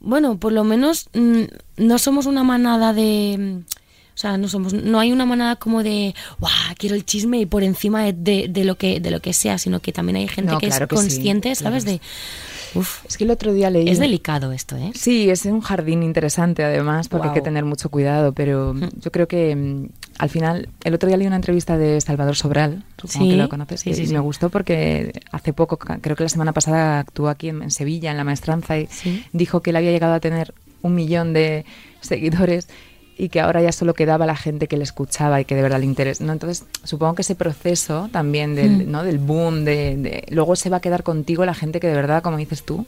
bueno, 0.00 0.38
por 0.38 0.52
lo 0.52 0.64
menos 0.64 1.08
mm, 1.14 1.42
no 1.78 1.98
somos 1.98 2.26
una 2.26 2.44
manada 2.44 2.92
de... 2.92 3.60
O 4.14 4.18
sea, 4.18 4.38
no 4.38 4.48
somos, 4.48 4.72
no 4.72 4.98
hay 4.98 5.12
una 5.12 5.26
manada 5.26 5.56
como 5.56 5.82
de, 5.82 6.14
¡guau! 6.38 6.52
Quiero 6.78 6.94
el 6.94 7.04
chisme 7.04 7.38
y 7.40 7.44
por 7.46 7.62
encima 7.62 8.02
de, 8.02 8.14
de- 8.14 8.46
de 8.48 8.64
lo 8.64 8.76
que 8.78 8.98
de 8.98 9.10
lo 9.10 9.20
que 9.20 9.34
sea, 9.34 9.58
sino 9.58 9.80
que 9.80 9.92
también 9.92 10.16
hay 10.16 10.26
gente 10.26 10.52
No, 10.52 10.58
que 10.58 10.68
claro 10.68 10.84
es 10.86 10.88
que 10.88 10.94
consciente, 10.96 11.54
¿sabes? 11.54 11.84
De, 11.84 12.00
uf, 12.74 13.04
Es 13.06 13.16
que 13.16 13.24
el 13.24 13.30
otro 13.30 13.52
día 13.52 13.70
leí... 13.70 13.88
es 13.88 13.98
delicado 13.98 14.52
esto, 14.52 14.76
¿eh? 14.76 14.92
Sí, 14.94 15.30
es 15.30 15.44
un 15.46 15.60
jardín 15.60 16.02
interesante 16.02 16.64
además, 16.64 17.08
porque 17.08 17.28
hay 17.28 17.34
que 17.34 17.40
tener 17.40 17.64
mucho 17.64 17.88
cuidado, 17.90 18.32
pero 18.32 18.74
yo 18.74 19.10
creo 19.12 19.28
que 19.28 19.54
mm, 19.54 19.88
al 20.18 20.30
final, 20.30 20.68
el 20.84 20.94
otro 20.94 21.08
día 21.08 21.16
leí 21.16 21.26
una 21.26 21.36
entrevista 21.36 21.76
de 21.78 22.00
Salvador 22.00 22.36
Sobral, 22.36 22.84
supongo 22.96 23.24
Sí, 23.24 23.30
que 23.30 23.36
lo 23.36 23.48
conoces, 23.48 23.80
sí, 23.80 23.90
y 23.90 23.94
sí, 23.94 24.12
me 24.12 24.20
gustó 24.20 24.50
porque 24.50 25.12
hace 25.32 25.52
poco, 25.52 25.78
creo 25.78 26.16
que 26.16 26.22
la 26.22 26.28
semana 26.28 26.52
pasada 26.52 27.00
actuó 27.00 27.28
aquí 27.28 27.48
en, 27.48 27.62
en 27.62 27.70
Sevilla, 27.70 28.10
en 28.10 28.16
la 28.16 28.24
maestranza, 28.24 28.78
y 28.78 28.88
dijo 29.32 29.60
que 29.60 29.70
él 29.70 29.76
había 29.76 29.90
llegado 29.90 30.14
a 30.14 30.20
tener 30.20 30.54
un 30.82 30.94
millón 30.94 31.32
de 31.32 31.64
seguidores 32.00 32.68
y 33.18 33.28
que 33.30 33.40
ahora 33.40 33.62
ya 33.62 33.72
solo 33.72 33.94
quedaba 33.94 34.26
la 34.26 34.36
gente 34.36 34.66
que 34.68 34.76
le 34.76 34.84
escuchaba 34.84 35.40
y 35.40 35.44
que 35.46 35.54
de 35.54 35.62
verdad 35.62 35.78
le 35.80 35.86
interesa. 35.86 36.22
¿no? 36.24 36.32
Entonces, 36.32 36.64
supongo 36.84 37.14
que 37.14 37.22
ese 37.22 37.34
proceso 37.34 38.08
también 38.12 38.54
del, 38.54 38.86
Mm. 38.86 38.90
¿no? 38.90 39.02
del 39.04 39.18
boom, 39.18 39.64
de, 39.64 39.96
de- 39.96 40.24
luego 40.30 40.54
se 40.56 40.68
va 40.68 40.76
a 40.78 40.80
quedar 40.80 41.02
contigo 41.02 41.44
la 41.46 41.54
gente 41.54 41.80
que 41.80 41.86
de 41.86 41.94
verdad, 41.94 42.22
como 42.22 42.36
dices 42.36 42.62
tú, 42.64 42.84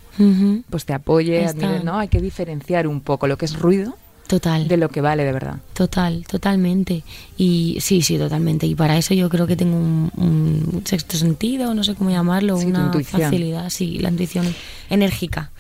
pues 0.69 0.85
te 0.85 0.93
apoye, 0.93 1.47
admire, 1.47 1.83
¿no? 1.83 1.99
Hay 1.99 2.09
que 2.09 2.21
diferenciar 2.21 2.87
un 2.87 3.01
poco 3.01 3.27
lo 3.27 3.39
que 3.39 3.47
es 3.47 3.59
ruido 3.59 3.97
Total. 4.27 4.69
de 4.69 4.77
lo 4.77 4.91
que 4.91 5.01
vale 5.01 5.25
de 5.25 5.33
verdad. 5.33 5.57
Total, 5.73 6.25
totalmente. 6.29 7.03
Y 7.39 7.79
sí, 7.81 8.03
sí, 8.03 8.19
totalmente. 8.19 8.67
Y 8.67 8.75
para 8.75 8.99
eso 8.99 9.15
yo 9.15 9.31
creo 9.31 9.47
que 9.47 9.57
tengo 9.57 9.77
un, 9.79 10.11
un 10.17 10.83
sexto 10.85 11.17
sentido, 11.17 11.73
no 11.73 11.83
sé 11.85 11.95
cómo 11.95 12.11
llamarlo, 12.11 12.59
Sí, 12.59 12.67
una 12.67 12.93
facilidad, 13.03 13.71
sí, 13.71 13.99
la 14.01 14.11
intuición 14.11 14.45
enérgica. 14.91 15.51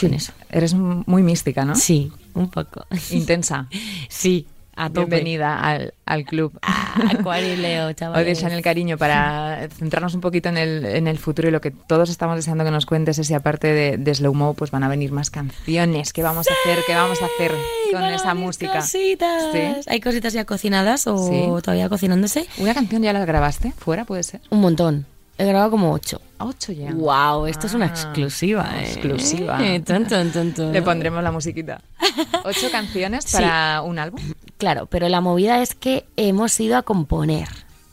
con 0.00 0.14
eso. 0.14 0.32
Eres 0.50 0.72
muy 0.74 1.22
mística, 1.22 1.64
¿no? 1.66 1.74
Sí, 1.74 2.10
un 2.34 2.50
poco. 2.50 2.86
Intensa. 3.10 3.66
sí, 4.08 4.46
a. 4.76 5.06
Bienvenida 5.06 5.60
al, 5.60 5.94
al 6.06 6.24
club. 6.24 6.58
Ah, 6.92 7.12
Acuario 7.20 7.52
y 7.54 7.56
Leo, 7.56 7.86
Hoy 7.86 7.94
chavales. 7.94 8.26
de 8.26 8.42
Chanel 8.42 8.62
Cariño, 8.62 8.98
para 8.98 9.68
centrarnos 9.78 10.12
un 10.16 10.20
poquito 10.20 10.48
en 10.48 10.56
el, 10.58 10.84
en 10.84 11.06
el 11.06 11.18
futuro 11.18 11.46
y 11.46 11.52
lo 11.52 11.60
que 11.60 11.70
todos 11.70 12.10
estamos 12.10 12.34
deseando 12.34 12.64
que 12.64 12.72
nos 12.72 12.84
cuentes 12.84 13.16
es 13.20 13.28
si 13.28 13.34
aparte 13.34 13.68
de, 13.72 13.96
de 13.96 14.12
Slow 14.12 14.34
Mo, 14.34 14.54
pues 14.54 14.72
van 14.72 14.82
a 14.82 14.88
venir 14.88 15.12
más 15.12 15.30
canciones. 15.30 16.12
¿Qué 16.12 16.24
vamos 16.24 16.48
a 16.48 16.52
hacer? 16.52 16.82
¿Qué 16.88 16.94
vamos 16.96 17.22
a 17.22 17.26
hacer 17.26 17.52
con 17.92 18.02
van 18.02 18.12
esa 18.12 18.34
música? 18.34 18.72
Cositas. 18.80 19.52
Sí. 19.52 19.60
Hay 19.86 20.00
cositas 20.00 20.32
ya 20.32 20.44
cocinadas 20.44 21.06
o 21.06 21.16
Sí. 21.28 21.62
todavía 21.62 21.88
cocinándose. 21.88 22.48
¿Una 22.58 22.74
canción 22.74 23.02
ya 23.02 23.12
la 23.12 23.24
grabaste? 23.24 23.72
¿Fuera 23.78 24.04
puede 24.04 24.24
ser? 24.24 24.40
Un 24.50 24.60
montón. 24.62 25.06
He 25.40 25.46
grabado 25.46 25.70
como 25.70 25.90
ocho. 25.92 26.20
A 26.38 26.44
ocho 26.44 26.70
ya. 26.72 26.92
Wow, 26.92 27.46
esto 27.46 27.66
es 27.66 27.74
una 27.74 27.86
Ah, 27.86 27.88
exclusiva, 27.88 28.70
¿eh? 28.78 28.84
exclusiva. 28.92 29.58
Tun, 29.84 30.06
tun, 30.06 30.30
tun, 30.32 30.52
tun. 30.52 30.72
Le 30.72 30.82
pondremos 30.82 31.22
la 31.22 31.32
musiquita. 31.32 31.80
Ocho 32.44 32.70
canciones 32.70 33.24
Sí. 33.24 33.36
para 33.36 33.82
un 33.82 33.98
álbum. 33.98 34.20
Claro, 34.58 34.86
pero 34.86 35.08
la 35.08 35.20
movida 35.20 35.62
es 35.62 35.74
que 35.74 36.04
hemos 36.16 36.58
ido 36.60 36.76
a 36.76 36.82
componer. 36.82 37.48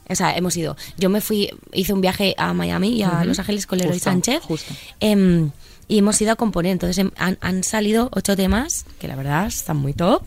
O 0.09 0.15
sea, 0.15 0.35
hemos 0.37 0.55
ido. 0.57 0.75
Yo 0.97 1.09
me 1.09 1.21
fui, 1.21 1.49
hice 1.73 1.93
un 1.93 2.01
viaje 2.01 2.33
a 2.37 2.53
Miami 2.53 2.89
y 2.89 3.03
a 3.03 3.23
Los 3.25 3.39
Ángeles 3.39 3.65
con 3.67 3.77
Leroy 3.79 3.99
Sánchez. 3.99 4.41
justo. 4.43 4.73
Em, 4.99 5.51
y 5.89 5.99
hemos 5.99 6.21
ido 6.21 6.31
a 6.31 6.35
componer. 6.35 6.71
Entonces 6.73 6.97
em, 6.97 7.11
han, 7.17 7.37
han 7.41 7.63
salido 7.63 8.09
ocho 8.13 8.35
temas 8.35 8.85
que 8.99 9.07
la 9.07 9.15
verdad 9.15 9.47
están 9.47 9.77
muy 9.77 9.93
top. 9.93 10.23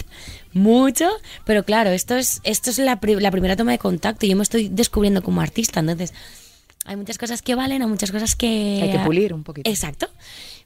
Mucho. 0.53 1.09
Pero 1.45 1.64
claro, 1.64 1.90
esto 1.90 2.16
es, 2.16 2.40
esto 2.45 2.70
es 2.70 2.78
la, 2.78 3.01
pri- 3.01 3.20
la 3.20 3.30
primera 3.30 3.57
toma 3.57 3.72
de 3.72 3.78
contacto. 3.78 4.26
y 4.26 4.30
Yo 4.30 4.36
me 4.36 4.42
estoy 4.42 4.68
descubriendo 4.68 5.22
como 5.22 5.40
artista. 5.40 5.80
Entonces, 5.80 6.12
hay 6.85 6.97
muchas 6.97 7.18
cosas 7.18 7.43
que 7.43 7.55
valen, 7.55 7.83
hay 7.83 7.89
muchas 7.89 8.11
cosas 8.11 8.37
que. 8.37 8.81
Hay 8.83 8.91
que 8.93 8.99
pulir 9.01 9.33
un 9.35 9.45
poquito. 9.45 9.68
Exacto. 9.68 10.09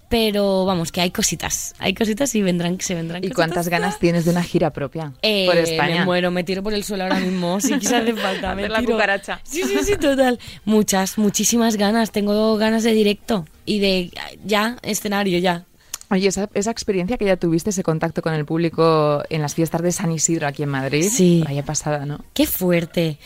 Pero 0.08 0.64
vamos, 0.66 0.92
que 0.92 1.00
hay 1.00 1.10
cositas. 1.10 1.74
Hay 1.78 1.94
cositas 1.94 2.34
y 2.34 2.42
vendrán, 2.42 2.78
se 2.80 2.94
vendrán 2.94 3.18
¿Y 3.24 3.28
cositas. 3.28 3.36
cuántas 3.36 3.68
ganas 3.68 3.98
tienes 3.98 4.24
de 4.26 4.30
una 4.32 4.42
gira 4.44 4.70
propia 4.70 5.12
Eh, 5.22 5.46
por 5.46 5.56
España? 5.56 6.00
Me 6.00 6.04
muero, 6.04 6.30
me 6.30 6.44
tiro 6.44 6.62
por 6.62 6.74
el 6.74 6.84
suelo 6.84 7.04
ahora 7.04 7.18
mismo. 7.18 7.58
Si 7.60 7.72
quizás 7.78 8.02
hace 8.02 8.14
falta. 8.14 8.54
me 8.54 8.68
la 8.68 8.78
tiro. 8.80 8.92
cucaracha. 8.92 9.40
Sí, 9.44 9.62
sí, 9.64 9.78
sí, 9.82 9.96
total. 9.96 10.38
Muchas, 10.66 11.16
muchísimas 11.18 11.76
ganas. 11.76 12.12
Tengo 12.12 12.56
ganas 12.58 12.82
de 12.84 12.92
directo 12.92 13.46
y 13.64 13.80
de 13.80 14.10
ya, 14.44 14.76
escenario, 14.82 15.38
ya. 15.38 15.64
Oye, 16.10 16.28
esa, 16.28 16.48
esa 16.54 16.70
experiencia 16.70 17.16
que 17.16 17.24
ya 17.24 17.36
tuviste, 17.36 17.70
ese 17.70 17.82
contacto 17.82 18.20
con 18.22 18.34
el 18.34 18.44
público 18.44 19.22
en 19.30 19.40
las 19.42 19.54
fiestas 19.54 19.82
de 19.82 19.90
San 19.90 20.12
Isidro 20.12 20.46
aquí 20.46 20.62
en 20.62 20.68
Madrid, 20.68 21.08
Sí. 21.10 21.42
vaya 21.44 21.64
pasada, 21.64 22.04
¿no? 22.06 22.20
Qué 22.34 22.46
fuerte. 22.46 23.18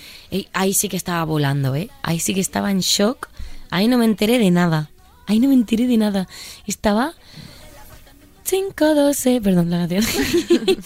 Ahí 0.52 0.72
sí 0.74 0.88
que 0.88 0.96
estaba 0.96 1.24
volando, 1.24 1.74
¿eh? 1.74 1.90
Ahí 2.02 2.20
sí 2.20 2.34
que 2.34 2.40
estaba 2.40 2.70
en 2.70 2.78
shock. 2.80 3.28
Ahí 3.70 3.88
no 3.88 3.98
me 3.98 4.04
enteré 4.04 4.38
de 4.38 4.50
nada. 4.50 4.90
Ahí 5.26 5.40
no 5.40 5.48
me 5.48 5.54
enteré 5.54 5.86
de 5.86 5.96
nada. 5.98 6.28
Estaba 6.66 7.12
5, 8.48 8.94
12, 8.94 9.40
perdón, 9.42 9.68
la 9.68 9.86
canción. 9.86 10.02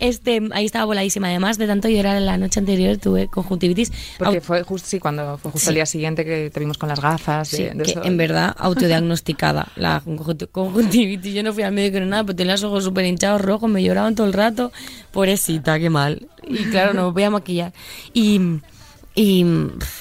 este, 0.00 0.42
ahí 0.52 0.66
estaba 0.66 0.84
voladísima. 0.84 1.28
Además 1.28 1.56
de 1.56 1.66
tanto 1.66 1.88
llorar 1.88 2.20
la 2.20 2.36
noche 2.36 2.60
anterior, 2.60 2.98
tuve 2.98 3.28
conjuntivitis. 3.28 3.90
Porque 4.18 4.42
fue 4.42 4.62
justo, 4.64 4.86
sí, 4.88 4.98
cuando 5.00 5.38
fue 5.38 5.50
justo 5.50 5.64
Sí. 5.66 5.68
el 5.70 5.74
día 5.76 5.86
siguiente 5.86 6.24
que 6.26 6.50
te 6.50 6.60
vimos 6.60 6.76
con 6.76 6.90
las 6.90 7.00
gafas. 7.00 7.48
Sí, 7.48 7.64
de 7.64 7.82
que 7.84 7.92
eso. 7.92 8.04
en 8.04 8.16
verdad 8.18 8.54
autodiagnosticada 8.58 9.68
la 9.76 10.02
conjunti- 10.04 10.48
conjuntivitis. 10.50 11.32
Yo 11.34 11.42
no 11.42 11.52
fui 11.54 11.62
al 11.62 11.72
médico 11.72 11.98
ni 12.00 12.06
nada, 12.06 12.24
pero 12.24 12.36
tenía 12.36 12.52
los 12.52 12.64
ojos 12.64 12.84
súper 12.84 13.06
hinchados, 13.06 13.40
rojos, 13.40 13.70
me 13.70 13.82
lloraban 13.82 14.14
todo 14.14 14.26
el 14.26 14.34
rato. 14.34 14.70
Pobrecita, 15.10 15.78
qué 15.78 15.88
mal. 15.88 16.26
Y 16.46 16.64
claro, 16.64 16.92
no 16.92 17.06
me 17.06 17.12
voy 17.12 17.22
a 17.22 17.30
maquillar. 17.30 17.72
Y, 18.12 18.40
y, 19.16 19.44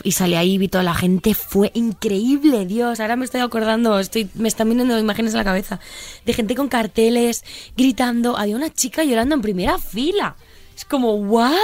y 0.03 0.11
salí 0.11 0.35
ahí, 0.35 0.57
vi 0.59 0.67
toda 0.67 0.83
la 0.83 0.93
gente, 0.93 1.33
fue 1.33 1.71
increíble, 1.73 2.65
Dios. 2.67 2.99
Ahora 2.99 3.15
me 3.15 3.25
estoy 3.25 3.41
acordando, 3.41 3.97
estoy, 3.99 4.29
me 4.35 4.47
están 4.47 4.69
viniendo 4.69 4.99
imágenes 4.99 5.31
en 5.33 5.37
la 5.39 5.43
cabeza 5.43 5.79
de 6.25 6.33
gente 6.33 6.53
con 6.53 6.67
carteles, 6.67 7.43
gritando. 7.75 8.37
Había 8.37 8.55
una 8.55 8.71
chica 8.71 9.03
llorando 9.03 9.33
en 9.33 9.41
primera 9.41 9.77
fila. 9.79 10.35
Es 10.75 10.85
como, 10.85 11.15
¿what? 11.15 11.55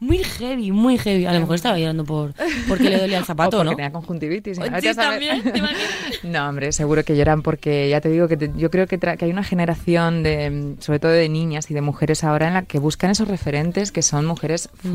Muy 0.00 0.18
heavy, 0.18 0.72
muy 0.72 0.98
heavy. 0.98 1.26
A 1.26 1.32
lo 1.32 1.38
mejor 1.38 1.54
estaba 1.54 1.78
llorando 1.78 2.04
por 2.04 2.34
porque 2.66 2.90
le 2.90 2.98
dolía 2.98 3.18
el 3.18 3.22
O 3.22 3.26
zapato, 3.26 3.58
porque 3.58 3.70
¿no? 3.70 3.76
tenía 3.76 3.92
conjuntivitis. 3.92 4.58
No, 6.24 6.48
hombre, 6.48 6.72
seguro 6.72 7.04
que 7.04 7.16
lloran 7.16 7.42
porque 7.42 7.88
ya 7.88 8.00
te 8.00 8.08
digo 8.08 8.26
que 8.26 8.36
te- 8.36 8.50
yo 8.56 8.70
creo 8.70 8.86
que, 8.88 8.98
hay 9.20 9.30
una 9.30 9.44
generación 9.44 10.22
de, 10.22 10.74
sobre 10.80 10.98
todo 10.98 11.12
de 11.12 11.28
niñas 11.28 11.70
y 11.70 11.74
de 11.74 11.82
mujeres 11.82 12.24
ahora 12.24 12.48
en 12.48 12.54
la 12.54 12.62
que 12.62 12.78
buscan 12.80 13.10
esos 13.10 13.28
referentes 13.28 13.92
que 13.92 14.02
son 14.02 14.26
mujeres 14.26 14.70
Mm. 14.82 14.90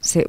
Se- 0.00 0.26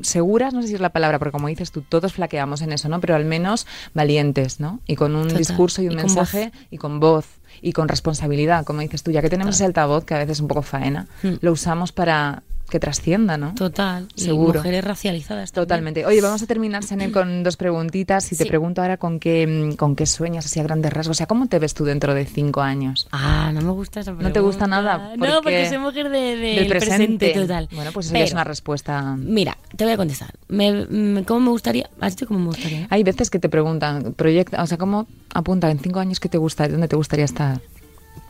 seguras, 0.00 0.52
no 0.54 0.62
sé 0.62 0.68
si 0.68 0.74
es 0.74 0.80
la 0.80 0.90
palabra, 0.90 1.18
porque 1.18 1.32
como 1.32 1.48
dices 1.48 1.70
tú, 1.72 1.82
todos 1.82 2.12
flaqueamos 2.12 2.60
en 2.62 2.72
eso, 2.72 2.88
¿no? 2.88 3.00
Pero 3.00 3.14
al 3.14 3.24
menos 3.24 3.66
valientes, 3.94 4.60
¿no? 4.60 4.80
Y 4.86 4.96
con 4.96 5.16
un 5.16 5.24
Total. 5.24 5.38
discurso 5.38 5.82
y 5.82 5.86
un 5.86 5.92
Y 5.94 5.96
mensaje 5.96 6.52
y 6.70 6.78
con 6.78 7.00
voz 7.00 7.26
y 7.62 7.72
con 7.72 7.88
responsabilidad, 7.88 8.64
como 8.64 8.80
dices 8.80 9.02
tú, 9.02 9.10
ya 9.12 9.22
que 9.22 9.30
tenemos 9.30 9.54
ese 9.54 9.64
altavoz 9.64 10.04
que 10.04 10.14
a 10.14 10.18
veces 10.18 10.32
es 10.38 10.40
un 10.40 10.48
poco 10.48 10.62
faena, 10.62 11.06
Mm. 11.22 11.34
lo 11.40 11.52
usamos 11.52 11.92
para 11.92 12.42
que 12.68 12.80
trascienda, 12.80 13.36
¿no? 13.36 13.54
Total. 13.54 14.08
Y 14.16 14.22
Seguro. 14.22 14.60
mujeres 14.60 14.82
racializadas. 14.84 15.52
también. 15.52 15.66
Totalmente. 15.68 16.06
Oye, 16.06 16.20
vamos 16.20 16.42
a 16.42 16.46
terminar, 16.46 16.82
con 17.12 17.42
dos 17.42 17.56
preguntitas. 17.56 18.32
Y 18.32 18.36
te 18.36 18.46
pregunto 18.46 18.82
ahora 18.82 18.96
con 18.96 19.20
qué, 19.20 19.46
mm, 19.46 19.76
con 19.76 19.94
qué 19.94 20.06
sueñas, 20.06 20.46
así 20.46 20.58
a 20.60 20.62
grandes 20.64 20.92
rasgos. 20.92 21.16
O 21.16 21.18
sea, 21.18 21.26
¿cómo 21.26 21.46
te 21.46 21.58
ves 21.58 21.74
tú 21.74 21.84
dentro 21.84 22.14
de 22.14 22.24
cinco 22.26 22.62
años? 22.62 23.06
Ah, 23.12 23.50
no 23.54 23.60
me 23.60 23.70
gusta 23.70 24.00
esa 24.00 24.10
pregunta. 24.10 24.28
¿No 24.28 24.32
te 24.32 24.40
gusta 24.40 24.66
nada? 24.66 25.14
No, 25.16 25.42
porque 25.42 25.68
soy 25.68 25.78
mujer 25.78 26.08
de, 26.10 26.36
de- 26.36 26.54
del 26.56 26.66
presente. 26.68 27.30
total. 27.30 27.68
Bueno, 27.72 27.92
pues 27.92 28.06
eso 28.06 28.14
ya 28.16 28.24
es 28.24 28.32
una 28.32 28.44
respuesta. 28.44 29.14
Mira, 29.16 29.56
te 29.76 29.84
voy 29.84 29.92
a 29.92 29.96
contestar. 29.96 30.34
Me, 30.48 30.86
me- 30.86 31.24
¿Cómo 31.24 31.40
me 31.40 31.50
gustaría? 31.50 31.88
¿Has 32.00 32.16
dicho 32.16 32.26
cómo 32.26 32.40
me 32.40 32.46
gustaría? 32.46 32.86
Hay 32.90 33.02
veces 33.04 33.30
que 33.30 33.38
te 33.38 33.48
preguntan, 33.48 34.14
proyecta, 34.14 34.62
o 34.62 34.66
sea, 34.66 34.78
¿cómo 34.78 35.06
apunta 35.32 35.70
en 35.70 35.78
cinco 35.78 36.00
años 36.00 36.18
qué 36.18 36.28
te 36.28 36.38
gusta, 36.38 36.66
dónde 36.68 36.88
te 36.88 36.96
gustaría 36.96 37.24
estar? 37.24 37.60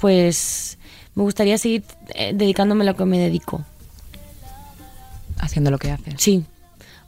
Pues 0.01 0.79
me 1.15 1.23
gustaría 1.23 1.57
seguir 1.59 1.85
eh, 2.15 2.33
dedicándome 2.35 2.83
a 2.83 2.87
lo 2.87 2.97
que 2.97 3.05
me 3.05 3.19
dedico. 3.19 3.65
Haciendo 5.41 5.71
lo 5.71 5.79
que 5.79 5.91
haces. 5.91 6.15
Sí. 6.19 6.45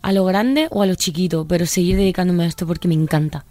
A 0.02 0.12
lo 0.12 0.24
grande 0.24 0.68
o 0.70 0.82
a 0.82 0.86
lo 0.86 0.94
chiquito, 0.94 1.46
pero 1.46 1.66
seguir 1.66 1.96
dedicándome 1.96 2.44
a 2.44 2.46
esto 2.46 2.66
porque 2.66 2.86
me 2.88 2.94
encanta. 2.94 3.44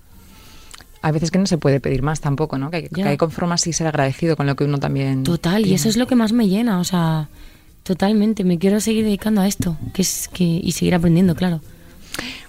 Hay 1.01 1.11
veces 1.11 1.29
que 1.31 1.37
no 1.37 1.45
se 1.45 1.57
puede 1.57 1.79
pedir 1.79 2.01
más 2.01 2.19
tampoco, 2.21 2.57
¿no? 2.57 2.71
Que, 2.71 2.77
hay- 2.77 2.87
que 2.89 3.03
hay 3.03 3.17
conformarse 3.17 3.69
y 3.69 3.73
ser 3.73 3.87
agradecido 3.87 4.35
con 4.35 4.47
lo 4.47 4.55
que 4.55 4.63
uno 4.63 4.79
también. 4.79 5.23
Total, 5.23 5.65
y 5.65 5.73
eso 5.73 5.87
es 5.89 5.97
lo 5.97 6.07
que 6.07 6.15
más 6.15 6.31
me 6.31 6.47
llena, 6.47 6.79
o 6.79 6.83
sea, 6.83 7.29
totalmente. 7.83 8.43
Me 8.43 8.57
quiero 8.57 8.79
seguir 8.79 9.03
dedicando 9.03 9.41
a 9.41 9.47
esto 9.47 9.77
que 9.93 10.01
es 10.01 10.27
que 10.33 10.43
y 10.43 10.71
seguir 10.71 10.95
aprendiendo, 10.95 11.35
claro. 11.35 11.61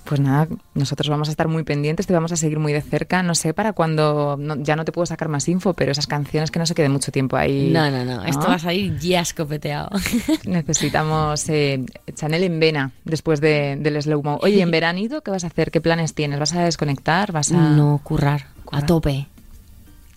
Pues 0.08 0.20
nada, 0.20 0.46
nosotros 0.74 1.08
vamos 1.08 1.28
a 1.28 1.32
estar 1.32 1.48
muy 1.48 1.64
pendientes, 1.64 2.06
te 2.06 2.12
vamos 2.12 2.30
a 2.30 2.36
seguir 2.36 2.58
muy 2.60 2.72
de 2.72 2.80
cerca. 2.80 3.22
No 3.22 3.34
sé 3.34 3.52
para 3.54 3.72
cuando 3.72 4.36
no- 4.38 4.56
ya 4.56 4.76
no 4.76 4.84
te 4.84 4.92
puedo 4.92 5.04
sacar 5.06 5.28
más 5.28 5.48
info, 5.48 5.74
pero 5.74 5.90
esas 5.92 6.06
canciones 6.06 6.50
que 6.50 6.58
no 6.60 6.66
se 6.66 6.74
queden 6.74 6.92
mucho 6.92 7.10
tiempo 7.10 7.36
ahí. 7.36 7.70
No, 7.72 7.90
no, 7.90 8.04
no. 8.04 8.24
Esto 8.24 8.46
va 8.46 8.54
a 8.54 8.58
salir 8.58 8.96
ya 8.98 9.20
escopeteado. 9.20 9.90
Necesitamos 10.44 11.48
eh, 11.48 11.84
Chanel 12.14 12.44
en 12.44 12.60
vena 12.60 12.92
después 13.04 13.40
de- 13.40 13.76
del 13.80 14.00
slow 14.02 14.22
mo. 14.22 14.38
Oye, 14.42 14.60
en 14.62 14.70
veranito, 14.76 15.22
¿qué 15.22 15.30
vas 15.30 15.44
a 15.44 15.48
hacer? 15.48 15.70
¿Qué 15.70 15.80
planes 15.80 16.14
tienes? 16.14 16.38
¿Vas 16.38 16.54
a 16.54 16.62
desconectar? 16.64 17.32
¿Vas 17.32 17.52
a...? 17.52 17.56
No, 17.56 18.00
currar, 18.02 18.46
Currar. 18.64 18.82
a 18.84 18.86
tope. 18.86 19.26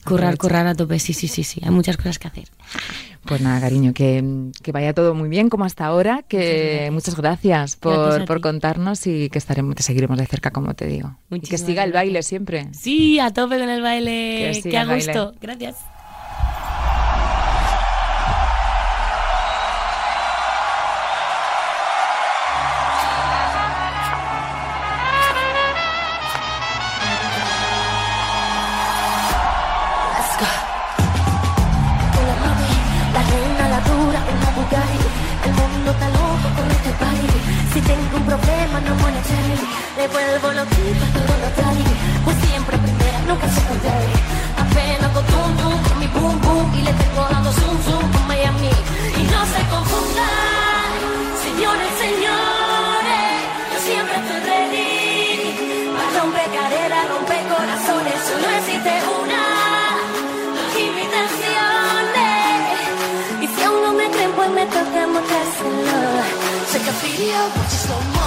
Currar, 0.09 0.37
currar 0.37 0.67
a 0.67 0.75
tope, 0.75 0.99
sí, 0.99 1.13
sí, 1.13 1.27
sí, 1.27 1.43
sí. 1.43 1.61
Hay 1.63 1.71
muchas 1.71 1.97
cosas 1.97 2.19
que 2.19 2.27
hacer. 2.27 2.45
Pues 3.25 3.41
nada, 3.41 3.59
cariño, 3.59 3.93
que, 3.93 4.23
que 4.63 4.71
vaya 4.71 4.93
todo 4.93 5.13
muy 5.13 5.29
bien 5.29 5.49
como 5.49 5.65
hasta 5.65 5.85
ahora. 5.85 6.23
Que 6.27 6.89
muchas 6.91 7.15
gracias, 7.15 7.75
por, 7.75 7.97
Gracias 7.97 8.25
por 8.25 8.41
contarnos 8.41 9.05
y 9.07 9.29
que 9.29 9.37
estaremos, 9.37 9.75
te 9.75 9.83
seguiremos 9.83 10.17
de 10.17 10.25
cerca, 10.25 10.51
como 10.51 10.73
te 10.73 10.85
digo. 10.85 11.15
y 11.29 11.41
que 11.41 11.57
siga 11.57 11.83
el 11.83 11.91
baile 11.91 12.23
siempre. 12.23 12.67
Sí, 12.71 13.19
a 13.19 13.31
tope 13.31 13.59
con 13.59 13.69
el 13.69 13.81
baile. 13.81 14.59
Que 14.63 14.77
a 14.77 14.85
baile. 14.85 15.05
gusto. 15.05 15.35
Gracias. 15.41 15.75
Tengo 37.89 38.17
un 38.17 38.25
problema, 38.31 38.75
no 38.85 38.93
monetary. 39.01 39.57
Le 39.97 40.07
vuelvo 40.13 40.47
loquita 40.59 41.05
todo 41.15 41.33
lo 41.43 41.49
trae. 41.57 41.85
Pues 42.23 42.35
siempre 42.45 42.77
primera, 42.77 43.19
nunca 43.27 43.47
secondary. 43.49 44.15
Apenas 44.63 45.09
con 45.15 45.25
tum 45.31 45.51
tum, 45.61 45.77
con 45.87 45.97
mi 46.01 46.07
boom 46.15 46.35
boom. 46.41 46.67
Y 46.77 46.81
le 46.87 46.93
tengo 47.01 47.21
dando 47.31 47.51
zoom 47.59 47.77
zoom 47.85 48.05
con 48.13 48.27
Miami. 48.27 48.73
Y 49.21 49.23
no 49.33 49.41
se 49.53 49.61
confundan, 49.73 50.48
Eu 66.89 66.95
feet 66.95 67.29
up, 67.35 67.55
watch 67.55 67.69
slow 67.69 68.18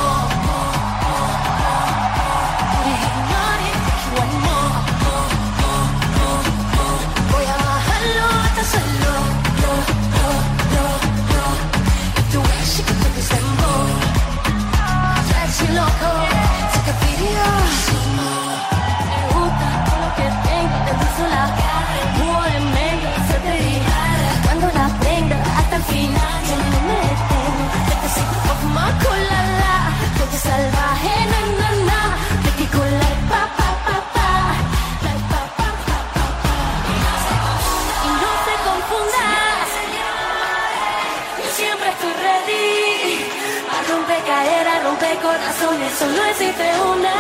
corazones, 45.23 45.93
solo 45.99 46.25
existe 46.25 46.67
una, 46.83 47.15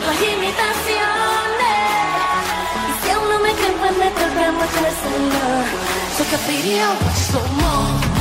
no 0.00 0.06
hay 0.10 0.24
imitaciones. 0.34 1.74
Y 2.88 2.92
si 3.02 3.10
aún 3.10 3.28
no 3.28 3.38
me 3.40 3.52
creen, 3.52 3.74
pues 3.80 3.96
me 3.98 4.10
toca 4.10 4.52
mostrárselo. 4.52 5.44
So 6.16 6.24
que 6.30 6.36
video, 6.52 6.88
somos 7.32 8.13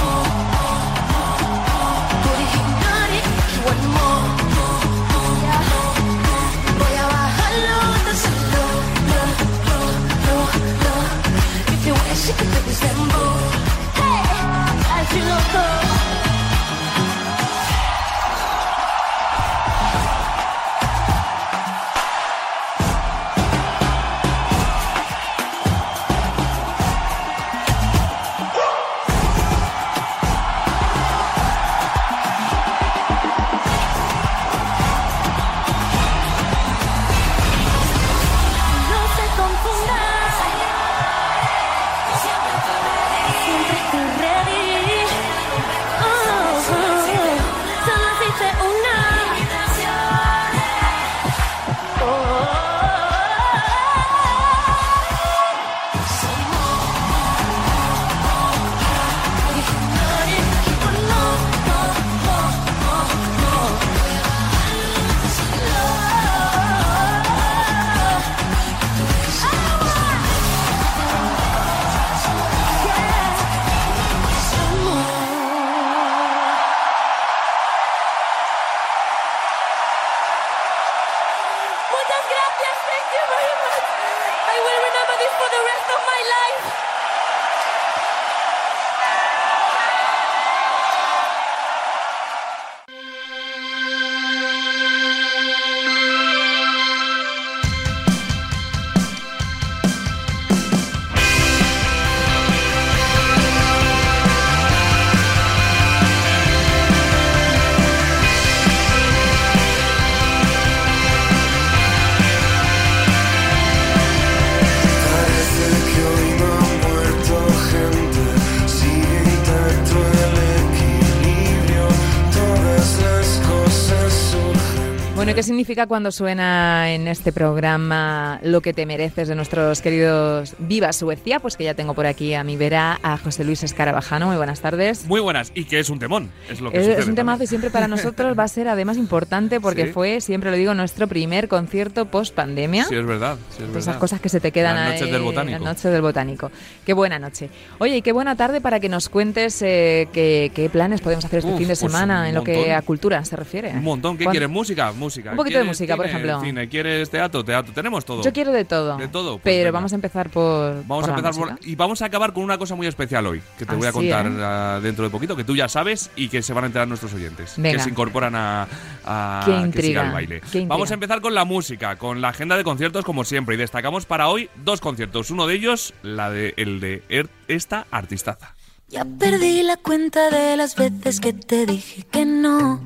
Bueno, 125.23 125.31
¿y 125.31 125.35
qué 125.35 125.43
significa 125.43 125.87
cuando 125.87 126.11
suena 126.11 126.91
en 126.91 127.07
este 127.07 127.31
programa 127.31 128.41
Lo 128.43 128.59
que 128.59 128.73
te 128.73 128.85
mereces 128.85 129.29
de 129.29 129.35
nuestros 129.35 129.79
queridos 129.81 130.53
Viva 130.59 130.91
Suecia? 130.91 131.39
Pues 131.39 131.55
que 131.55 131.63
ya 131.63 131.75
tengo 131.75 131.93
por 131.93 132.05
aquí 132.07 132.33
a 132.33 132.43
mi 132.43 132.57
vera 132.57 132.99
a 133.01 133.17
José 133.17 133.45
Luis 133.45 133.63
Escarabajano. 133.63 134.27
Muy 134.27 134.35
buenas 134.35 134.59
tardes. 134.59 135.05
Muy 135.05 135.21
buenas, 135.21 135.53
y 135.55 135.63
que 135.63 135.79
es 135.79 135.89
un 135.89 135.97
temón, 135.99 136.29
es 136.49 136.59
lo 136.59 136.71
que 136.71 136.77
Es, 136.77 136.99
es 136.99 137.07
un 137.07 137.15
temazo 137.15 137.43
y 137.43 137.47
siempre 137.47 137.69
para 137.69 137.87
nosotros 137.87 138.37
va 138.37 138.43
a 138.43 138.47
ser 138.49 138.67
además 138.67 138.97
importante 138.97 139.61
porque 139.61 139.85
Sí. 139.85 139.91
fue, 139.93 140.19
siempre 140.19 140.51
lo 140.51 140.57
digo, 140.57 140.73
nuestro 140.73 141.07
primer 141.07 141.47
concierto 141.47 142.03
post 142.03 142.35
pandemia. 142.35 142.83
Sí, 142.83 142.95
es 142.95 143.05
verdad, 143.05 143.37
sí, 143.51 143.63
es 143.63 143.69
Esas 143.69 143.85
verdad. 143.85 143.99
cosas 144.01 144.19
que 144.19 144.27
se 144.27 144.41
te 144.41 144.51
quedan 144.51 144.75
Las 144.75 144.87
noches 144.89 145.03
ahí, 145.03 145.11
del 145.11 145.21
botánico. 145.21 145.57
Las 145.59 145.61
noches 145.77 145.89
del 145.89 146.01
botánico. 146.01 146.51
Qué 146.85 146.91
buena 146.91 147.17
noche. 147.17 147.49
Oye, 147.79 147.95
y 147.95 148.01
qué 148.01 148.11
buena 148.11 148.35
tarde 148.35 148.59
para 148.59 148.81
que 148.81 148.89
nos 148.89 149.07
cuentes 149.07 149.61
eh, 149.61 150.09
qué, 150.11 150.51
qué 150.53 150.69
planes 150.69 150.99
podemos 150.99 151.23
hacer 151.23 151.39
este 151.39 151.51
Uf, 151.51 151.57
fin 151.59 151.69
de 151.69 151.77
pues 151.77 151.79
semana 151.79 152.27
en 152.27 152.35
lo 152.35 152.43
que 152.43 152.73
a 152.73 152.81
cultura 152.81 153.23
se 153.23 153.37
refiere. 153.37 153.69
Un 153.69 153.83
montón. 153.83 154.17
¿Qué 154.17 154.25
¿Cuán- 154.25 154.33
quieres? 154.33 154.49
¿Música? 154.49 154.91
Música. 154.91 155.12
Un 155.21 155.37
poquito 155.37 155.57
de 155.59 155.63
¿Quieres 155.63 155.67
música, 155.67 155.95
por 155.95 156.05
cine? 156.07 156.19
ejemplo. 156.19 156.41
Cine. 156.41 156.69
¿Quieres 156.69 157.09
teatro? 157.09 157.43
Teatro. 157.43 157.73
Tenemos 157.73 158.03
todo. 158.05 158.23
Yo 158.23 158.33
quiero 158.33 158.51
de 158.51 158.65
todo. 158.65 158.97
De 158.97 159.07
todo, 159.07 159.33
pues 159.33 159.41
pero 159.43 159.57
venga. 159.65 159.71
vamos 159.71 159.91
a 159.91 159.95
empezar 159.95 160.29
por. 160.29 160.73
Vamos 160.85 160.87
por 160.87 161.03
a 161.03 161.07
la 161.07 161.13
empezar 161.19 161.33
por- 161.39 161.51
música. 161.51 161.69
y 161.69 161.75
vamos 161.75 162.01
a 162.01 162.05
acabar 162.05 162.33
con 162.33 162.43
una 162.43 162.57
cosa 162.57 162.75
muy 162.75 162.87
especial 162.87 163.25
hoy, 163.27 163.41
que 163.57 163.65
te 163.65 163.73
Ah, 163.73 163.77
voy 163.77 163.87
a 163.87 163.91
contar 163.91 164.25
¿eh? 164.27 164.81
dentro 164.81 165.03
de 165.05 165.09
poquito, 165.09 165.35
que 165.35 165.43
tú 165.43 165.55
ya 165.55 165.67
sabes 165.69 166.09
y 166.15 166.29
que 166.29 166.41
se 166.41 166.53
van 166.53 166.63
a 166.63 166.67
enterar 166.67 166.87
nuestros 166.87 167.13
oyentes, 167.13 167.53
Venga. 167.57 167.77
que 167.77 167.83
se 167.83 167.89
incorporan 167.89 168.35
a, 168.35 168.67
a 169.05 169.41
Qué 169.45 169.51
que 169.51 169.57
siga 169.57 169.65
intriga, 169.65 170.05
el 170.07 170.11
baile. 170.13 170.39
qué 170.39 170.45
intriga. 170.45 170.67
Vamos 170.67 170.91
a 170.91 170.93
empezar 170.95 171.21
con 171.21 171.33
la 171.33 171.45
música, 171.45 171.95
con 171.97 172.21
la 172.21 172.29
agenda 172.29 172.57
de 172.57 172.63
conciertos 172.63 173.05
como 173.05 173.23
siempre 173.23 173.55
y 173.55 173.57
destacamos 173.57 174.05
para 174.05 174.27
hoy 174.27 174.49
dos 174.63 174.81
conciertos, 174.81 175.29
uno 175.31 175.47
de 175.47 175.55
ellos 175.55 175.93
la 176.03 176.29
de 176.29 176.53
el 176.57 176.79
de 176.79 177.03
Er- 177.09 177.29
esta 177.47 177.85
artistaza. 177.91 178.55
Ya 178.89 179.05
perdí 179.05 179.63
la 179.63 179.77
cuenta 179.77 180.29
de 180.29 180.55
las 180.55 180.75
veces 180.75 181.19
que 181.19 181.33
te 181.33 181.65
dije 181.65 182.03
que 182.11 182.25
no. 182.25 182.79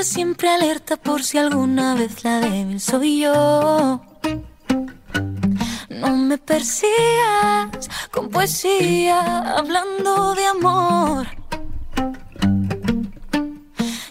Anda 0.00 0.12
siempre 0.12 0.48
alerta 0.48 0.96
por 0.96 1.22
si 1.22 1.36
alguna 1.36 1.94
vez 1.94 2.24
la 2.24 2.40
débil 2.40 2.80
soy 2.80 3.20
yo. 3.20 4.00
No 5.90 6.16
me 6.16 6.38
persigas 6.38 7.86
con 8.10 8.30
poesía 8.30 9.58
hablando 9.58 10.34
de 10.34 10.46
amor. 10.46 11.26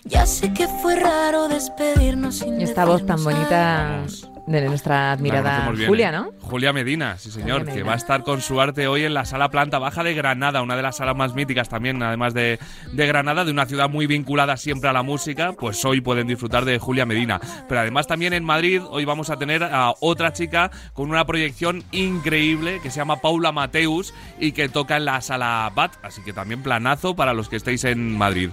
Ya 0.06 0.28
sé 0.28 0.54
que 0.54 0.68
fue 0.68 0.96
raro 0.96 1.48
despedirnos 1.48 2.36
sin 2.38 2.62
esta 2.62 2.86
voz 2.86 3.04
tan 3.08 3.24
bonita. 3.24 4.06
De 4.50 4.68
nuestra 4.68 5.12
admirada 5.12 5.70
bien, 5.70 5.88
Julia, 5.88 6.10
¿eh? 6.10 6.12
¿no? 6.12 6.32
Julia 6.42 6.74
Medina, 6.74 7.18
sí 7.20 7.30
señor, 7.30 7.66
que 7.66 7.84
va 7.84 7.94
a 7.94 7.98
estar 7.98 8.24
con 8.24 8.42
su 8.42 8.60
arte 8.60 8.88
hoy 8.88 9.04
en 9.04 9.14
la 9.14 9.24
sala 9.26 9.50
planta 9.50 9.78
baja 9.78 10.04
de 10.04 10.16
Granada, 10.16 10.64
una 10.64 10.76
de 10.76 10.82
las 10.82 10.98
salas 10.98 11.16
más 11.16 11.36
míticas 11.36 11.70
también, 11.70 12.02
además 12.02 12.34
de, 12.34 12.60
de 12.92 13.08
Granada, 13.08 13.46
de 13.46 13.52
una 13.52 13.68
ciudad 13.68 13.90
muy 13.90 14.08
vinculada 14.08 14.58
siempre 14.58 14.90
a 14.90 14.94
la 14.94 15.04
música, 15.04 15.54
pues 15.54 15.86
hoy 15.86 16.02
pueden 16.02 16.28
disfrutar 16.28 16.66
de 16.66 16.80
Julia 16.80 17.06
Medina. 17.06 17.40
Pero 17.68 17.82
además 17.82 18.08
también 18.08 18.34
en 18.34 18.44
Madrid 18.44 18.82
hoy 18.90 19.06
vamos 19.06 19.30
a 19.30 19.38
tener 19.38 19.64
a 19.64 19.94
otra 20.00 20.34
chica 20.34 20.72
con 20.94 21.12
una 21.12 21.26
proyección 21.26 21.84
increíble 21.92 22.80
que 22.82 22.90
se 22.90 22.98
llama 22.98 23.22
Paula 23.22 23.52
Mateus 23.52 24.16
y 24.40 24.54
que 24.54 24.68
toca 24.68 24.98
en 24.98 25.06
la 25.06 25.22
sala 25.22 25.72
BAT, 25.76 25.94
así 26.02 26.24
que 26.24 26.34
también 26.34 26.64
planazo 26.64 27.16
para 27.16 27.34
los 27.34 27.50
que 27.50 27.58
estéis 27.58 27.84
en 27.84 28.18
Madrid. 28.18 28.50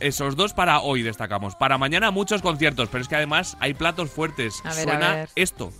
Esos 0.00 0.34
dos 0.34 0.52
para 0.52 0.80
hoy 0.80 1.02
destacamos. 1.02 1.54
Para 1.54 1.78
mañana 1.78 2.10
muchos 2.10 2.42
conciertos, 2.42 2.88
pero 2.90 3.02
es 3.02 3.08
que 3.08 3.16
además 3.16 3.56
hay 3.60 3.74
platos 3.74 4.10
fuertes. 4.10 4.60
A 4.64 4.70
ver, 4.70 4.78
a 4.78 4.82
Suena 4.82 5.14
ver. 5.14 5.27
Esto. 5.34 5.70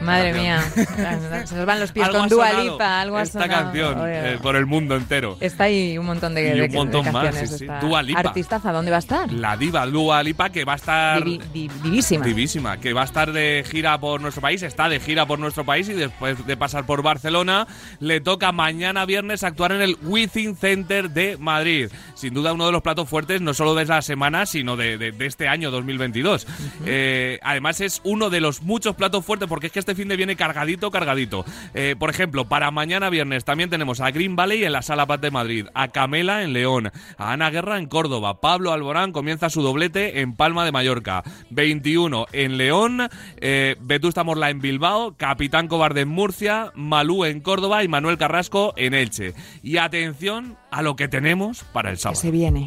Madre 0.00 0.32
mía, 0.32 0.62
se 1.44 1.54
nos 1.54 1.66
van 1.66 1.78
los 1.80 1.92
pies 1.92 2.08
con 2.08 2.28
Dua 2.28 2.52
Lipa, 2.54 3.00
algo 3.02 3.16
ha 3.18 3.22
Esta 3.22 3.42
sonado. 3.42 3.64
canción 3.64 3.98
eh, 4.06 4.38
por 4.42 4.56
el 4.56 4.64
mundo 4.66 4.96
entero. 4.96 5.36
Está 5.40 5.64
ahí 5.64 5.98
un 5.98 6.06
montón 6.06 6.34
de, 6.34 6.48
Y 6.56 6.58
de- 6.60 6.62
un 6.66 6.72
montón 6.72 7.04
de 7.04 7.12
más, 7.12 7.24
canciones. 7.24 7.50
sí, 7.50 7.58
sí. 7.58 7.66
Dua 7.80 8.02
Lipa. 8.02 8.20
Artistaza, 8.20 8.72
¿dónde 8.72 8.90
va 8.90 8.96
a 8.96 9.00
estar? 9.00 9.30
La 9.32 9.56
diva 9.56 9.86
Dua 9.86 10.22
Lipa 10.22 10.50
que 10.50 10.64
va 10.64 10.72
a 10.72 10.76
estar 10.76 11.22
Divi- 11.22 11.70
divísima. 11.82 12.24
divísima, 12.24 12.76
que 12.78 12.92
va 12.92 13.02
a 13.02 13.04
estar 13.04 13.32
de 13.32 13.64
gira 13.70 13.98
por 14.00 14.20
nuestro 14.20 14.40
país, 14.40 14.62
está 14.62 14.88
de 14.88 15.00
gira 15.00 15.26
por 15.26 15.38
nuestro 15.38 15.64
país 15.64 15.88
y 15.88 15.92
después 15.92 16.46
de 16.46 16.56
pasar 16.56 16.86
por 16.86 17.02
Barcelona 17.02 17.66
le 17.98 18.20
toca 18.20 18.52
mañana 18.52 19.04
viernes 19.04 19.44
actuar 19.44 19.72
en 19.72 19.82
el 19.82 19.96
Within 20.02 20.56
Center 20.56 21.10
de 21.10 21.36
Madrid. 21.38 21.90
Sin 22.14 22.32
duda 22.34 22.52
uno 22.52 22.66
de 22.66 22.72
los 22.72 22.82
platos 22.82 23.08
fuertes 23.08 23.40
no 23.40 23.52
solo 23.54 23.74
de 23.74 23.84
la 23.84 24.00
semana, 24.02 24.46
sino 24.46 24.76
de, 24.76 24.96
de- 24.98 25.12
de 25.12 25.26
este 25.26 25.46
año 25.48 25.70
2022. 25.70 26.46
Eh, 26.86 27.38
además 27.42 27.80
es 27.80 28.00
uno 28.04 28.30
de 28.30 28.40
los 28.40 28.62
muchos 28.62 28.94
platos 28.96 29.24
fuertes 29.24 29.48
porque 29.48 29.66
es 29.66 29.72
que 29.72 29.78
este 29.80 29.89
fin 29.94 30.08
de 30.08 30.16
viene 30.16 30.36
cargadito, 30.36 30.90
cargadito. 30.90 31.44
Eh, 31.74 31.96
por 31.98 32.10
ejemplo, 32.10 32.46
para 32.48 32.70
mañana 32.70 33.10
viernes 33.10 33.44
también 33.44 33.70
tenemos 33.70 34.00
a 34.00 34.10
Green 34.10 34.36
Valley 34.36 34.64
en 34.64 34.72
la 34.72 34.82
Sala 34.82 35.06
Paz 35.06 35.20
de 35.20 35.30
Madrid, 35.30 35.66
a 35.74 35.88
Camela 35.88 36.42
en 36.42 36.52
León, 36.52 36.90
a 37.18 37.32
Ana 37.32 37.50
Guerra 37.50 37.78
en 37.78 37.86
Córdoba, 37.86 38.40
Pablo 38.40 38.72
Alborán 38.72 39.12
comienza 39.12 39.50
su 39.50 39.62
doblete 39.62 40.20
en 40.20 40.34
Palma 40.34 40.64
de 40.64 40.72
Mallorca, 40.72 41.22
21 41.50 42.26
en 42.32 42.56
León, 42.56 43.08
eh, 43.38 43.76
Vetusta 43.80 44.24
Morla 44.24 44.50
en 44.50 44.60
Bilbao, 44.60 45.14
Capitán 45.16 45.68
Cobarde 45.68 46.02
en 46.02 46.08
Murcia, 46.08 46.72
Malú 46.74 47.24
en 47.24 47.40
Córdoba 47.40 47.84
y 47.84 47.88
Manuel 47.88 48.18
Carrasco 48.18 48.72
en 48.76 48.94
Elche. 48.94 49.34
Y 49.62 49.76
atención 49.78 50.56
a 50.70 50.82
lo 50.82 50.96
que 50.96 51.08
tenemos 51.08 51.64
para 51.72 51.90
el 51.90 51.96
Que 51.96 52.02
sábado. 52.02 52.20
se 52.20 52.30
viene. 52.30 52.66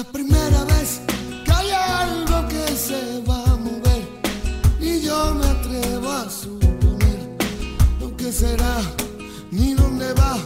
La 0.00 0.04
primera 0.12 0.64
vez 0.64 1.02
que 1.44 1.52
hay 1.52 1.70
algo 1.72 2.48
que 2.48 2.66
se 2.74 3.20
va 3.28 3.42
a 3.44 3.56
mover 3.56 4.02
y 4.80 5.02
yo 5.02 5.34
me 5.34 5.44
atrevo 5.46 6.10
a 6.10 6.30
suponer 6.30 7.18
lo 8.00 8.16
que 8.16 8.32
será 8.32 8.78
ni 9.50 9.74
dónde 9.74 10.10
va, 10.14 10.38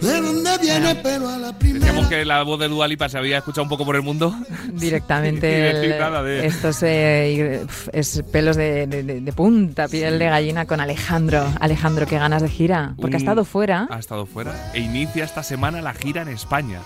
de 0.00 0.20
dónde 0.22 0.50
viene, 0.62 0.94
pero 1.02 1.28
a 1.28 1.36
la 1.36 1.58
primera. 1.58 1.84
Decíamos 1.84 2.08
que 2.08 2.24
la 2.24 2.42
voz 2.44 2.58
de 2.60 2.68
Dualipa 2.68 3.10
se 3.10 3.18
había 3.18 3.36
escuchado 3.36 3.64
un 3.64 3.68
poco 3.68 3.84
por 3.84 3.94
el 3.94 4.00
mundo. 4.02 4.34
Directamente 4.72 5.68
el- 5.70 5.90
de- 6.24 6.46
estos 6.46 6.82
eh, 6.82 7.66
es 7.92 8.22
pelos 8.32 8.56
de, 8.56 8.86
de- 8.86 9.02
de- 9.02 9.32
punta, 9.34 9.86
piel 9.88 10.18
de 10.18 10.26
gallina 10.30 10.64
con 10.64 10.80
Alejandro. 10.80 11.44
Alejandro, 11.60 12.06
qué 12.06 12.16
ganas 12.18 12.40
de 12.40 12.48
gira. 12.48 12.94
Porque 12.98 13.16
ha 13.16 13.18
Un- 13.18 13.22
estado 13.22 13.44
fuera. 13.44 13.86
Ha 13.90 13.98
estado 13.98 14.24
fuera. 14.24 14.70
E 14.72 14.80
inicia 14.80 15.24
esta 15.24 15.42
semana 15.42 15.82
la 15.82 15.92
gira 15.92 16.22
en 16.22 16.28
España. 16.28 16.80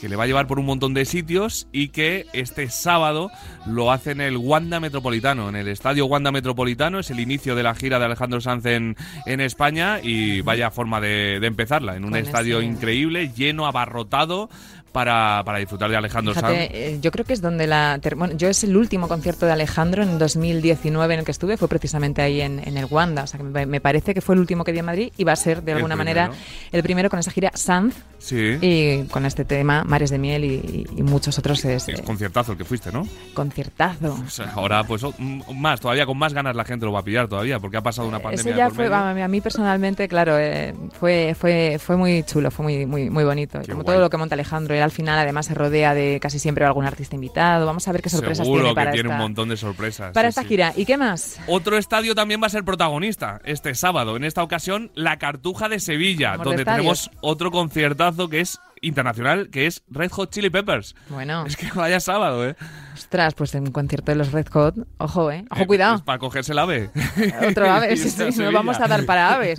Que 0.00 0.08
le 0.08 0.16
va 0.16 0.24
a 0.24 0.26
llevar 0.26 0.46
por 0.46 0.58
un 0.58 0.66
montón 0.66 0.92
de 0.92 1.04
sitios 1.04 1.68
y 1.72 1.88
que 1.88 2.26
este 2.34 2.68
sábado 2.68 3.30
lo 3.66 3.90
hace 3.90 4.10
en 4.10 4.20
el 4.20 4.36
Wanda 4.36 4.78
Metropolitano, 4.78 5.48
en 5.48 5.56
el 5.56 5.68
estadio 5.68 6.06
Wanda 6.06 6.30
Metropolitano. 6.32 6.98
Es 6.98 7.10
el 7.10 7.20
inicio 7.20 7.54
de 7.54 7.62
la 7.62 7.74
gira 7.74 7.98
de 7.98 8.04
Alejandro 8.04 8.40
Sanz 8.40 8.66
en, 8.66 8.96
en 9.24 9.40
España 9.40 10.00
y 10.02 10.42
vaya 10.42 10.70
forma 10.70 11.00
de, 11.00 11.38
de 11.40 11.46
empezarla. 11.46 11.96
En 11.96 12.04
un 12.04 12.14
estadio 12.14 12.60
increíble, 12.60 13.32
lleno, 13.34 13.66
abarrotado 13.66 14.50
para, 14.96 15.42
para 15.44 15.58
disfrutar 15.58 15.90
de 15.90 15.96
Alejandro 15.98 16.32
Sanz. 16.32 16.46
Fíjate, 16.46 16.88
eh, 16.94 16.98
yo 17.02 17.10
creo 17.10 17.26
que 17.26 17.34
es 17.34 17.42
donde 17.42 17.66
la... 17.66 18.00
Bueno, 18.16 18.34
yo 18.34 18.48
es 18.48 18.64
el 18.64 18.74
último 18.78 19.08
concierto 19.08 19.44
de 19.44 19.52
Alejandro 19.52 20.02
en 20.02 20.18
2019 20.18 21.12
en 21.12 21.20
el 21.20 21.26
que 21.26 21.32
estuve, 21.32 21.58
fue 21.58 21.68
precisamente 21.68 22.22
ahí 22.22 22.40
en, 22.40 22.66
en 22.66 22.78
el 22.78 22.86
Wanda. 22.86 23.24
O 23.24 23.26
sea, 23.26 23.36
que 23.36 23.44
me, 23.44 23.66
me 23.66 23.82
parece 23.82 24.14
que 24.14 24.22
fue 24.22 24.36
el 24.36 24.40
último 24.40 24.64
que 24.64 24.72
di 24.72 24.78
en 24.78 24.86
Madrid 24.86 25.12
y 25.18 25.24
va 25.24 25.32
a 25.32 25.36
ser 25.36 25.62
de 25.62 25.72
El 25.72 25.76
alguna 25.76 25.96
manera 25.96 26.28
primero. 26.30 26.44
el 26.72 26.82
primero 26.82 27.10
con 27.10 27.18
esa 27.18 27.30
gira 27.30 27.50
Sanz 27.52 27.94
Sí. 28.18 28.56
y 28.62 29.02
con 29.08 29.26
este 29.26 29.44
tema 29.44 29.84
Mares 29.84 30.08
de 30.08 30.18
Miel 30.18 30.42
y, 30.46 30.86
y 30.96 31.02
muchos 31.02 31.38
otros. 31.38 31.62
Es, 31.66 31.86
Es 31.90 31.98
eh, 32.00 32.02
conciertazo 32.02 32.52
el 32.52 32.58
que 32.58 32.64
fuiste, 32.64 32.90
¿no? 32.90 33.06
conciertazo. 33.34 34.18
O 34.26 34.30
sea, 34.30 34.50
ahora, 34.54 34.82
pues 34.84 35.02
más, 35.54 35.78
todavía 35.80 36.06
con 36.06 36.16
más 36.16 36.32
ganas 36.32 36.56
la 36.56 36.64
gente 36.64 36.86
lo 36.86 36.92
va 36.92 37.00
a 37.00 37.04
pillar 37.04 37.28
todavía, 37.28 37.60
porque 37.60 37.76
ha 37.76 37.82
pasado 37.82 38.08
una 38.08 38.18
pandemia. 38.18 38.40
Ese 38.50 38.56
ya 38.58 38.66
por 38.68 38.76
fue, 38.76 38.84
medio. 38.88 39.24
a 39.24 39.28
mí 39.28 39.40
personalmente, 39.42 40.08
claro, 40.08 40.38
eh, 40.38 40.74
fue, 40.98 41.36
fue, 41.38 41.78
fue 41.78 41.96
muy 41.98 42.22
chulo, 42.22 42.50
fue 42.50 42.62
muy, 42.64 42.86
muy, 42.86 43.10
muy 43.10 43.24
bonito. 43.24 43.60
Qué 43.60 43.72
Como 43.72 43.82
guay. 43.82 43.94
todo 43.96 44.00
lo 44.04 44.10
que 44.10 44.16
monta 44.16 44.34
Alejandro, 44.34 44.74
él 44.74 44.82
al 44.86 44.90
final 44.92 45.18
además 45.18 45.46
se 45.46 45.54
rodea 45.54 45.94
de 45.94 46.18
casi 46.20 46.38
siempre 46.38 46.64
algún 46.64 46.86
artista 46.86 47.14
invitado. 47.14 47.66
Vamos 47.66 47.86
a 47.86 47.92
ver 47.92 48.02
qué 48.02 48.08
sorpresas 48.08 48.46
Seguro 48.46 48.62
tiene 48.62 48.70
que 48.70 48.74
para 48.74 48.92
tiene 48.92 49.08
esta, 49.08 49.16
un 49.16 49.22
montón 49.22 49.48
de 49.48 49.56
sorpresas. 49.56 50.12
para 50.12 50.28
sí, 50.28 50.30
esta 50.30 50.42
sí. 50.42 50.48
gira. 50.48 50.72
¿Y 50.76 50.84
qué 50.86 50.96
más? 50.96 51.38
Otro 51.46 51.76
estadio 51.76 52.14
también 52.14 52.42
va 52.42 52.46
a 52.46 52.50
ser 52.50 52.64
protagonista 52.64 53.40
este 53.44 53.74
sábado. 53.74 54.16
En 54.16 54.24
esta 54.24 54.42
ocasión, 54.42 54.90
la 54.94 55.18
Cartuja 55.18 55.68
de 55.68 55.80
Sevilla, 55.80 56.34
Amor 56.34 56.46
donde 56.46 56.64
tenemos 56.64 57.10
otro 57.20 57.50
conciertazo 57.50 58.28
que 58.28 58.40
es 58.40 58.60
internacional, 58.80 59.50
que 59.50 59.66
es 59.66 59.82
Red 59.90 60.10
Hot 60.12 60.30
Chili 60.30 60.50
Peppers. 60.50 60.94
Bueno, 61.08 61.44
Es 61.46 61.56
que 61.56 61.70
vaya 61.74 62.00
sábado, 62.00 62.46
¿eh? 62.46 62.56
ostras, 62.94 63.34
pues 63.34 63.54
en 63.54 63.64
un 63.64 63.72
concierto 63.72 64.10
de 64.12 64.16
los 64.16 64.32
Red 64.32 64.46
Hot, 64.52 64.74
ojo, 64.98 65.30
¿eh? 65.30 65.44
Ojo, 65.50 65.62
Eh, 65.62 65.66
cuidado. 65.66 65.96
es 65.96 66.02
para 66.02 66.18
cogerse 66.18 66.52
el 66.52 66.58
ave. 66.58 66.90
Otro 67.48 67.70
ave, 67.70 67.96
sí, 67.96 68.10
sí, 68.10 68.42
vamos 68.52 68.80
a 68.80 68.88
dar 68.88 69.04
para 69.04 69.34
aves. 69.34 69.58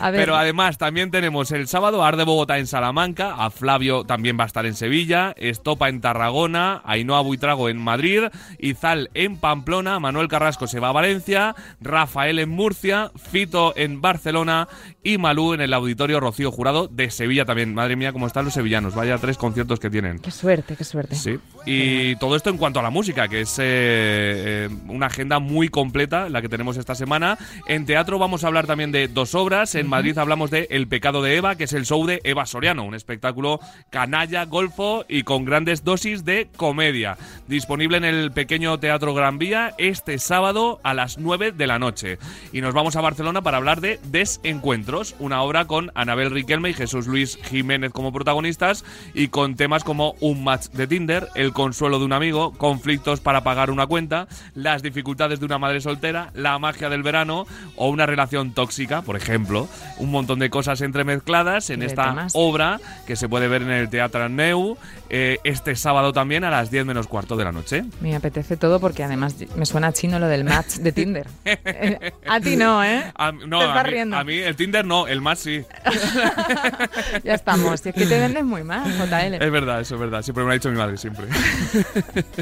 A 0.00 0.10
ver, 0.10 0.20
Pero 0.20 0.36
además 0.36 0.78
también 0.78 1.10
tenemos 1.10 1.50
el 1.52 1.68
sábado 1.68 2.02
Arde 2.04 2.24
Bogotá 2.24 2.58
en 2.58 2.66
Salamanca, 2.66 3.34
a 3.34 3.50
Flavio 3.50 4.04
también 4.04 4.38
va 4.38 4.44
a 4.44 4.46
estar 4.46 4.64
en 4.66 4.74
Sevilla, 4.74 5.34
Estopa 5.36 5.88
en 5.88 6.00
Tarragona, 6.00 6.80
Ainhoa 6.84 7.20
Buitrago 7.20 7.68
en 7.68 7.78
Madrid, 7.78 8.24
Izal 8.58 9.10
en 9.14 9.36
Pamplona, 9.36 10.00
Manuel 10.00 10.28
Carrasco 10.28 10.66
se 10.66 10.80
va 10.80 10.88
a 10.88 10.92
Valencia, 10.92 11.54
Rafael 11.80 12.38
en 12.38 12.48
Murcia, 12.50 13.10
Fito 13.16 13.74
en 13.76 14.00
Barcelona 14.00 14.68
y 15.02 15.18
Malú 15.18 15.52
en 15.52 15.60
el 15.60 15.74
Auditorio 15.74 16.18
Rocío 16.20 16.50
Jurado 16.50 16.88
de 16.88 17.10
Sevilla 17.10 17.44
también. 17.44 17.74
Madre 17.74 17.96
mía, 17.96 18.12
cómo 18.12 18.26
están 18.34 18.46
los 18.46 18.54
sevillanos, 18.54 18.96
vaya 18.96 19.16
tres 19.18 19.38
conciertos 19.38 19.78
que 19.78 19.88
tienen. 19.88 20.18
qué 20.18 20.32
suerte, 20.32 20.74
qué 20.74 20.82
suerte. 20.82 21.14
Sí, 21.14 21.38
y 21.66 22.16
todo 22.16 22.34
esto 22.34 22.50
en 22.50 22.56
cuanto 22.56 22.80
a 22.80 22.82
la 22.82 22.90
música, 22.90 23.28
que 23.28 23.42
es 23.42 23.60
eh, 23.60 23.62
eh, 23.64 24.68
una 24.88 25.06
agenda 25.06 25.38
muy 25.38 25.68
completa 25.68 26.28
la 26.28 26.42
que 26.42 26.48
tenemos 26.48 26.76
esta 26.76 26.96
semana. 26.96 27.38
En 27.68 27.86
teatro 27.86 28.18
vamos 28.18 28.42
a 28.42 28.48
hablar 28.48 28.66
también 28.66 28.90
de 28.90 29.06
dos 29.06 29.36
obras. 29.36 29.76
En 29.76 29.86
Madrid 29.86 30.18
hablamos 30.18 30.50
de 30.50 30.66
El 30.70 30.88
pecado 30.88 31.22
de 31.22 31.36
Eva, 31.36 31.54
que 31.54 31.62
es 31.62 31.72
el 31.74 31.86
show 31.86 32.06
de 32.06 32.20
Eva 32.24 32.44
Soriano, 32.44 32.82
un 32.82 32.96
espectáculo 32.96 33.60
canalla, 33.90 34.46
golfo 34.46 35.04
y 35.08 35.22
con 35.22 35.44
grandes 35.44 35.84
dosis 35.84 36.24
de 36.24 36.48
comedia. 36.56 37.16
Disponible 37.46 37.98
en 37.98 38.04
el 38.04 38.32
pequeño 38.32 38.80
Teatro 38.80 39.14
Gran 39.14 39.38
Vía 39.38 39.74
este 39.78 40.18
sábado 40.18 40.80
a 40.82 40.92
las 40.92 41.18
9 41.18 41.52
de 41.52 41.66
la 41.68 41.78
noche. 41.78 42.18
Y 42.52 42.62
nos 42.62 42.74
vamos 42.74 42.96
a 42.96 43.00
Barcelona 43.00 43.42
para 43.42 43.58
hablar 43.58 43.80
de 43.80 44.00
Desencuentros, 44.10 45.14
una 45.20 45.40
obra 45.40 45.66
con 45.66 45.92
Anabel 45.94 46.32
Riquelme 46.32 46.70
y 46.70 46.74
Jesús 46.74 47.06
Luis 47.06 47.38
Jiménez 47.44 47.92
como 47.92 48.10
protagonistas 48.28 48.84
y 49.12 49.28
con 49.28 49.54
temas 49.54 49.84
como 49.84 50.14
un 50.20 50.42
match 50.44 50.68
de 50.68 50.86
Tinder, 50.86 51.28
el 51.34 51.52
consuelo 51.52 51.98
de 51.98 52.06
un 52.06 52.14
amigo, 52.14 52.52
conflictos 52.56 53.20
para 53.20 53.44
pagar 53.44 53.70
una 53.70 53.86
cuenta, 53.86 54.26
las 54.54 54.82
dificultades 54.82 55.40
de 55.40 55.46
una 55.46 55.58
madre 55.58 55.82
soltera, 55.82 56.30
la 56.34 56.58
magia 56.58 56.88
del 56.88 57.02
verano 57.02 57.46
o 57.76 57.90
una 57.90 58.06
relación 58.06 58.52
tóxica, 58.54 59.02
por 59.02 59.16
ejemplo. 59.16 59.68
Un 59.98 60.10
montón 60.10 60.38
de 60.38 60.48
cosas 60.48 60.80
entremezcladas 60.80 61.68
en 61.68 61.82
esta 61.82 62.04
temas. 62.08 62.32
obra 62.34 62.80
que 63.06 63.14
se 63.14 63.28
puede 63.28 63.46
ver 63.46 63.60
en 63.62 63.70
el 63.70 63.90
Teatro 63.90 64.28
Neu 64.30 64.78
eh, 65.10 65.38
este 65.44 65.76
sábado 65.76 66.12
también 66.14 66.44
a 66.44 66.50
las 66.50 66.70
10 66.70 66.86
menos 66.86 67.06
cuarto 67.08 67.36
de 67.36 67.44
la 67.44 67.52
noche. 67.52 67.84
Me 68.00 68.16
apetece 68.16 68.56
todo 68.56 68.80
porque 68.80 69.04
además 69.04 69.36
me 69.54 69.66
suena 69.66 69.92
chino 69.92 70.18
lo 70.18 70.28
del 70.28 70.44
match 70.44 70.76
de 70.76 70.92
Tinder. 70.92 71.26
A 72.26 72.40
ti 72.40 72.56
no, 72.56 72.82
¿eh? 72.82 73.04
A, 73.16 73.32
no, 73.32 73.58
Te 73.58 73.64
a 73.66 73.68
estás 73.68 73.84
mí, 73.84 73.90
riendo. 73.90 74.16
a 74.16 74.24
mí 74.24 74.34
el 74.38 74.56
Tinder 74.56 74.84
no, 74.84 75.06
el 75.06 75.20
más 75.20 75.38
sí. 75.40 75.62
Ya 77.22 77.34
estamos. 77.34 77.80
Si 77.80 77.90
es 77.90 77.94
que 77.94 78.06
te 78.14 78.20
vendes 78.20 78.44
muy 78.44 78.62
mal, 78.62 78.84
JL. 78.84 79.34
Es 79.42 79.50
verdad, 79.50 79.80
eso 79.80 79.94
es 79.94 80.00
verdad. 80.00 80.22
Siempre 80.22 80.44
me 80.44 80.48
lo 80.48 80.52
ha 80.52 80.54
dicho 80.54 80.70
mi 80.70 80.76
madre, 80.78 80.96
siempre. 80.96 81.26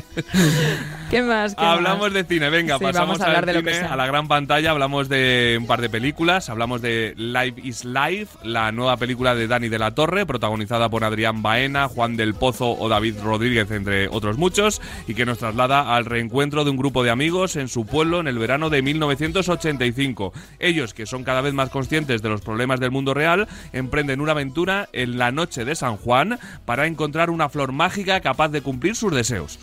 ¿Qué 1.11 1.23
más? 1.23 1.55
¿Qué 1.55 1.64
Hablamos 1.64 2.07
más? 2.07 2.12
de 2.12 2.25
cine, 2.25 2.51
venga, 2.51 2.79
Sí, 2.79 2.85
pasamos 2.85 3.20
a 3.20 3.27
hablar 3.27 3.41
al 3.41 3.47
de 3.47 3.53
lo 3.55 3.62
que 3.62 3.75
sea. 3.75 3.93
a 3.93 3.97
la 3.97 4.07
gran 4.07 4.29
pantalla, 4.29 4.70
hablamos 4.70 5.09
de 5.09 5.57
un 5.61 5.66
par 5.66 5.81
de 5.81 5.91
películas, 5.91 6.49
hablamos 6.49 6.81
de 6.81 7.14
Life 7.16 7.61
is 7.62 7.85
Life, 7.85 8.39
la 8.45 8.73
nueva 8.73 8.97
película 8.97 9.35
de 9.35 9.47
Dani 9.47 9.68
de 9.68 9.79
la 9.79 9.95
Torre, 9.95 10.25
protagonizada 10.27 10.89
por 10.89 11.05
Adrián 11.05 11.43
Baena, 11.43 11.89
Juan 11.89 12.16
del 12.16 12.35
Pozo 12.35 12.70
o 12.70 12.89
David 12.89 13.16
Rodríguez, 13.23 13.70
entre 13.70 14.09
otros 14.09 14.39
muchos, 14.39 14.81
y 15.07 15.14
que 15.14 15.27
nos 15.27 15.39
traslada 15.39 15.95
al 15.95 16.05
reencuentro 16.07 16.64
de 16.64 16.70
un 16.70 16.77
grupo 16.77 17.03
de 17.05 17.11
amigos 17.11 17.57
en 17.57 17.68
su 17.68 17.85
pueblo 17.85 18.20
en 18.20 18.29
el 18.29 18.39
verano 18.39 18.70
de 18.70 18.83
1985. 18.83 20.33
Ellos, 20.59 20.95
que 20.95 21.07
son 21.07 21.25
cada 21.25 21.41
vez 21.41 21.53
más 21.55 21.70
conscientes 21.70 22.23
de 22.23 22.29
los 22.29 22.41
problemas 22.41 22.81
del 22.81 22.91
mundo 22.91 23.14
real, 23.14 23.49
emprenden 23.73 24.20
una 24.20 24.33
aventura 24.33 24.89
en 24.93 25.18
la 25.18 25.31
noche 25.31 25.61
de 25.64 25.74
San 25.74 25.96
Juan 25.96 26.38
para 26.64 26.86
encontrar 26.86 27.30
una 27.30 27.48
flor 27.48 27.72
mágica 27.72 28.20
capaz 28.20 28.48
de 28.48 28.62
cumplir 28.62 28.96
sus 28.96 29.12
deseos. 29.12 29.58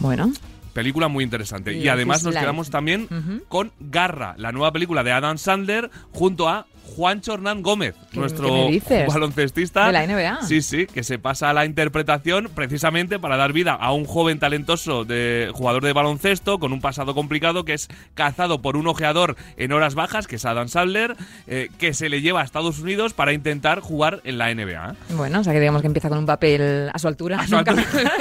Bueno, 0.00 0.32
Película 0.72 1.06
muy 1.08 1.22
interesante. 1.22 1.72
y 1.74 1.86
además 1.88 2.24
nos 2.24 2.34
quedamos 2.34 2.68
también 2.68 3.08
con 3.48 3.72
Garra, 3.78 4.34
la 4.38 4.52
nueva 4.52 4.72
película 4.72 5.04
de 5.04 5.12
Adam 5.12 5.38
Sandler, 5.38 5.90
junto 6.12 6.48
a 6.48 6.66
Juancho 6.96 7.34
Hernán 7.34 7.62
Gómez, 7.62 7.94
¿Qué- 8.12 8.18
nuestro 8.20 8.68
baloncestista. 9.08 9.86
De 9.86 9.92
la 9.92 10.06
NBA. 10.06 10.42
Sí, 10.42 10.62
sí, 10.62 10.86
que 10.86 11.02
se 11.02 11.18
pasa 11.18 11.50
a 11.50 11.52
la 11.52 11.64
interpretación 11.64 12.48
precisamente 12.54 13.18
para 13.18 13.36
dar 13.36 13.52
vida 13.52 13.72
a 13.72 13.92
un 13.92 14.04
joven 14.04 14.38
talentoso 14.38 15.04
de 15.04 15.50
jugador 15.52 15.82
de 15.84 15.92
baloncesto 15.92 16.58
con 16.58 16.72
un 16.72 16.80
pasado 16.80 17.14
complicado 17.14 17.64
que 17.64 17.74
es 17.74 17.88
cazado 18.14 18.62
por 18.62 18.76
un 18.76 18.86
ojeador 18.86 19.36
en 19.56 19.72
horas 19.72 19.94
bajas, 19.94 20.26
que 20.26 20.36
es 20.36 20.44
Adam 20.44 20.68
Sandler, 20.68 21.16
eh, 21.46 21.68
que 21.78 21.94
se 21.94 22.08
le 22.08 22.20
lleva 22.20 22.42
a 22.42 22.44
Estados 22.44 22.78
Unidos 22.78 23.12
para 23.14 23.32
intentar 23.32 23.80
jugar 23.80 24.20
en 24.24 24.38
la 24.38 24.50
NBA. 24.54 24.94
bueno, 25.10 25.40
o 25.40 25.44
sea 25.44 25.52
que 25.52 25.60
digamos 25.60 25.80
que 25.80 25.86
empieza 25.88 26.08
con 26.08 26.18
un 26.18 26.26
papel 26.26 26.90
a 26.92 26.98
su 26.98 27.08
altura. 27.08 27.40
A 27.40 27.46
su 27.46 27.56
Nunca- 27.56 27.72
altura. 27.72 28.12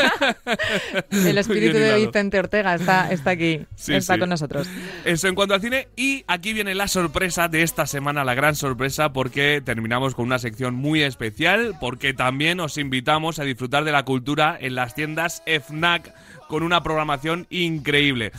El 1.11 1.37
espíritu 1.37 1.77
de. 1.77 1.93
Vicente 2.05 2.39
Ortega 2.39 2.75
está, 2.75 3.11
está 3.11 3.31
aquí, 3.31 3.65
Sí, 3.75 3.93
está 3.93 4.13
sí. 4.15 4.19
con 4.19 4.29
nosotros. 4.29 4.67
Eso 5.05 5.27
en 5.27 5.35
cuanto 5.35 5.53
al 5.53 5.61
cine. 5.61 5.87
Y 5.95 6.23
aquí 6.27 6.53
viene 6.53 6.75
la 6.75 6.87
sorpresa 6.87 7.47
de 7.47 7.63
esta 7.63 7.85
semana, 7.85 8.23
la 8.23 8.33
gran 8.33 8.52
sorpresa, 8.55 9.13
porque 9.13 9.61
terminamos 9.63 10.15
con 10.15 10.25
una 10.25 10.39
sección 10.39 10.75
muy 10.75 11.01
especial, 11.01 11.75
porque 11.79 12.13
también 12.13 12.59
os 12.59 12.77
invitamos 12.77 13.39
a 13.39 13.43
disfrutar 13.43 13.83
de 13.83 13.91
la 13.91 14.05
cultura 14.05 14.57
en 14.59 14.75
las 14.75 14.95
tiendas 14.95 15.43
FNAC 15.45 16.13
con 16.47 16.63
una 16.63 16.83
programación 16.83 17.47
increíble. 17.49 18.31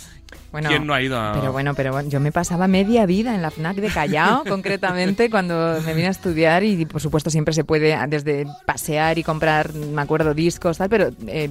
Bueno, 0.55 0.69
¿Quién 0.69 0.87
no 0.87 0.95
ha 0.95 1.03
ido 1.03 1.19
a...? 1.21 1.33
Pero 1.33 1.51
bueno, 1.51 1.75
pero 1.75 1.91
bueno, 1.91 2.09
yo 2.09 2.21
me 2.21 2.31
pasaba 2.31 2.69
media 2.69 3.07
vida 3.07 3.35
en 3.35 3.43
la 3.43 3.51
FNAC 3.51 3.75
de 3.79 3.89
Callao, 3.89 4.45
concretamente, 4.49 5.29
cuando 5.29 5.81
me 5.85 5.95
vine 5.95 6.07
a 6.07 6.13
estudiar 6.13 6.63
y 6.63 6.87
por 6.87 7.01
supuesto 7.01 7.29
siempre 7.29 7.53
se 7.53 7.65
puede 7.65 7.99
desde 8.07 8.47
pasear 8.65 9.19
y 9.19 9.25
comprar, 9.25 9.75
me 9.75 10.01
acuerdo, 10.01 10.33
discos, 10.33 10.79
tal, 10.79 10.89
pero 10.89 11.11
eh, 11.27 11.51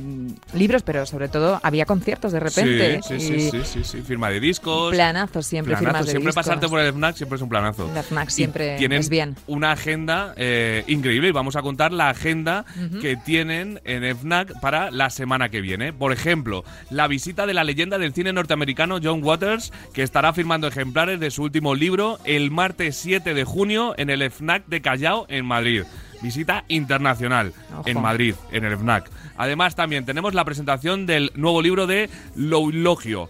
libros, 0.54 0.84
pero 0.84 1.06
sobre 1.06 1.28
todo 1.28 1.60
había 1.64 1.86
conciertos 1.86 2.32
de 2.32 2.39
repente. 2.39 3.01
Sí, 3.04 3.20
sí, 3.20 3.39
sí, 3.39 3.51
sí, 3.51 3.62
sí, 3.66 3.84
sí, 3.84 4.01
firma 4.04 4.30
de 4.30 4.39
discos. 4.39 4.93
Planazos 4.93 5.45
siempre, 5.45 5.74
planazo. 5.74 5.86
firmas 5.86 6.06
de 6.06 6.12
Siempre 6.12 6.30
discos. 6.30 6.45
pasarte 6.45 6.70
por 6.70 6.80
el 6.80 6.93
FNAC 6.93 7.16
siempre 7.18 7.36
es 7.36 7.41
un 7.41 7.49
planazo. 7.49 7.91
La 7.93 8.04
FNAC 8.04 8.30
siempre 8.30 8.78
tienen 8.78 8.99
es 8.99 9.10
bien. 9.10 9.36
una 9.47 9.74
agenda 9.74 10.34
eh, 10.38 10.86
increíble 10.88 11.28
y 11.28 11.32
vamos 11.34 11.58
a 11.58 11.62
contar 11.62 11.91
la 11.91 12.08
agenda 12.08 12.64
que 13.01 13.18
tienen 13.18 13.82
en 13.84 14.16
FNAC 14.16 14.62
para 14.62 14.91
la 14.91 15.10
semana 15.10 15.49
que 15.49 15.60
viene. 15.60 15.91
Por 15.91 16.14
ejemplo, 16.14 16.64
la 16.89 17.08
visita 17.08 17.45
de 17.45 17.54
la 17.54 17.66
leyenda 17.66 17.97
del 17.97 18.14
cine 18.14 18.32
norteamericano 18.32 18.92
John 19.01 19.23
Waters, 19.23 19.71
que 19.93 20.03
estará 20.03 20.33
firmando 20.33 20.67
ejemplares 20.67 21.19
de 21.19 21.31
su 21.31 21.43
último 21.43 21.75
libro 21.75 22.19
el 22.25 22.51
martes 22.51 22.95
7 22.97 23.33
de 23.33 23.43
junio 23.43 23.93
en 23.97 24.09
el 24.09 24.29
FNAC 24.29 24.65
de 24.67 24.81
Callao, 24.81 25.25
en 25.29 25.45
Madrid. 25.45 25.83
Visita 26.21 26.63
internacional 26.67 27.53
Ojo. 27.77 27.83
en 27.89 28.01
Madrid, 28.01 28.35
en 28.51 28.63
el 28.63 28.77
FNAC. 28.77 29.09
Además, 29.37 29.75
también 29.75 30.05
tenemos 30.05 30.33
la 30.33 30.45
presentación 30.45 31.05
del 31.05 31.31
nuevo 31.35 31.61
libro 31.61 31.85
de 31.85 32.09
Loulogio. 32.35 33.29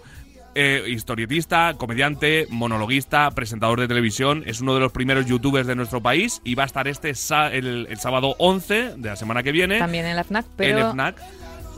Eh, 0.56 0.84
historietista, 0.88 1.74
comediante, 1.78 2.46
monologuista, 2.52 3.32
presentador 3.32 3.80
de 3.80 3.88
televisión, 3.88 4.44
es 4.46 4.62
uno 4.62 4.76
de 4.76 4.82
los 4.82 4.92
primeros 4.92 5.26
youtubers 5.26 5.66
de 5.66 5.76
nuestro 5.76 6.04
país 6.04 6.42
y 6.44 6.54
va 6.54 6.62
a 6.62 6.66
estar 6.68 6.88
este 6.88 7.10
el, 7.10 7.88
el 7.90 7.98
sábado 7.98 8.36
11 8.38 8.98
de 8.98 9.10
la 9.10 9.16
semana 9.16 9.42
que 9.42 9.52
viene 9.52 9.80
También 9.80 10.06
en 10.06 10.16
la 10.16 10.24
FNAC, 10.24 10.46
pero 10.56 10.78
en 10.78 10.92
FNAC 10.92 11.16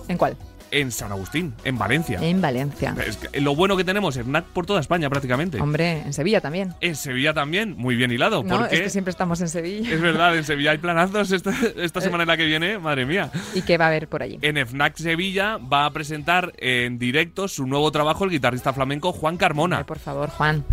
¿en 0.09 0.17
cuál? 0.17 0.37
En 0.71 0.91
San 0.91 1.11
Agustín, 1.11 1.53
en 1.63 1.77
Valencia. 1.77 2.19
En 2.21 2.41
Valencia. 2.41 2.95
Es 3.05 3.17
que 3.17 3.39
lo 3.41 3.55
bueno 3.55 3.77
que 3.77 3.83
tenemos 3.83 4.15
es 4.17 4.23
FNAC 4.25 4.45
por 4.45 4.65
toda 4.65 4.79
España 4.79 5.09
prácticamente. 5.09 5.59
Hombre, 5.61 6.01
en 6.01 6.13
Sevilla 6.13 6.41
también. 6.41 6.73
En 6.81 6.95
Sevilla 6.95 7.33
también, 7.33 7.75
muy 7.77 7.95
bien 7.95 8.11
hilado, 8.11 8.43
No, 8.43 8.59
porque 8.59 8.75
es 8.75 8.81
que 8.81 8.89
siempre 8.89 9.11
estamos 9.11 9.41
en 9.41 9.49
Sevilla. 9.49 9.93
es 9.93 10.01
verdad, 10.01 10.35
en 10.37 10.43
Sevilla 10.45 10.71
hay 10.71 10.77
planazos 10.77 11.31
esta, 11.31 11.53
esta 11.77 12.01
semana 12.01 12.23
en 12.23 12.27
la 12.27 12.37
que 12.37 12.45
viene, 12.45 12.77
madre 12.79 13.05
mía. 13.05 13.31
¿Y 13.53 13.61
qué 13.61 13.77
va 13.77 13.85
a 13.85 13.87
haber 13.89 14.07
por 14.07 14.21
allí? 14.23 14.39
En 14.41 14.57
FNAC 14.65 14.97
Sevilla 14.97 15.57
va 15.57 15.85
a 15.85 15.91
presentar 15.91 16.53
en 16.57 16.97
directo 16.97 17.47
su 17.47 17.65
nuevo 17.67 17.91
trabajo 17.91 18.23
el 18.25 18.31
guitarrista 18.31 18.73
flamenco 18.73 19.11
Juan 19.13 19.37
Carmona. 19.37 19.77
Hombre, 19.77 19.87
por 19.87 19.99
favor, 19.99 20.29
Juan. 20.29 20.63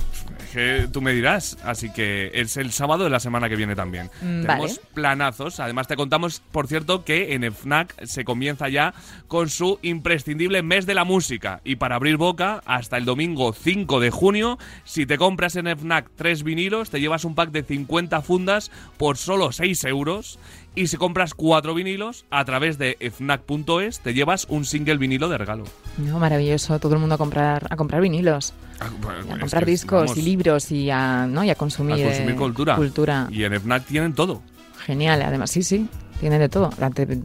Que 0.53 0.89
tú 0.93 1.01
me 1.01 1.13
dirás. 1.13 1.57
Así 1.65 1.91
que 1.91 2.31
es 2.35 2.57
el 2.57 2.73
sábado 2.73 3.05
de 3.05 3.11
la 3.11 3.21
semana 3.21 3.49
que 3.49 3.57
viene 3.57 3.75
también. 3.75 4.07
Mm, 4.21 4.43
Tenemos 4.43 4.77
vale. 4.77 4.89
planazos. 4.95 5.61
Además, 5.61 5.87
te 5.89 5.97
contamos, 5.97 6.43
por 6.53 6.67
cierto, 6.67 7.05
que 7.05 7.35
en 7.35 7.43
FNAC 7.53 8.05
se 8.05 8.25
comienza 8.25 8.69
ya 8.69 8.93
con 9.29 9.49
su 9.49 9.79
imprescindible 9.83 10.63
mes 10.63 10.87
de 10.87 10.95
la 10.95 11.05
música. 11.05 11.61
Y 11.65 11.77
para 11.77 11.97
abrir 11.97 12.17
boca, 12.17 12.63
hasta 12.65 12.97
el 12.97 13.05
domingo 13.05 13.53
5 13.53 14.01
de 14.01 14.11
junio, 14.11 14.59
si 14.85 15.07
te 15.07 15.19
compras 15.19 15.57
en 15.57 15.67
FNAC 15.67 16.11
tres 16.17 16.43
vinilos, 16.43 16.91
te 16.91 17.01
llevas 17.01 17.25
un 17.25 17.35
pack 17.35 17.51
de 17.51 17.63
50 17.63 18.23
fundas 18.23 18.71
por 18.97 19.17
solo 19.17 19.53
6 19.53 19.85
euros. 19.85 20.39
Y 20.75 20.87
si 20.87 20.97
compras 20.97 21.35
cuatro 21.35 21.75
vinilos, 21.75 22.25
a 22.31 22.47
través 22.47 22.79
de 22.79 22.97
fnac.es, 22.99 24.01
te 24.01 24.15
llevas 24.15 24.47
un 24.49 24.65
single 24.65 24.97
vinilo 24.97 25.29
de 25.29 25.37
regalo. 25.37 25.65
No, 25.99 26.19
maravilloso. 26.19 26.79
Todo 26.79 26.95
el 26.95 27.01
mundo 27.01 27.17
a 27.17 27.19
comprar, 27.19 27.67
a 27.69 27.77
comprar 27.77 28.01
vinilos, 28.01 28.55
Ah, 28.81 28.91
bueno, 29.01 29.35
a 29.35 29.39
comprar 29.39 29.65
discos 29.65 30.03
vamos, 30.03 30.19
y 30.19 30.23
libros 30.23 30.73
y 30.73 30.91
a, 30.91 31.27
¿no? 31.27 31.45
y 31.45 31.51
a 31.51 31.55
consumir, 31.55 32.05
a 32.05 32.09
consumir 32.09 32.35
eh, 32.35 32.37
cultura. 32.37 32.77
cultura. 32.77 33.29
Y 33.31 33.45
en 33.45 33.53
FNAC 33.61 33.85
tienen 33.85 34.15
todo. 34.15 34.43
Genial, 34.85 35.23
además, 35.23 35.51
sí, 35.51 35.63
sí. 35.63 35.89
Tiene 36.21 36.39
de 36.39 36.49
todo. 36.49 36.71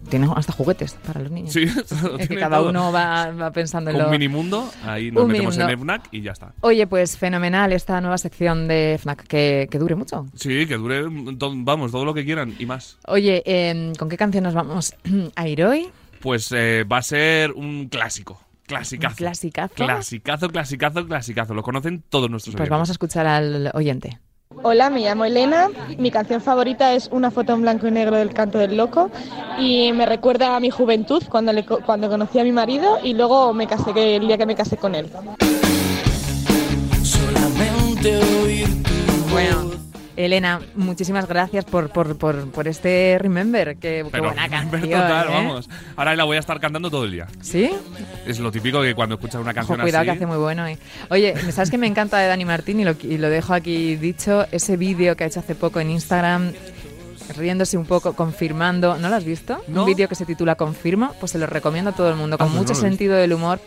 Tiene 0.09 0.27
hasta 0.35 0.53
juguetes 0.53 0.93
para 1.05 1.19
los 1.21 1.29
niños. 1.31 1.53
Sí, 1.53 1.63
Es 2.19 2.27
que 2.27 2.35
cada 2.35 2.57
todo. 2.57 2.69
uno 2.69 2.91
va, 2.91 3.29
va 3.31 3.51
pensando 3.51 3.91
en 3.91 3.99
lo... 3.99 4.09
Minimundo, 4.09 4.71
ahí 4.83 5.11
nos 5.11 5.23
Un 5.23 5.31
metemos 5.31 5.55
en. 5.59 5.79
FNAC 5.79 6.07
y 6.11 6.21
ya 6.23 6.31
está. 6.31 6.53
Oye, 6.61 6.87
pues 6.87 7.15
fenomenal 7.15 7.73
esta 7.73 8.01
nueva 8.01 8.17
sección 8.17 8.67
de 8.67 8.97
FNAC, 8.99 9.27
que, 9.27 9.67
que 9.69 9.77
dure 9.77 9.93
mucho. 9.93 10.25
Sí, 10.33 10.65
que 10.65 10.77
dure, 10.77 11.03
to- 11.37 11.53
vamos, 11.57 11.91
todo 11.91 12.05
lo 12.05 12.13
que 12.15 12.25
quieran 12.25 12.55
y 12.57 12.65
más. 12.65 12.97
Oye, 13.05 13.43
em, 13.45 13.93
¿con 13.93 14.09
qué 14.09 14.17
canción 14.17 14.43
nos 14.43 14.55
vamos 14.55 14.95
a 15.35 15.47
ir 15.47 15.63
hoy? 15.63 15.89
Pues 16.19 16.51
eh, 16.51 16.83
va 16.83 16.97
a 16.97 17.03
ser 17.03 17.51
un 17.51 17.89
clásico. 17.89 18.41
Clasicazo. 18.65 19.13
¿Un 19.13 19.17
clasicazo? 19.17 19.75
Clasicazo, 19.75 20.49
clasicazo, 20.49 21.05
clasicazo. 21.07 21.53
Lo 21.53 21.61
conocen 21.61 22.03
todos 22.09 22.29
nuestros 22.31 22.53
Pues 22.55 22.61
oyentes. 22.61 22.71
vamos 22.71 22.89
a 22.89 22.91
escuchar 22.93 23.27
al 23.27 23.69
oyente. 23.75 24.17
Hola, 24.63 24.89
me 24.89 25.01
llamo 25.01 25.25
Elena. 25.25 25.69
Mi 25.97 26.11
canción 26.11 26.41
favorita 26.41 26.93
es 26.93 27.09
Una 27.11 27.31
foto 27.31 27.53
en 27.53 27.61
blanco 27.61 27.87
y 27.87 27.91
negro 27.91 28.15
del 28.17 28.33
canto 28.33 28.57
del 28.57 28.75
loco 28.77 29.09
y 29.59 29.91
me 29.93 30.05
recuerda 30.05 30.55
a 30.55 30.59
mi 30.59 30.69
juventud 30.69 31.23
cuando, 31.29 31.53
le 31.53 31.65
cuando 31.65 32.09
conocí 32.09 32.39
a 32.39 32.43
mi 32.43 32.51
marido 32.51 32.99
y 33.03 33.13
luego 33.13 33.53
me 33.53 33.67
casé 33.67 33.93
que- 33.93 34.15
el 34.17 34.27
día 34.27 34.37
que 34.37 34.45
me 34.45 34.55
casé 34.55 34.77
con 34.77 34.95
él. 34.95 35.09
Solamente 37.03 38.17
oír 38.43 38.67
tu 38.83 39.31
Bueno, 39.31 39.71
Elena, 40.17 40.59
muchísimas 40.75 41.27
gracias 41.27 41.63
por, 41.63 41.89
por, 41.89 42.17
por, 42.17 42.49
por 42.51 42.67
este 42.67 43.17
Remember. 43.19 43.75
Qué, 43.77 44.03
qué 44.03 44.07
Pero 44.11 44.23
buena 44.25 44.49
canción. 44.49 44.81
total, 44.81 45.27
¿eh? 45.27 45.31
vamos. 45.31 45.69
Ahora 45.95 46.15
la 46.15 46.23
voy 46.23 46.37
a 46.37 46.39
estar 46.39 46.59
cantando 46.59 46.89
todo 46.89 47.05
el 47.05 47.11
día. 47.11 47.27
¿Sí? 47.39 47.69
Es 48.25 48.39
lo 48.39 48.51
típico 48.51 48.81
que 48.81 48.95
cuando 48.95 49.15
escuchas 49.15 49.35
una 49.41 49.51
Ojo, 49.51 49.55
canción 49.55 49.79
cuidado 49.81 50.01
así... 50.01 50.05
que 50.07 50.11
hace 50.11 50.25
muy 50.25 50.37
bueno. 50.37 50.65
¿eh? 50.67 50.77
Oye, 51.09 51.35
¿sabes 51.51 51.69
que 51.69 51.77
me 51.77 51.87
encanta 51.87 52.17
de 52.17 52.27
Dani 52.27 52.45
Martín 52.45 52.79
y 52.79 52.83
lo, 52.83 52.95
y 53.01 53.17
lo 53.17 53.29
dejo 53.29 53.53
aquí 53.53 53.95
dicho? 53.95 54.45
Ese 54.51 54.75
vídeo 54.75 55.15
que 55.15 55.23
ha 55.23 55.27
hecho 55.27 55.39
hace 55.39 55.53
poco 55.55 55.79
en 55.79 55.91
Instagram 55.91 56.51
riéndose 57.35 57.77
un 57.77 57.85
poco, 57.85 58.13
confirmando. 58.13 58.97
¿No 58.97 59.09
lo 59.09 59.15
has 59.15 59.25
visto? 59.25 59.61
No. 59.67 59.81
Un 59.83 59.87
vídeo 59.87 60.07
que 60.07 60.15
se 60.15 60.25
titula 60.25 60.55
Confirmo, 60.55 61.13
pues 61.19 61.31
se 61.31 61.37
lo 61.39 61.47
recomiendo 61.47 61.91
a 61.91 61.93
todo 61.93 62.09
el 62.09 62.15
mundo, 62.15 62.37
con 62.37 62.47
Ah, 62.47 62.49
pues 62.51 62.59
mucho 62.61 62.73
no 62.73 62.79
sentido 62.79 63.15
del 63.15 63.33
humor. 63.33 63.59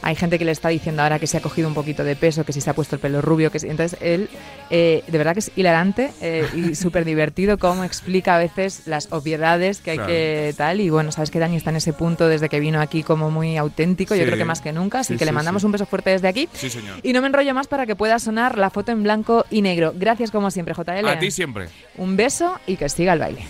Hay 0.00 0.14
gente 0.14 0.38
que 0.38 0.44
le 0.44 0.52
está 0.52 0.68
diciendo 0.68 1.02
ahora 1.02 1.18
que 1.18 1.26
se 1.26 1.36
ha 1.36 1.40
cogido 1.40 1.66
un 1.66 1.74
poquito 1.74 2.04
de 2.04 2.14
peso, 2.14 2.44
que 2.44 2.52
si 2.52 2.60
se 2.60 2.70
ha 2.70 2.74
puesto 2.74 2.94
el 2.94 3.00
pelo 3.00 3.20
rubio, 3.20 3.50
que 3.50 3.58
si... 3.58 3.68
Entonces 3.68 3.98
él, 4.00 4.28
eh, 4.70 5.02
de 5.08 5.18
verdad 5.18 5.32
que 5.32 5.40
es 5.40 5.50
hilarante 5.56 6.12
eh, 6.20 6.46
y 6.54 6.74
súper 6.76 7.04
divertido 7.04 7.58
cómo 7.58 7.82
explica 7.82 8.36
a 8.36 8.38
veces 8.38 8.82
las 8.86 9.08
obviedades 9.12 9.80
que 9.80 9.90
hay 9.92 9.96
Claro. 9.96 10.12
que 10.12 10.54
tal. 10.56 10.80
Y 10.80 10.90
bueno, 10.90 11.10
sabes 11.10 11.32
que 11.32 11.40
Dani 11.40 11.56
está 11.56 11.70
en 11.70 11.76
ese 11.76 11.92
punto 11.92 12.28
desde 12.28 12.48
que 12.48 12.60
vino 12.60 12.80
aquí 12.80 13.02
como 13.02 13.30
muy 13.32 13.56
auténtico, 13.56 14.14
yo 14.14 14.20
Sí. 14.20 14.26
creo 14.26 14.38
que 14.38 14.44
más 14.44 14.60
que 14.60 14.72
nunca, 14.72 15.00
así 15.00 15.14
Sí, 15.14 15.18
que 15.18 15.24
le 15.24 15.32
sí, 15.32 15.34
mandamos 15.34 15.62
sí. 15.62 15.66
un 15.66 15.72
beso 15.72 15.84
fuerte 15.86 16.10
desde 16.10 16.28
aquí. 16.28 16.48
Sí, 16.52 16.70
señor. 16.70 16.98
Y 17.02 17.12
no 17.12 17.20
me 17.20 17.26
enrollo 17.26 17.52
más 17.52 17.66
para 17.66 17.84
que 17.84 17.96
pueda 17.96 18.20
sonar 18.20 18.56
la 18.56 18.70
foto 18.70 18.92
en 18.92 19.02
blanco 19.02 19.46
y 19.50 19.62
negro. 19.62 19.92
Gracias 19.96 20.30
como 20.30 20.52
siempre, 20.52 20.74
JL. 20.74 21.08
A 21.08 21.18
ti 21.18 21.32
siempre. 21.32 21.66
Un 21.96 22.16
beso 22.16 22.54
y 22.68 22.76
que 22.76 22.88
siga 22.88 23.07
el 23.12 23.18
baile. 23.20 23.46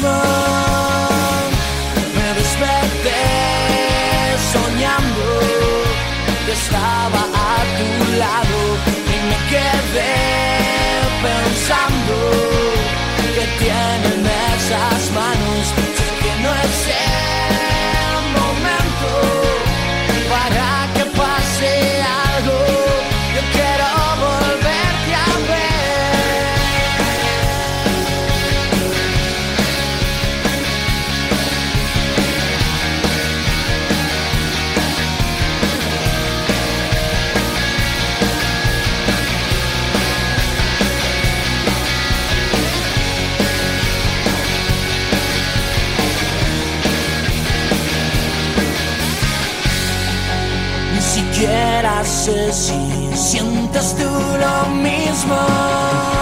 Mismo. 0.00 0.12
Me 2.16 2.28
desperté 2.34 3.22
soñando 4.52 5.26
que 6.46 6.52
estaba 6.52 7.22
a 7.34 7.58
tu 7.76 7.88
lado 8.18 8.60
y 9.14 9.18
me 9.30 9.38
quedé 9.52 10.16
pensando 11.22 12.14
que 13.34 13.44
tienen 13.64 13.99
quisiera 51.40 52.04
ser 52.04 52.52
si 52.52 53.10
sientes 53.16 53.96
tú 53.96 54.04
lo 54.04 54.74
mismo. 54.74 56.19